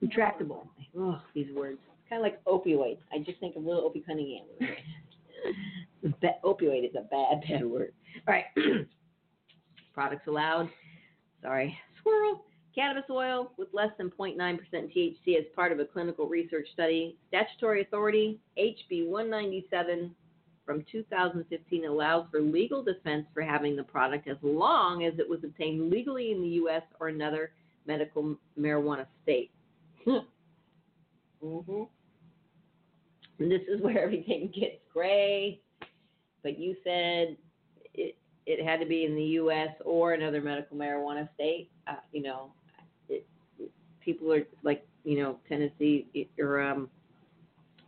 intractable. 0.03 0.69
Oh, 0.97 1.21
these 1.35 1.55
words. 1.55 1.79
Kind 2.09 2.21
of 2.21 2.23
like 2.25 2.43
opioid. 2.45 2.99
I 3.13 3.19
just 3.19 3.39
think 3.39 3.57
of 3.57 3.65
little 3.65 3.85
Opie 3.85 4.03
Cunningham. 4.07 4.47
opioid 6.45 6.89
is 6.89 6.95
a 6.97 7.03
bad, 7.03 7.43
bad 7.47 7.67
word. 7.67 7.93
All 8.27 8.35
right. 8.35 8.45
Products 9.95 10.27
allowed. 10.27 10.71
Sorry, 11.43 11.77
squirrel. 12.01 12.45
Cannabis 12.79 13.11
oil 13.11 13.51
with 13.57 13.67
less 13.73 13.91
than 13.99 14.09
0.9% 14.11 14.37
THC 14.39 15.37
as 15.37 15.45
part 15.57 15.73
of 15.73 15.81
a 15.81 15.85
clinical 15.85 16.29
research 16.29 16.69
study. 16.75 17.17
Statutory 17.27 17.83
authority, 17.83 18.39
HB 18.57 19.09
197 19.09 20.15
from 20.65 20.85
2015 20.93 21.87
allows 21.87 22.27
for 22.31 22.41
legal 22.41 22.85
defense 22.85 23.27
for 23.35 23.43
having 23.43 23.75
the 23.75 23.83
product 23.83 24.29
as 24.29 24.37
long 24.43 25.03
as 25.03 25.19
it 25.19 25.29
was 25.29 25.41
obtained 25.43 25.91
legally 25.91 26.31
in 26.31 26.41
the 26.41 26.49
U.S. 26.51 26.83
or 27.01 27.09
another 27.09 27.51
medical 27.85 28.37
marijuana 28.57 29.07
state. 29.25 29.51
mm-hmm. 30.07 31.83
And 33.41 33.51
this 33.51 33.63
is 33.69 33.81
where 33.81 34.01
everything 34.01 34.53
gets 34.55 34.77
gray. 34.93 35.61
But 36.45 36.61
you 36.61 36.77
said 36.85 37.37
it, 37.95 38.17
it 38.47 38.65
had 38.65 38.79
to 38.79 38.87
be 38.87 39.05
in 39.05 39.17
the 39.17 39.23
U.S. 39.23 39.71
or 39.85 40.13
another 40.13 40.41
medical 40.41 40.77
marijuana 40.77 41.29
state. 41.35 41.73
Uh, 41.89 41.97
you 42.13 42.23
know, 42.23 42.53
people 44.09 44.33
are 44.33 44.47
like, 44.63 44.87
you 45.05 45.19
know, 45.19 45.37
Tennessee 45.47 46.07
or 46.39 46.63
um, 46.63 46.89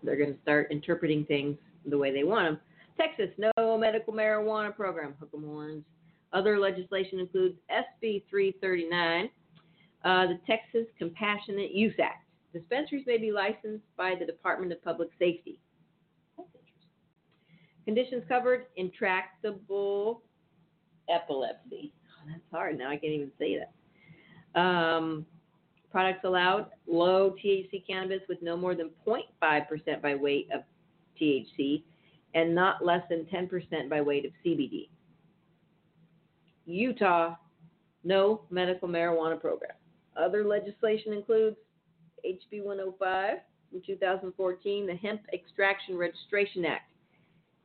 they're 0.03 0.19
going 0.19 0.35
to 0.35 0.41
start 0.43 0.71
interpreting 0.71 1.25
things 1.25 1.57
the 1.87 1.97
way 1.97 2.13
they 2.13 2.25
want 2.25 2.47
them. 2.47 2.61
Texas, 2.99 3.31
no 3.57 3.79
medical 3.79 4.13
marijuana 4.13 4.75
program. 4.77 5.15
Hook 5.19 5.31
'em 5.35 5.45
horns. 5.45 5.83
Other 6.35 6.59
legislation 6.59 7.19
includes 7.21 7.57
SB 7.71 8.25
339, 8.29 9.31
uh, 10.05 10.27
the 10.27 10.39
Texas 10.47 10.87
Compassionate 10.99 11.73
Use 11.73 11.95
Act. 11.99 12.27
Dispensaries 12.53 13.07
may 13.07 13.17
be 13.17 13.33
licensed 13.33 13.85
by 13.97 14.15
the 14.19 14.27
Department 14.27 14.73
of 14.73 14.85
Public 14.85 15.09
Safety. 15.19 15.59
That's 16.37 16.51
interesting. 16.55 16.91
Conditions 17.87 18.25
covered: 18.29 18.67
intractable 18.77 20.21
epilepsy. 21.09 21.95
Oh, 22.11 22.29
that's 22.29 22.51
hard. 22.53 22.77
Now 22.77 22.91
I 22.91 22.97
can't 22.97 23.15
even 23.15 23.33
say 23.39 23.57
that. 23.57 24.61
Um, 24.61 25.25
products 25.91 26.25
allowed: 26.25 26.67
low 26.87 27.35
THC 27.43 27.87
cannabis 27.87 28.21
with 28.29 28.43
no 28.43 28.57
more 28.57 28.75
than 28.75 28.91
0.5% 29.07 30.03
by 30.03 30.15
weight 30.15 30.49
of 30.55 30.63
THC, 31.21 31.83
and 32.35 32.55
not 32.55 32.85
less 32.85 33.03
than 33.09 33.27
10% 33.27 33.89
by 33.89 34.01
weight 34.01 34.25
of 34.25 34.33
CBD. 34.45 34.89
Utah, 36.67 37.35
no 38.05 38.43
medical 38.51 38.89
marijuana 38.89 39.41
program. 39.41 39.73
Other 40.17 40.45
legislation 40.45 41.13
includes 41.13 41.57
HB 42.25 42.63
105 42.65 43.39
from 43.71 43.83
2014, 43.87 44.87
the 44.87 44.95
Hemp 44.97 45.23
Extraction 45.33 45.97
Registration 45.97 46.65
Act 46.65 46.91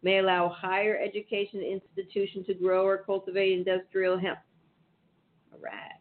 may 0.03 0.19
allow 0.19 0.49
higher 0.49 0.97
education 0.97 1.61
institutions 1.61 2.45
to 2.45 2.53
grow 2.53 2.85
or 2.85 2.99
cultivate 2.99 3.53
industrial 3.53 4.17
hemp. 4.17 4.37
All 5.51 5.59
right. 5.59 5.99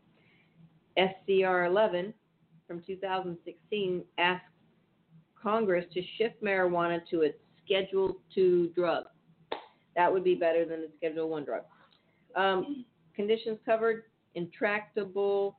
SCR 0.99 1.65
11 1.65 2.15
from 2.67 2.83
2016 2.87 4.05
asks 4.19 4.47
Congress 5.41 5.85
to 5.93 6.03
shift 6.17 6.43
marijuana 6.43 7.01
to 7.11 7.23
its 7.23 7.39
Schedule 7.65 8.17
2 8.35 8.73
drug. 8.75 9.05
That 9.97 10.13
would 10.13 10.25
be 10.25 10.35
better 10.35 10.65
than 10.65 10.81
the 10.81 10.89
Schedule 10.97 11.29
1 11.29 11.45
drug. 11.45 11.63
Um, 12.37 12.85
conditions 13.15 13.59
covered 13.65 14.05
intractable 14.35 15.59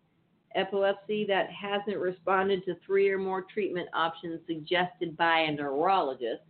epilepsy 0.56 1.26
that 1.26 1.50
hasn't 1.52 1.98
responded 1.98 2.64
to 2.66 2.76
three 2.86 3.10
or 3.10 3.18
more 3.18 3.42
treatment 3.42 3.88
options 3.94 4.40
suggested 4.48 5.16
by 5.18 5.40
a 5.42 5.52
neurologist. 5.52 6.42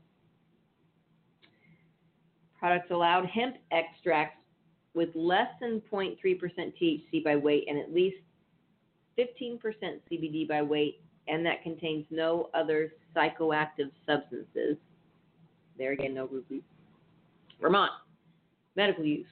Products 2.58 2.90
allowed 2.92 3.26
hemp 3.26 3.58
extracts 3.72 4.38
with 4.94 5.10
less 5.14 5.50
than 5.60 5.82
0.3% 5.92 6.16
THC 6.20 7.24
by 7.24 7.36
weight 7.36 7.66
and 7.68 7.78
at 7.78 7.94
least 7.94 8.18
15% 9.18 9.60
CBD 10.12 10.48
by 10.48 10.62
weight, 10.62 11.02
and 11.28 11.46
that 11.46 11.64
contains 11.64 12.06
no 12.10 12.50
other 12.54 12.94
psychoactive 13.16 13.92
substances. 14.06 14.78
There 15.78 15.92
again, 15.92 16.14
no 16.14 16.28
rupees. 16.28 16.62
Vermont, 17.62 17.92
medical 18.76 19.06
use. 19.06 19.28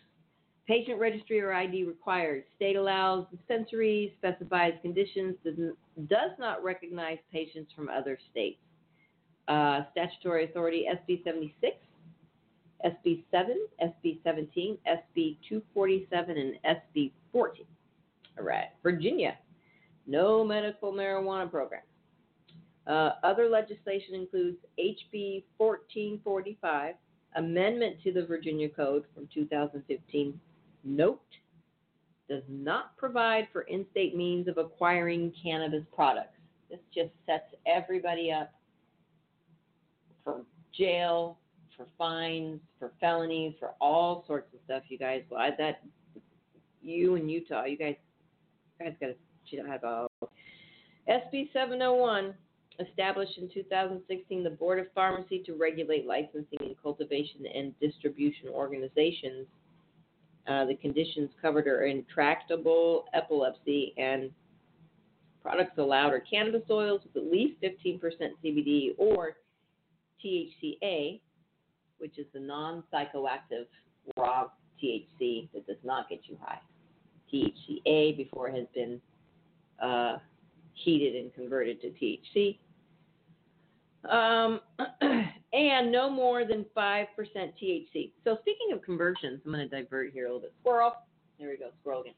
Patient 0.67 0.99
registry 0.99 1.41
or 1.41 1.53
ID 1.53 1.83
required. 1.83 2.45
State 2.55 2.77
allows 2.77 3.25
dispensaries, 3.29 4.11
specifies 4.17 4.73
conditions, 4.81 5.35
does, 5.43 5.55
does 6.07 6.31
not 6.39 6.63
recognize 6.63 7.17
patients 7.31 7.71
from 7.75 7.89
other 7.89 8.17
states. 8.31 8.59
Uh, 9.49 9.81
statutory 9.91 10.45
authority 10.45 10.85
SB 10.89 11.21
76, 11.25 11.75
SB 12.85 13.23
7, 13.29 13.67
SB 13.83 14.23
17, 14.23 14.77
SB 14.87 15.37
247, 15.49 16.37
and 16.37 16.77
SB 16.95 17.11
14. 17.33 17.65
All 18.39 18.45
right. 18.45 18.67
Virginia, 18.81 19.37
no 20.07 20.43
medical 20.43 20.91
marijuana 20.91 21.49
program. 21.49 21.81
Uh, 22.85 23.11
other 23.23 23.49
legislation 23.49 24.13
includes 24.13 24.57
HB 24.77 25.43
1445, 25.57 26.95
amendment 27.35 27.95
to 28.03 28.11
the 28.11 28.25
Virginia 28.25 28.67
Code 28.69 29.05
from 29.15 29.27
2015. 29.33 30.39
Note 30.83 31.21
does 32.29 32.43
not 32.49 32.95
provide 32.97 33.47
for 33.53 33.61
in 33.63 33.85
state 33.91 34.15
means 34.15 34.47
of 34.47 34.57
acquiring 34.57 35.31
cannabis 35.41 35.83
products. 35.95 36.37
This 36.69 36.79
just 36.93 37.11
sets 37.25 37.53
everybody 37.65 38.31
up 38.31 38.51
for 40.23 40.41
jail, 40.77 41.37
for 41.77 41.87
fines, 41.97 42.59
for 42.79 42.91
felonies, 42.99 43.53
for 43.59 43.71
all 43.79 44.23
sorts 44.27 44.53
of 44.53 44.59
stuff, 44.65 44.83
you 44.89 44.97
guys. 44.97 45.23
Well, 45.29 45.39
I, 45.39 45.51
that 45.57 45.83
you 46.81 47.15
in 47.15 47.29
Utah, 47.29 47.65
you 47.65 47.77
guys, 47.77 47.95
you 48.79 48.85
guys 48.85 48.95
got 48.99 49.07
to 49.07 49.15
SB 51.09 51.51
701 51.51 52.33
established 52.79 53.37
in 53.37 53.49
2016 53.53 54.43
the 54.43 54.49
Board 54.49 54.79
of 54.79 54.87
Pharmacy 54.95 55.43
to 55.45 55.53
regulate 55.53 56.05
licensing 56.05 56.59
and 56.61 56.75
cultivation 56.81 57.45
and 57.53 57.77
distribution 57.79 58.49
organizations. 58.49 59.45
Uh, 60.47 60.65
the 60.65 60.75
conditions 60.75 61.29
covered 61.41 61.67
are 61.67 61.85
intractable 61.85 63.05
epilepsy 63.13 63.93
and 63.97 64.31
products 65.41 65.77
allowed 65.77 66.13
are 66.13 66.19
cannabis 66.21 66.63
oils 66.69 67.01
with 67.03 67.23
at 67.23 67.31
least 67.31 67.61
15% 67.61 67.99
CBD 68.43 68.91
or 68.97 69.35
THCA, 70.23 71.19
which 71.97 72.17
is 72.17 72.25
the 72.33 72.39
non 72.39 72.83
psychoactive 72.93 73.67
raw 74.17 74.47
THC 74.81 75.49
that 75.53 75.67
does 75.67 75.77
not 75.83 76.09
get 76.09 76.21
you 76.25 76.37
high. 76.41 76.59
THCA 77.31 78.15
before 78.17 78.49
it 78.49 78.55
has 78.55 78.67
been 78.73 79.01
uh, 79.83 80.17
heated 80.73 81.15
and 81.15 81.33
converted 81.33 81.81
to 81.81 81.89
THC. 81.89 82.57
Um, 84.09 84.59
and 85.53 85.91
no 85.91 86.09
more 86.09 86.45
than 86.45 86.65
5% 86.75 87.07
THC. 87.15 88.11
So, 88.23 88.37
speaking 88.41 88.73
of 88.73 88.81
conversions, 88.81 89.41
I'm 89.45 89.51
going 89.51 89.69
to 89.69 89.83
divert 89.83 90.11
here 90.13 90.25
a 90.25 90.27
little 90.27 90.41
bit. 90.41 90.53
Squirrel. 90.61 90.93
There 91.39 91.49
we 91.49 91.57
go, 91.57 91.69
squirrel 91.81 92.01
again. 92.01 92.13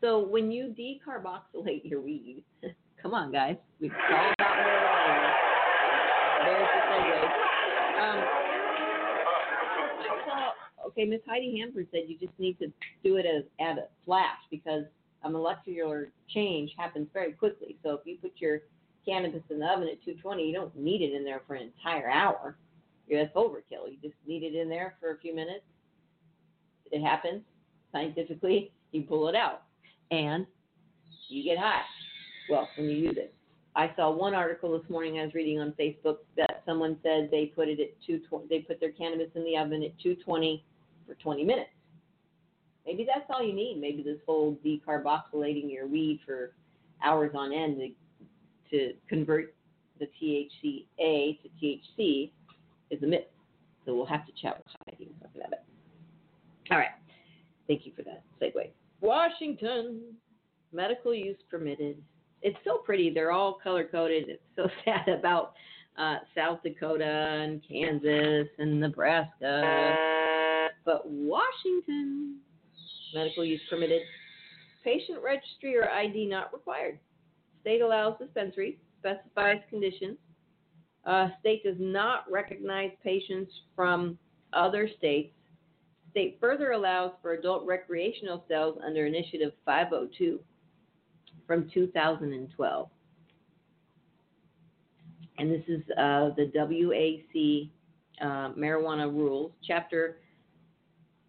So, 0.00 0.26
when 0.26 0.50
you 0.50 0.74
decarboxylate 0.78 1.84
your 1.84 2.00
weed, 2.00 2.44
come 3.02 3.14
on, 3.14 3.32
guys, 3.32 3.56
we've 3.80 3.92
all 4.10 4.32
about 4.38 4.58
marijuana. 4.58 5.32
There's 6.44 6.68
the 6.88 6.94
segue. 6.94 7.30
Um, 8.02 8.24
okay, 10.86 11.04
Miss 11.04 11.20
Heidi 11.26 11.58
Hanford 11.58 11.88
said 11.90 12.02
you 12.06 12.18
just 12.18 12.38
need 12.38 12.58
to 12.58 12.66
do 13.02 13.16
it 13.16 13.24
as 13.24 13.44
at 13.60 13.78
a 13.78 13.86
flash 14.04 14.38
because 14.50 14.84
a 15.24 15.30
molecular 15.30 16.10
change 16.28 16.72
happens 16.76 17.08
very 17.12 17.32
quickly. 17.32 17.76
So, 17.82 17.94
if 17.94 18.00
you 18.04 18.16
put 18.18 18.32
your 18.36 18.60
cannabis 19.06 19.42
in 19.50 19.58
the 19.58 19.66
oven 19.66 19.88
at 19.88 20.02
220, 20.04 20.46
you 20.46 20.54
don't 20.54 20.74
need 20.76 21.02
it 21.02 21.14
in 21.14 21.24
there 21.24 21.42
for 21.46 21.54
an 21.54 21.62
entire 21.62 22.08
hour. 22.08 22.56
You're 23.06 23.22
that's 23.22 23.36
overkill. 23.36 23.90
You 23.90 23.96
just 24.02 24.14
need 24.26 24.42
it 24.42 24.54
in 24.54 24.68
there 24.68 24.94
for 25.00 25.12
a 25.12 25.18
few 25.18 25.34
minutes. 25.34 25.64
It 26.90 27.02
happens 27.02 27.42
scientifically. 27.92 28.72
You 28.92 29.02
pull 29.02 29.28
it 29.28 29.34
out, 29.34 29.62
and 30.10 30.46
you 31.28 31.42
get 31.44 31.58
high. 31.58 31.82
Well, 32.50 32.68
when 32.76 32.88
you 32.88 32.96
use 32.96 33.16
it. 33.16 33.34
I 33.76 33.92
saw 33.96 34.10
one 34.10 34.34
article 34.34 34.78
this 34.78 34.88
morning 34.88 35.18
I 35.18 35.24
was 35.24 35.34
reading 35.34 35.58
on 35.58 35.72
Facebook 35.72 36.18
that 36.36 36.62
someone 36.64 36.96
said 37.02 37.28
they 37.30 37.46
put 37.46 37.68
it 37.68 37.80
at 37.80 38.00
220. 38.06 38.46
They 38.48 38.60
put 38.60 38.78
their 38.78 38.92
cannabis 38.92 39.28
in 39.34 39.44
the 39.44 39.56
oven 39.56 39.82
at 39.82 39.98
220 40.00 40.64
for 41.06 41.14
20 41.14 41.44
minutes. 41.44 41.70
Maybe 42.86 43.06
that's 43.06 43.26
all 43.30 43.42
you 43.42 43.54
need. 43.54 43.78
Maybe 43.80 44.02
this 44.02 44.18
whole 44.26 44.58
decarboxylating 44.64 45.72
your 45.72 45.86
weed 45.86 46.20
for 46.26 46.52
hours 47.02 47.32
on 47.34 47.52
end 47.52 47.78
to 47.78 47.90
to 48.70 48.92
convert 49.08 49.54
the 49.98 50.06
THCA 50.20 51.38
to 51.42 51.48
THC 51.62 52.30
is 52.90 53.02
a 53.02 53.06
myth. 53.06 53.26
So 53.84 53.94
we'll 53.94 54.06
have 54.06 54.26
to 54.26 54.32
chat 54.40 54.56
with 54.56 54.66
Heidi 54.86 55.10
and 55.10 55.20
talk 55.20 55.30
about 55.36 55.52
it. 55.52 55.64
All 56.70 56.78
right. 56.78 56.88
Thank 57.68 57.86
you 57.86 57.92
for 57.94 58.02
that 58.02 58.22
segue. 58.40 58.70
Washington, 59.00 60.00
medical 60.72 61.14
use 61.14 61.36
permitted. 61.50 62.02
It's 62.42 62.56
so 62.64 62.78
pretty. 62.78 63.10
They're 63.12 63.32
all 63.32 63.58
color 63.62 63.84
coded. 63.84 64.28
It's 64.28 64.42
so 64.56 64.68
sad 64.84 65.08
about 65.08 65.54
uh, 65.98 66.16
South 66.34 66.60
Dakota 66.62 67.04
and 67.04 67.62
Kansas 67.66 68.48
and 68.58 68.80
Nebraska. 68.80 70.68
But 70.84 71.08
Washington, 71.08 72.38
medical 73.14 73.44
use 73.44 73.60
permitted. 73.70 74.02
Patient 74.82 75.18
registry 75.22 75.76
or 75.76 75.88
ID 75.88 76.26
not 76.26 76.52
required. 76.52 76.98
State 77.60 77.80
allows 77.80 78.18
dispensaries, 78.18 78.76
specifies 78.98 79.60
conditions. 79.70 80.18
Uh, 81.06 81.28
state 81.40 81.62
does 81.62 81.76
not 81.78 82.30
recognize 82.30 82.90
patients 83.02 83.50
from 83.74 84.18
other 84.52 84.88
states. 84.98 85.32
State 86.10 86.38
further 86.40 86.72
allows 86.72 87.12
for 87.22 87.32
adult 87.32 87.66
recreational 87.66 88.44
sales 88.48 88.78
under 88.86 89.06
Initiative 89.06 89.52
502 89.64 90.40
from 91.46 91.70
2012. 91.72 92.88
And 95.38 95.50
this 95.50 95.62
is 95.66 95.82
uh, 95.98 96.30
the 96.36 96.50
WAC 96.54 97.70
uh, 98.20 98.52
marijuana 98.56 99.12
rules, 99.12 99.52
chapter 99.66 100.18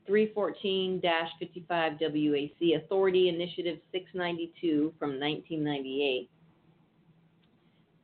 314 0.06 1.02
55 1.40 1.94
WAC, 1.94 2.76
Authority 2.78 3.30
Initiative 3.30 3.80
692 3.92 4.94
from 5.00 5.20
1998, 5.20 6.30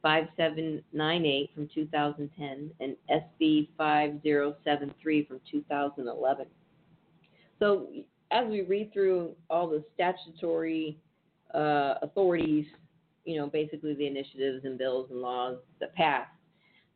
5798 0.02 1.50
from 1.54 1.70
2010, 1.74 2.72
and 2.80 2.96
SB 3.10 3.70
5073 3.78 5.26
from 5.26 5.40
2011. 5.50 6.46
So, 7.60 7.88
as 8.32 8.48
we 8.48 8.62
read 8.62 8.92
through 8.94 9.36
all 9.50 9.68
the 9.70 9.84
statutory 9.94 10.98
uh, 11.54 11.96
authorities, 12.02 12.66
you 13.26 13.38
know, 13.38 13.48
basically 13.48 13.94
the 13.94 14.08
initiatives 14.08 14.66
and 14.66 14.78
bills 14.78 15.10
and 15.12 15.22
laws 15.22 15.58
that 15.80 15.94
passed, 15.94 16.32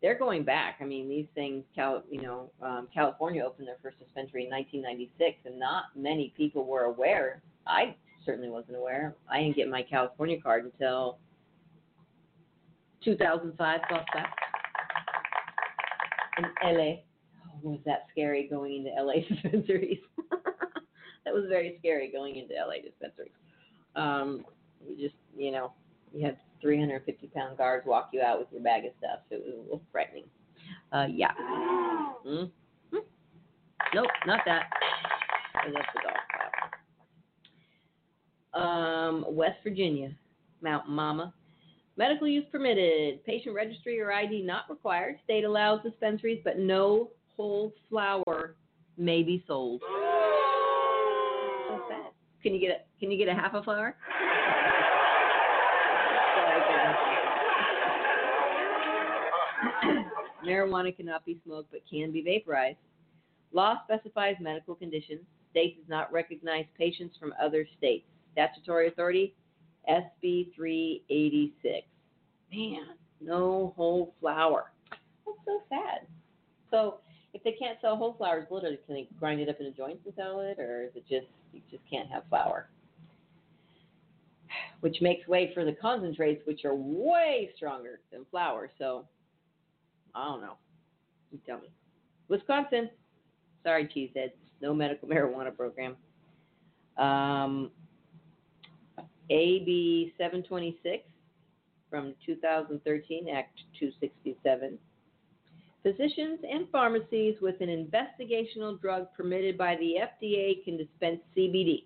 they're 0.05 0.13
going 0.19 0.43
back. 0.43 0.75
I 0.81 0.83
mean, 0.83 1.09
these 1.09 1.25
things, 1.33 1.63
Cal, 1.73 2.03
you 2.11 2.21
know, 2.21 2.51
um, 2.61 2.87
California 2.93 3.43
opened 3.43 3.67
their 3.67 3.77
first 3.81 3.97
dispensary 3.97 4.43
in 4.45 4.51
1996, 4.51 5.39
and 5.45 5.59
not 5.59 5.85
many 5.95 6.31
people 6.37 6.63
were 6.63 6.83
aware. 6.83 7.41
I 7.65 7.95
certainly 8.23 8.51
wasn't 8.51 8.77
aware. 8.77 9.15
I 9.27 9.41
didn't 9.41 9.55
get 9.55 9.67
my 9.67 9.81
California 9.81 10.39
card 10.39 10.65
until 10.65 11.17
2005 13.03 13.79
plus 13.89 14.05
that 14.13 14.29
in 16.37 16.43
LA. 16.63 16.81
Oh, 16.83 17.71
was 17.71 17.79
that 17.87 18.05
scary 18.11 18.47
going 18.47 18.75
into 18.75 18.91
LA 19.03 19.27
dispensaries? 19.27 19.97
that 21.25 21.33
was 21.33 21.45
very 21.49 21.77
scary 21.79 22.11
going 22.11 22.35
into 22.35 22.53
LA 22.53 22.75
dispensaries. 22.83 23.31
Um, 23.95 24.45
you 24.87 24.97
just, 24.97 25.15
you 25.35 25.51
know, 25.51 25.73
you 26.13 26.27
had 26.27 26.37
350 26.61 27.27
pound 27.27 27.57
guards 27.57 27.85
walk 27.85 28.09
you 28.13 28.21
out 28.21 28.39
with 28.39 28.47
your 28.51 28.61
bag 28.61 28.85
of 28.85 28.91
stuff. 28.97 29.19
So 29.29 29.35
it 29.35 29.43
was 29.45 29.55
a 29.55 29.61
little 29.61 29.81
frightening. 29.91 30.25
Uh, 30.91 31.07
yeah. 31.09 31.31
Mm. 32.25 32.51
Nope, 33.93 34.07
not 34.25 34.41
that. 34.45 34.69
That's 35.73 35.87
the 35.93 36.01
dog. 38.53 38.61
Um, 38.61 39.25
West 39.29 39.57
Virginia, 39.63 40.11
Mount 40.61 40.89
Mama. 40.89 41.33
Medical 41.97 42.27
use 42.27 42.45
permitted. 42.51 43.23
Patient 43.25 43.55
registry 43.55 44.01
or 44.01 44.11
ID 44.11 44.41
not 44.41 44.69
required. 44.69 45.17
State 45.23 45.45
allows 45.45 45.81
dispensaries, 45.83 46.41
but 46.43 46.59
no 46.59 47.09
whole 47.37 47.73
flower 47.89 48.55
may 48.97 49.23
be 49.23 49.43
sold. 49.47 49.81
So 51.67 51.81
sad. 51.89 52.11
Can 52.43 52.53
you 52.53 52.59
get 52.59 52.69
a 52.69 52.99
Can 52.99 53.09
you 53.11 53.17
get 53.17 53.27
a 53.27 53.33
half 53.33 53.55
a 53.55 53.63
flower? 53.63 53.95
Marijuana 60.45 60.95
cannot 60.95 61.25
be 61.25 61.39
smoked 61.45 61.71
but 61.71 61.81
can 61.89 62.11
be 62.11 62.21
vaporized. 62.21 62.77
Law 63.51 63.75
specifies 63.85 64.35
medical 64.39 64.75
conditions. 64.75 65.21
State 65.51 65.77
does 65.77 65.89
not 65.89 66.11
recognize 66.11 66.65
patients 66.77 67.15
from 67.19 67.33
other 67.41 67.65
states. 67.77 68.05
Statutory 68.33 68.89
authority, 68.89 69.33
SB 69.89 70.53
386. 70.55 71.87
Man, 72.51 72.87
no 73.21 73.73
whole 73.75 74.13
flower. 74.19 74.71
That's 75.25 75.37
so 75.45 75.61
sad. 75.69 76.07
So 76.69 76.99
if 77.33 77.43
they 77.43 77.53
can't 77.53 77.77
sell 77.81 77.95
whole 77.95 78.15
flowers, 78.17 78.45
literally, 78.49 78.79
can 78.85 78.95
they 78.95 79.07
grind 79.19 79.39
it 79.39 79.49
up 79.49 79.59
in 79.59 79.67
a 79.67 79.71
joint 79.71 79.99
and 80.05 80.13
sell 80.15 80.41
it, 80.41 80.59
or 80.59 80.83
is 80.83 80.91
it 80.95 81.03
just 81.07 81.27
you 81.53 81.61
just 81.71 81.83
can't 81.89 82.09
have 82.09 82.23
flour? 82.29 82.69
Which 84.81 84.97
makes 85.01 85.27
way 85.27 85.51
for 85.53 85.65
the 85.65 85.73
concentrates, 85.73 86.45
which 86.45 86.65
are 86.65 86.75
way 86.75 87.49
stronger 87.55 87.99
than 88.11 88.25
flour. 88.29 88.69
So 88.77 89.05
I 90.15 90.25
don't 90.25 90.41
know. 90.41 90.57
You 91.31 91.39
tell 91.45 91.59
me. 91.59 91.69
Wisconsin. 92.27 92.89
Sorry, 93.63 93.85
cheeseheads. 93.85 94.31
No 94.61 94.73
medical 94.73 95.07
marijuana 95.09 95.55
program. 95.55 95.95
Um, 96.97 97.71
AB 99.29 100.13
726 100.17 101.03
from 101.89 102.13
2013, 102.25 103.29
Act 103.29 103.59
267. 103.79 104.77
Physicians 105.83 106.39
and 106.49 106.67
pharmacies 106.71 107.35
with 107.41 107.61
an 107.61 107.67
investigational 107.67 108.79
drug 108.81 109.07
permitted 109.15 109.57
by 109.57 109.75
the 109.75 109.95
FDA 110.01 110.63
can 110.63 110.77
dispense 110.77 111.19
CBD. 111.37 111.83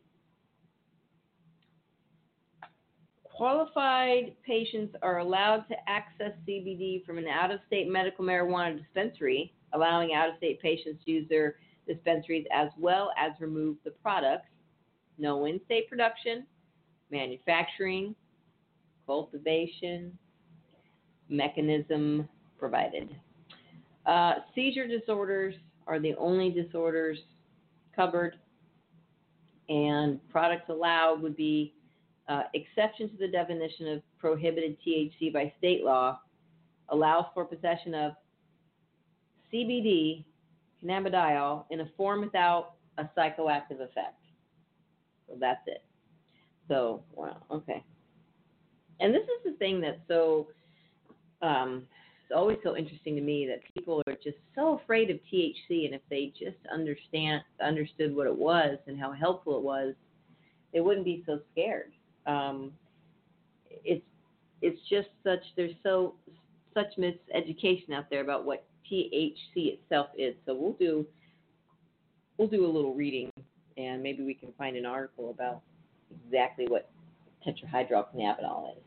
Qualified 3.39 4.35
patients 4.45 4.93
are 5.01 5.19
allowed 5.19 5.63
to 5.69 5.75
access 5.87 6.33
CBD 6.45 7.05
from 7.05 7.17
an 7.17 7.25
out 7.25 7.51
of 7.51 7.61
state 7.67 7.89
medical 7.89 8.25
marijuana 8.25 8.77
dispensary, 8.77 9.53
allowing 9.71 10.13
out 10.13 10.27
of 10.27 10.35
state 10.35 10.61
patients 10.61 11.01
to 11.05 11.11
use 11.11 11.29
their 11.29 11.55
dispensaries 11.87 12.45
as 12.53 12.67
well 12.77 13.11
as 13.17 13.31
remove 13.39 13.77
the 13.85 13.91
products. 13.91 14.49
No 15.17 15.45
in 15.45 15.61
state 15.63 15.87
production, 15.87 16.45
manufacturing, 17.11 18.13
cultivation, 19.05 20.17
mechanism 21.29 22.27
provided. 22.57 23.15
Uh, 24.05 24.33
seizure 24.53 24.85
disorders 24.85 25.55
are 25.87 26.01
the 26.01 26.13
only 26.15 26.51
disorders 26.51 27.17
covered, 27.95 28.35
and 29.69 30.19
products 30.27 30.67
allowed 30.67 31.21
would 31.21 31.37
be 31.37 31.73
uh, 32.29 32.43
exception 32.53 33.09
to 33.09 33.17
the 33.17 33.27
definition 33.27 33.87
of 33.87 34.01
prohibited 34.19 34.77
THC 34.85 35.33
by 35.33 35.51
state 35.57 35.83
law 35.83 36.19
allows 36.89 37.25
for 37.33 37.43
possession 37.43 37.95
of 37.95 38.13
CBD, 39.51 40.23
cannabidiol, 40.83 41.65
in 41.71 41.81
a 41.81 41.89
form 41.97 42.21
without 42.21 42.73
a 42.99 43.05
psychoactive 43.17 43.81
effect. 43.81 44.21
So 45.27 45.35
that's 45.39 45.61
it. 45.65 45.83
So, 46.67 47.03
wow, 47.15 47.37
okay. 47.49 47.83
And 48.99 49.13
this 49.13 49.23
is 49.23 49.51
the 49.51 49.57
thing 49.57 49.81
that's 49.81 49.99
so, 50.07 50.47
um, 51.41 51.87
it's 52.23 52.35
always 52.35 52.59
so 52.63 52.77
interesting 52.77 53.15
to 53.15 53.21
me 53.21 53.47
that 53.47 53.61
people 53.75 54.03
are 54.05 54.13
just 54.23 54.37
so 54.53 54.79
afraid 54.83 55.09
of 55.09 55.17
THC, 55.33 55.85
and 55.85 55.95
if 55.95 56.01
they 56.11 56.31
just 56.37 56.57
understand, 56.71 57.41
understood 57.63 58.15
what 58.15 58.27
it 58.27 58.35
was 58.35 58.77
and 58.85 58.99
how 58.99 59.11
helpful 59.13 59.57
it 59.57 59.63
was, 59.63 59.95
they 60.73 60.79
wouldn't 60.79 61.05
be 61.05 61.23
so 61.25 61.39
scared 61.51 61.91
um, 62.29 62.71
it's 63.83 64.05
it's 64.61 64.79
just 64.89 65.09
such 65.23 65.39
there's 65.55 65.73
so 65.83 66.15
such 66.73 66.87
miseducation 66.97 67.93
out 67.93 68.09
there 68.09 68.21
about 68.21 68.45
what 68.45 68.65
THC 68.91 69.33
itself 69.55 70.07
is. 70.17 70.35
So 70.45 70.53
we'll 70.53 70.73
do 70.73 71.05
we'll 72.37 72.47
do 72.47 72.65
a 72.65 72.71
little 72.71 72.93
reading 72.93 73.31
and 73.77 74.03
maybe 74.03 74.23
we 74.23 74.33
can 74.33 74.49
find 74.57 74.75
an 74.75 74.85
article 74.85 75.31
about 75.31 75.61
exactly 76.25 76.67
what 76.67 76.89
tetrahydrocannabinol 77.45 78.77
is. 78.77 78.83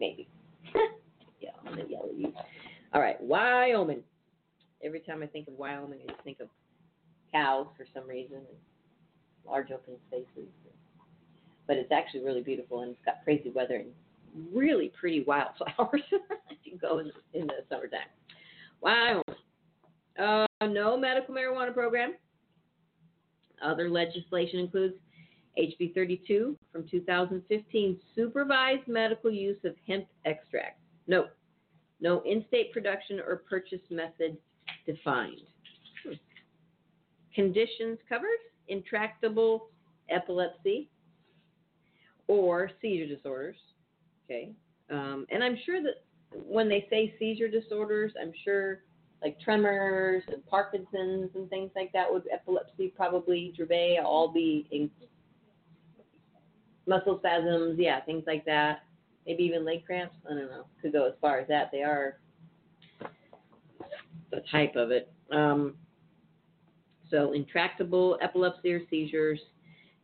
Maybe. 0.00 0.28
yeah, 1.40 1.50
I'm 1.60 1.76
gonna 1.76 1.88
yell 1.88 2.08
at 2.10 2.18
you. 2.18 2.32
All 2.92 3.00
right, 3.00 3.20
Wyoming. 3.20 4.02
Every 4.84 5.00
time 5.00 5.22
I 5.22 5.26
think 5.26 5.48
of 5.48 5.54
Wyoming, 5.54 6.00
I 6.06 6.12
just 6.12 6.22
think 6.22 6.40
of 6.40 6.48
cows 7.32 7.66
for 7.76 7.86
some 7.94 8.08
reason, 8.08 8.36
and 8.36 8.46
large 9.46 9.70
open 9.70 9.94
spaces 10.08 10.48
but 11.66 11.76
it's 11.76 11.92
actually 11.92 12.24
really 12.24 12.42
beautiful 12.42 12.80
and 12.80 12.92
it's 12.92 13.04
got 13.04 13.22
crazy 13.24 13.50
weather 13.50 13.76
and 13.76 13.90
really 14.52 14.92
pretty 14.98 15.24
wildflowers 15.24 16.02
if 16.50 16.58
you 16.64 16.78
go 16.78 16.98
in, 16.98 17.10
in 17.34 17.46
the 17.46 17.64
summertime. 17.68 18.00
Wow. 18.80 19.22
Uh, 20.18 20.46
no 20.62 20.96
medical 20.96 21.34
marijuana 21.34 21.72
program. 21.72 22.14
Other 23.62 23.88
legislation 23.88 24.60
includes 24.60 24.94
HB 25.58 25.94
32 25.94 26.56
from 26.70 26.86
2015, 26.90 27.98
supervised 28.14 28.86
medical 28.86 29.30
use 29.30 29.56
of 29.64 29.74
hemp 29.86 30.06
extract. 30.24 30.78
No, 31.06 31.26
no 32.00 32.20
in-state 32.22 32.72
production 32.72 33.20
or 33.20 33.42
purchase 33.48 33.80
method 33.90 34.36
defined. 34.86 35.40
Hmm. 36.04 36.12
Conditions 37.34 37.98
covered: 38.08 38.38
intractable 38.68 39.70
epilepsy, 40.10 40.90
or 42.28 42.70
seizure 42.80 43.14
disorders. 43.14 43.56
Okay. 44.24 44.52
Um, 44.90 45.26
and 45.30 45.42
I'm 45.42 45.58
sure 45.64 45.82
that 45.82 46.04
when 46.32 46.68
they 46.68 46.86
say 46.90 47.14
seizure 47.18 47.48
disorders, 47.48 48.12
I'm 48.20 48.32
sure 48.44 48.80
like 49.22 49.40
tremors 49.40 50.22
and 50.28 50.44
Parkinson's 50.46 51.30
and 51.34 51.48
things 51.48 51.70
like 51.74 51.92
that 51.92 52.12
would 52.12 52.24
epilepsy, 52.32 52.92
probably 52.94 53.54
Dravet, 53.58 54.04
all 54.04 54.32
be 54.32 54.66
in 54.70 54.90
muscle 56.86 57.18
spasms, 57.18 57.78
yeah, 57.78 58.00
things 58.00 58.24
like 58.26 58.44
that. 58.44 58.82
Maybe 59.26 59.42
even 59.44 59.64
leg 59.64 59.84
cramps. 59.84 60.14
I 60.30 60.34
don't 60.34 60.50
know. 60.50 60.66
Could 60.80 60.92
go 60.92 61.06
as 61.06 61.14
far 61.20 61.38
as 61.38 61.48
that. 61.48 61.70
They 61.72 61.82
are 61.82 62.18
the 64.30 64.42
type 64.50 64.76
of 64.76 64.90
it. 64.90 65.12
Um, 65.32 65.74
so 67.10 67.32
intractable 67.32 68.18
epilepsy 68.22 68.72
or 68.72 68.82
seizures, 68.90 69.40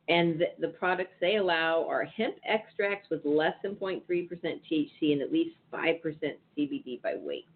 and 0.09 0.40
the, 0.40 0.46
the, 0.61 0.68
products 0.68 1.12
they 1.20 1.36
allow 1.36 1.86
are 1.88 2.05
hemp 2.05 2.34
extracts 2.48 3.09
with 3.09 3.24
less 3.24 3.55
than 3.62 3.76
0.3% 3.76 4.03
THC 4.09 5.12
and 5.12 5.22
at 5.22 5.32
least 5.32 5.55
5% 5.72 6.00
CBD 6.59 7.00
by 7.03 7.14
weight. 7.16 7.46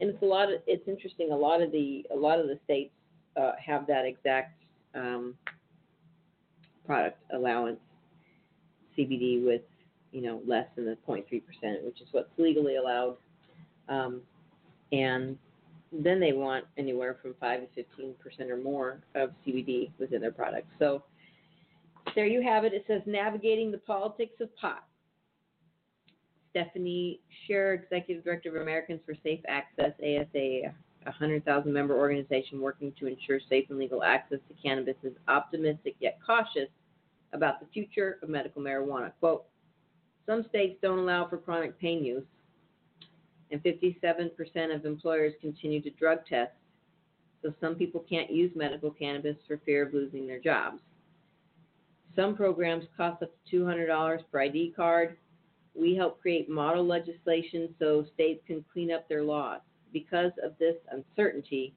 And 0.00 0.10
it's 0.10 0.22
a 0.22 0.26
lot 0.26 0.52
of 0.52 0.60
it's 0.66 0.86
interesting. 0.88 1.30
A 1.30 1.36
lot 1.36 1.62
of 1.62 1.70
the 1.70 2.04
a 2.12 2.16
lot 2.16 2.40
of 2.40 2.48
the 2.48 2.58
states 2.64 2.90
uh, 3.36 3.52
have 3.64 3.86
that 3.86 4.04
exact 4.04 4.60
um, 4.94 5.34
product 6.84 7.18
allowance 7.32 7.78
CBD 8.98 9.44
with 9.44 9.62
you 10.10 10.20
know 10.20 10.42
less 10.46 10.66
than 10.74 10.84
the 10.84 10.98
0.3 11.08 11.24
percent, 11.24 11.84
which 11.84 12.00
is 12.00 12.08
what's 12.10 12.28
legally 12.38 12.76
allowed. 12.76 13.16
Um, 13.88 14.20
and 14.90 15.38
then 15.92 16.18
they 16.18 16.32
want 16.32 16.64
anywhere 16.76 17.16
from 17.22 17.34
five 17.38 17.60
to 17.60 17.66
15 17.74 18.14
percent 18.22 18.50
or 18.50 18.56
more 18.56 19.00
of 19.14 19.30
CBD 19.46 19.90
within 20.00 20.20
their 20.20 20.32
product. 20.32 20.66
So 20.80 21.04
there 22.14 22.26
you 22.26 22.42
have 22.42 22.64
it. 22.64 22.72
It 22.72 22.84
says 22.86 23.02
navigating 23.06 23.70
the 23.70 23.78
politics 23.78 24.40
of 24.40 24.54
pot. 24.56 24.84
Stephanie 26.50 27.20
Sherer, 27.46 27.74
Executive 27.74 28.22
Director 28.22 28.54
of 28.54 28.62
Americans 28.62 29.00
for 29.04 29.14
Safe 29.24 29.40
Access, 29.48 29.92
ASA, 29.98 30.28
a 30.36 30.72
100,000 31.04 31.72
member 31.72 31.98
organization 31.98 32.60
working 32.60 32.92
to 32.98 33.06
ensure 33.06 33.40
safe 33.48 33.66
and 33.70 33.78
legal 33.78 34.04
access 34.04 34.38
to 34.48 34.54
cannabis, 34.62 34.94
is 35.02 35.12
optimistic 35.26 35.96
yet 35.98 36.18
cautious 36.24 36.68
about 37.32 37.58
the 37.58 37.66
future 37.74 38.18
of 38.22 38.28
medical 38.28 38.62
marijuana. 38.62 39.10
Quote, 39.18 39.44
some 40.26 40.44
states 40.48 40.78
don't 40.80 41.00
allow 41.00 41.28
for 41.28 41.38
chronic 41.38 41.78
pain 41.78 42.04
use, 42.04 42.24
and 43.50 43.62
57% 43.62 44.74
of 44.74 44.86
employers 44.86 45.34
continue 45.40 45.82
to 45.82 45.90
drug 45.90 46.20
test, 46.28 46.52
so 47.42 47.52
some 47.60 47.74
people 47.74 48.04
can't 48.08 48.30
use 48.30 48.50
medical 48.54 48.90
cannabis 48.90 49.36
for 49.46 49.60
fear 49.66 49.86
of 49.86 49.92
losing 49.92 50.26
their 50.26 50.38
jobs. 50.38 50.80
Some 52.16 52.36
programs 52.36 52.84
cost 52.96 53.22
up 53.22 53.30
to 53.50 53.56
$200 53.64 54.18
per 54.30 54.42
ID 54.42 54.74
card. 54.76 55.16
We 55.74 55.96
help 55.96 56.20
create 56.20 56.48
model 56.48 56.86
legislation 56.86 57.74
so 57.78 58.06
states 58.14 58.42
can 58.46 58.64
clean 58.72 58.92
up 58.92 59.08
their 59.08 59.22
laws. 59.22 59.60
Because 59.92 60.32
of 60.42 60.52
this 60.58 60.76
uncertainty, 60.90 61.74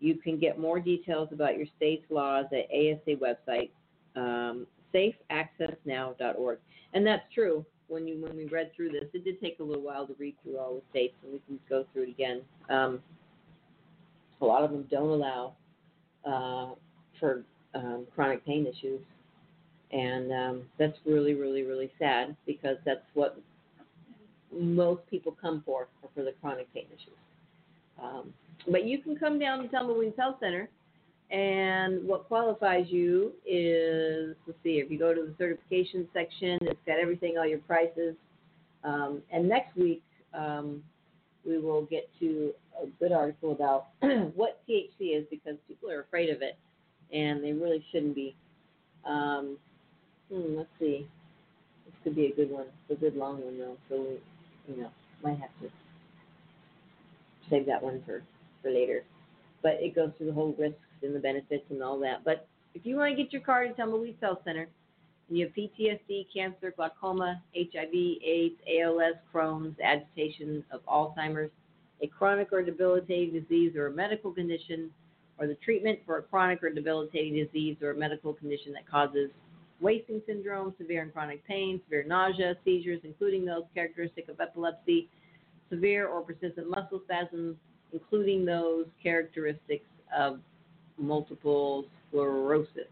you 0.00 0.16
can 0.16 0.38
get 0.38 0.58
more 0.58 0.80
details 0.80 1.28
about 1.32 1.56
your 1.56 1.66
state's 1.76 2.04
laws 2.10 2.46
at 2.52 2.66
ASA 2.74 3.16
website, 3.16 3.70
um, 4.16 4.66
safeaccessnow.org. 4.94 6.58
And 6.94 7.06
that's 7.06 7.22
true. 7.32 7.64
When 7.88 8.06
you 8.06 8.20
when 8.22 8.36
we 8.36 8.46
read 8.46 8.70
through 8.74 8.90
this, 8.90 9.04
it 9.12 9.24
did 9.24 9.40
take 9.40 9.58
a 9.58 9.64
little 9.64 9.82
while 9.82 10.06
to 10.06 10.14
read 10.18 10.36
through 10.42 10.58
all 10.58 10.74
the 10.74 10.82
states, 10.90 11.14
and 11.24 11.32
we 11.32 11.40
can 11.46 11.58
go 11.68 11.84
through 11.92 12.04
it 12.04 12.08
again. 12.08 12.42
Um, 12.68 13.00
a 14.40 14.44
lot 14.44 14.62
of 14.62 14.70
them 14.70 14.86
don't 14.90 15.08
allow 15.08 15.54
uh, 16.24 16.74
for 17.18 17.42
um, 17.74 18.06
chronic 18.14 18.46
pain 18.46 18.66
issues, 18.66 19.00
and 19.92 20.32
um, 20.32 20.62
that's 20.78 20.96
really, 21.04 21.34
really, 21.34 21.62
really 21.62 21.90
sad 21.98 22.36
because 22.46 22.76
that's 22.84 23.04
what 23.14 23.38
most 24.52 25.02
people 25.08 25.36
come 25.40 25.62
for, 25.64 25.88
for 26.14 26.22
the 26.22 26.32
chronic 26.40 26.72
pain 26.72 26.86
issues. 26.88 27.16
Um, 28.02 28.32
but 28.70 28.84
you 28.84 28.98
can 28.98 29.16
come 29.16 29.38
down 29.38 29.62
to 29.62 29.68
Tumbleweeds 29.68 30.16
Health 30.16 30.36
Center, 30.40 30.68
and 31.30 32.06
what 32.06 32.26
qualifies 32.26 32.86
you 32.88 33.32
is 33.46 34.34
let's 34.46 34.58
see, 34.62 34.80
if 34.80 34.90
you 34.90 34.98
go 34.98 35.14
to 35.14 35.22
the 35.22 35.34
certification 35.38 36.08
section, 36.12 36.58
it's 36.62 36.80
got 36.86 36.98
everything, 36.98 37.36
all 37.38 37.46
your 37.46 37.60
prices. 37.60 38.16
Um, 38.82 39.22
and 39.32 39.48
next 39.48 39.76
week, 39.76 40.02
um, 40.34 40.82
we 41.46 41.58
will 41.58 41.82
get 41.82 42.08
to 42.20 42.52
a 42.82 42.86
good 42.98 43.12
article 43.12 43.52
about 43.52 43.88
what 44.34 44.60
THC 44.68 45.18
is 45.18 45.24
because 45.30 45.54
people 45.68 45.90
are 45.90 46.00
afraid 46.00 46.30
of 46.30 46.42
it, 46.42 46.56
and 47.12 47.42
they 47.42 47.52
really 47.52 47.84
shouldn't 47.92 48.14
be. 48.14 48.34
Um, 49.04 49.56
hmm, 50.32 50.56
let's 50.56 50.68
see. 50.78 51.06
This 51.86 51.94
could 52.04 52.16
be 52.16 52.26
a 52.26 52.34
good 52.34 52.50
one. 52.50 52.66
A 52.90 52.94
good 52.94 53.16
long 53.16 53.42
one 53.42 53.58
though, 53.58 53.76
so 53.88 54.00
we, 54.00 54.74
you 54.74 54.82
know, 54.82 54.90
might 55.22 55.38
have 55.38 55.50
to 55.60 55.68
save 57.48 57.66
that 57.66 57.82
one 57.82 58.02
for 58.06 58.22
for 58.62 58.70
later. 58.70 59.02
But 59.62 59.74
it 59.80 59.94
goes 59.94 60.10
through 60.16 60.28
the 60.28 60.32
whole 60.32 60.54
risks 60.58 60.78
and 61.02 61.14
the 61.14 61.18
benefits 61.18 61.64
and 61.70 61.82
all 61.82 61.98
that. 62.00 62.24
But 62.24 62.46
if 62.74 62.86
you 62.86 62.96
want 62.96 63.16
to 63.16 63.22
get 63.22 63.32
your 63.32 63.42
card 63.42 63.68
at 63.70 63.76
Tumbleweed 63.76 64.16
Health 64.20 64.38
Center, 64.44 64.68
and 65.28 65.38
you 65.38 65.46
have 65.46 65.54
PTSD, 65.54 66.26
cancer, 66.34 66.72
glaucoma, 66.76 67.42
HIV, 67.54 67.92
AIDS, 67.92 68.56
ALS, 68.68 69.14
Crohn's, 69.32 69.76
agitation 69.82 70.64
of 70.72 70.84
Alzheimer's, 70.86 71.50
a 72.02 72.06
chronic 72.06 72.48
or 72.52 72.62
debilitating 72.62 73.40
disease 73.40 73.76
or 73.76 73.88
a 73.88 73.92
medical 73.92 74.32
condition, 74.32 74.90
or 75.38 75.46
the 75.46 75.56
treatment 75.56 75.98
for 76.04 76.18
a 76.18 76.22
chronic 76.22 76.62
or 76.62 76.70
debilitating 76.70 77.34
disease 77.34 77.76
or 77.82 77.92
a 77.92 77.94
medical 77.94 78.32
condition 78.32 78.72
that 78.72 78.88
causes 78.90 79.30
wasting 79.80 80.20
syndrome, 80.26 80.74
severe 80.78 81.02
and 81.02 81.12
chronic 81.12 81.46
pain, 81.46 81.80
severe 81.86 82.04
nausea, 82.04 82.56
seizures, 82.64 83.00
including 83.04 83.44
those 83.44 83.64
characteristic 83.74 84.28
of 84.28 84.40
epilepsy, 84.40 85.08
severe 85.70 86.08
or 86.08 86.20
persistent 86.22 86.68
muscle 86.68 87.00
spasms, 87.04 87.56
including 87.92 88.44
those 88.44 88.86
characteristics 89.02 89.84
of 90.16 90.40
multiple 90.98 91.86
sclerosis. 92.08 92.88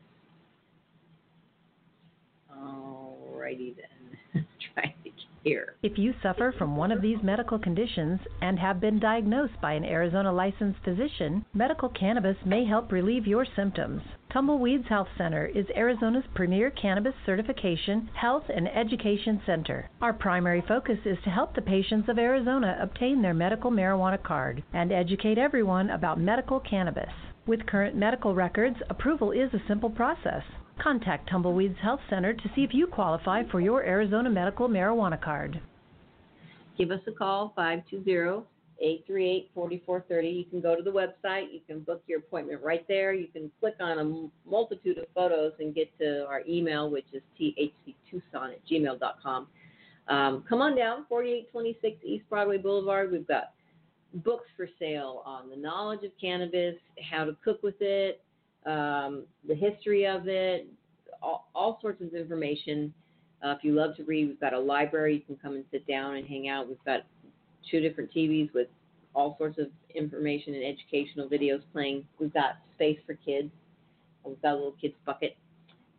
Alrighty 2.53 3.75
then. 3.77 4.47
Trying 4.75 4.95
to 5.05 5.11
here. 5.49 5.75
If 5.83 5.97
you 5.97 6.15
suffer 6.23 6.55
from 6.59 6.77
one 6.77 6.93
of 6.93 7.03
these 7.03 7.19
medical 7.23 7.59
conditions 7.59 8.21
and 8.43 8.59
have 8.59 8.81
been 8.81 8.99
diagnosed 8.99 9.61
by 9.63 9.73
an 9.75 9.85
Arizona 9.85 10.33
licensed 10.33 10.81
physician, 10.85 11.45
medical 11.55 11.89
cannabis 11.89 12.37
may 12.45 12.65
help 12.65 12.93
relieve 12.93 13.27
your 13.27 13.47
symptoms. 13.57 14.03
Tumbleweeds 14.39 14.87
Health 14.89 15.09
Center 15.19 15.47
is 15.47 15.67
Arizona's 15.75 16.23
premier 16.33 16.71
cannabis 16.71 17.15
certification, 17.27 18.09
health, 18.15 18.45
and 18.55 18.69
education 18.69 19.43
center. 19.45 19.91
Our 20.01 20.13
primary 20.13 20.63
focus 20.69 20.99
is 21.05 21.19
to 21.25 21.31
help 21.31 21.57
the 21.57 21.61
patients 21.61 22.09
of 22.09 22.21
Arizona 22.21 22.79
obtain 22.81 23.21
their 23.21 23.35
medical 23.35 23.73
marijuana 23.73 24.23
card 24.23 24.63
and 24.73 24.93
educate 24.93 25.39
everyone 25.39 25.91
about 25.91 26.21
medical 26.21 26.61
cannabis. 26.61 27.11
With 27.49 27.67
current 27.67 27.97
medical 27.97 28.33
records, 28.33 28.77
approval 28.89 29.33
is 29.33 29.53
a 29.55 29.67
simple 29.67 29.91
process. 29.91 30.45
Contact 30.81 31.29
Tumbleweeds 31.29 31.81
Health 31.83 32.03
Center 32.09 32.33
to 32.33 32.51
see 32.55 32.63
if 32.63 32.73
you 32.73 32.87
qualify 32.87 33.43
for 33.51 33.61
your 33.61 33.83
Arizona 33.83 34.31
medical 34.31 34.69
marijuana 34.69 35.21
card. 35.21 35.61
Give 36.77 36.93
us 36.93 37.01
a 37.09 37.11
call, 37.11 37.53
520 37.57 38.45
838 38.81 39.51
4430. 39.55 40.29
You 40.29 40.45
can 40.45 40.61
go 40.61 40.77
to 40.77 40.83
the 40.83 40.91
website. 40.91 41.53
You 41.53 41.61
can 41.67 41.81
book 41.81 42.03
your 42.07 42.21
appointment 42.21 42.63
right 42.63 42.87
there. 42.89 43.13
You 43.13 43.27
can 43.29 43.51
click 43.61 43.75
on 43.81 43.99
a 43.99 44.49
multitude 44.49 44.99
of 44.99 45.07
photos 45.15 45.53
and 45.59 45.75
get 45.75 45.97
to 45.99 46.27
our 46.27 46.43
email, 46.49 46.91
which 46.91 47.07
is 47.13 47.23
thctucson 47.41 48.53
at 48.53 48.67
gmail.com. 48.71 49.49
Um, 50.09 50.45
come 50.49 50.63
on 50.63 50.75
down, 50.77 51.05
4826 51.09 51.99
East 52.05 52.25
Broadway 52.31 52.57
Boulevard. 52.57 53.13
We've 53.13 53.29
got 53.29 53.53
books 54.15 54.47
for 54.57 54.69
sale 54.79 55.23
on 55.27 55.51
the 55.51 55.57
knowledge 55.57 56.03
of 56.05 56.13
cannabis, 56.21 56.77
how 57.11 57.25
to 57.25 57.37
cook 57.45 57.63
with 57.63 57.81
it, 57.81 58.23
um, 58.65 59.25
the 59.47 59.55
history 59.55 60.07
of 60.07 60.29
it, 60.29 60.67
all, 61.23 61.49
all 61.55 61.79
sorts 61.83 62.01
of 62.01 62.15
information. 62.15 62.93
Uh, 63.45 63.51
if 63.51 63.63
you 63.63 63.73
love 63.73 63.97
to 63.97 64.05
read, 64.05 64.29
we've 64.29 64.41
got 64.41 64.55
a 64.55 64.59
library. 64.59 65.15
You 65.15 65.21
can 65.21 65.37
come 65.37 65.55
and 65.55 65.65
sit 65.71 65.87
down 65.87 66.17
and 66.17 66.27
hang 66.27 66.49
out. 66.49 66.69
We've 66.69 66.85
got 66.85 67.03
two 67.71 67.81
different 67.81 68.13
TVs 68.15 68.53
with 68.55 68.69
all 69.15 69.37
sorts 69.39 69.59
of 69.59 69.69
information 69.95 70.55
and 70.55 70.65
educational 70.65 71.29
videos 71.29 71.63
playing. 71.73 72.05
We've 72.19 72.33
got 72.33 72.59
space 72.75 72.99
for 73.07 73.15
kids. 73.15 73.51
We've 74.25 74.41
got 74.43 74.53
a 74.53 74.55
little 74.55 74.77
kids 74.81 74.95
bucket 75.07 75.37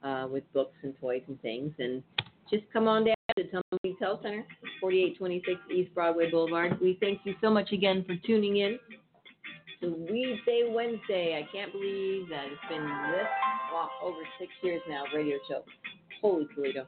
uh, 0.04 0.28
with 0.32 0.44
books 0.54 0.76
and 0.84 0.94
toys 1.00 1.24
and 1.28 1.42
things. 1.42 1.74
And 1.80 2.04
just 2.50 2.64
come 2.72 2.88
on 2.88 3.06
down 3.06 3.16
to 3.38 3.44
Tumbleweed 3.44 3.98
Health 4.00 4.22
Center, 4.24 4.46
4826 4.80 5.60
East 5.74 5.94
Broadway 5.94 6.30
Boulevard. 6.32 6.80
We 6.80 6.98
thank 7.00 7.22
you 7.24 7.36
so 7.42 7.50
much 7.50 7.72
again 7.72 8.06
for 8.08 8.16
tuning 8.26 8.58
in 8.58 8.80
to 9.82 9.88
Weedsday 9.88 10.74
Wednesday. 10.74 11.38
I 11.38 11.48
can't 11.56 11.72
believe 11.72 12.30
that 12.30 12.46
it's 12.46 12.62
been 12.70 12.84
this 13.12 13.28
over 14.04 14.18
six 14.40 14.52
years 14.62 14.82
now, 14.90 15.04
radio 15.16 15.38
show. 15.48 15.64
Holy 16.22 16.48
Toledo. 16.54 16.86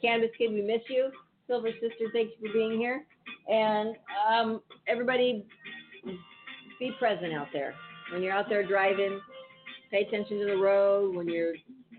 Cannabis 0.00 0.30
Kid, 0.36 0.52
we 0.52 0.62
miss 0.62 0.82
you. 0.88 1.10
Silver 1.52 1.68
Sister, 1.72 2.08
thank 2.14 2.30
you 2.30 2.48
for 2.48 2.52
being 2.54 2.78
here. 2.78 3.04
And 3.46 3.94
um, 4.26 4.62
everybody, 4.88 5.44
be 6.78 6.92
present 6.98 7.34
out 7.34 7.48
there. 7.52 7.74
When 8.10 8.22
you're 8.22 8.32
out 8.32 8.46
there 8.48 8.66
driving, 8.66 9.20
pay 9.90 10.06
attention 10.08 10.38
to 10.38 10.46
the 10.46 10.56
road. 10.56 11.14
When 11.14 11.28
you're 11.28 11.52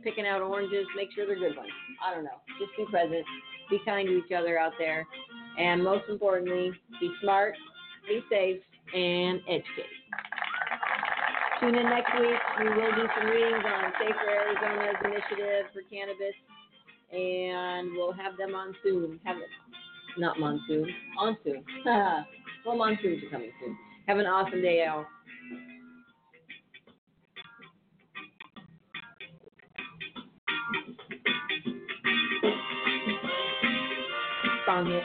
picking 0.04 0.26
out 0.26 0.42
oranges, 0.42 0.88
make 0.96 1.10
sure 1.14 1.28
they're 1.28 1.38
good 1.38 1.56
ones. 1.56 1.70
I 2.04 2.16
don't 2.16 2.24
know. 2.24 2.42
Just 2.60 2.72
be 2.76 2.86
present. 2.90 3.24
Be 3.70 3.80
kind 3.86 4.08
to 4.08 4.18
each 4.18 4.32
other 4.36 4.58
out 4.58 4.74
there. 4.80 5.06
And 5.60 5.84
most 5.84 6.06
importantly, 6.10 6.72
be 7.00 7.12
smart, 7.22 7.54
be 8.08 8.22
safe, 8.32 8.60
and 8.96 9.40
educate. 9.48 9.94
Tune 11.60 11.76
in 11.76 11.86
next 11.86 12.12
week. 12.20 12.42
We 12.58 12.70
will 12.70 12.92
do 12.96 13.06
some 13.20 13.30
readings 13.30 13.64
on 13.64 13.94
Safer 14.02 14.30
Arizona's 14.34 14.98
initiative 15.06 15.70
for 15.72 15.82
cannabis, 15.94 16.34
and 17.14 17.92
we'll 17.94 18.14
have 18.14 18.38
them 18.38 18.56
on 18.56 18.76
soon. 18.84 19.20
Have 19.24 19.38
it, 19.38 19.44
not 20.18 20.40
monsoon, 20.40 20.90
on 21.20 21.38
soon. 21.44 21.64
well, 21.86 22.76
monsoons 22.76 23.24
are 23.24 23.30
coming 23.30 23.52
soon. 23.62 23.78
Have 24.08 24.18
an 24.18 24.26
awesome 24.26 24.62
day, 24.62 24.84
Al. 24.84 25.06
Song 34.66 34.86
hit. 34.88 35.04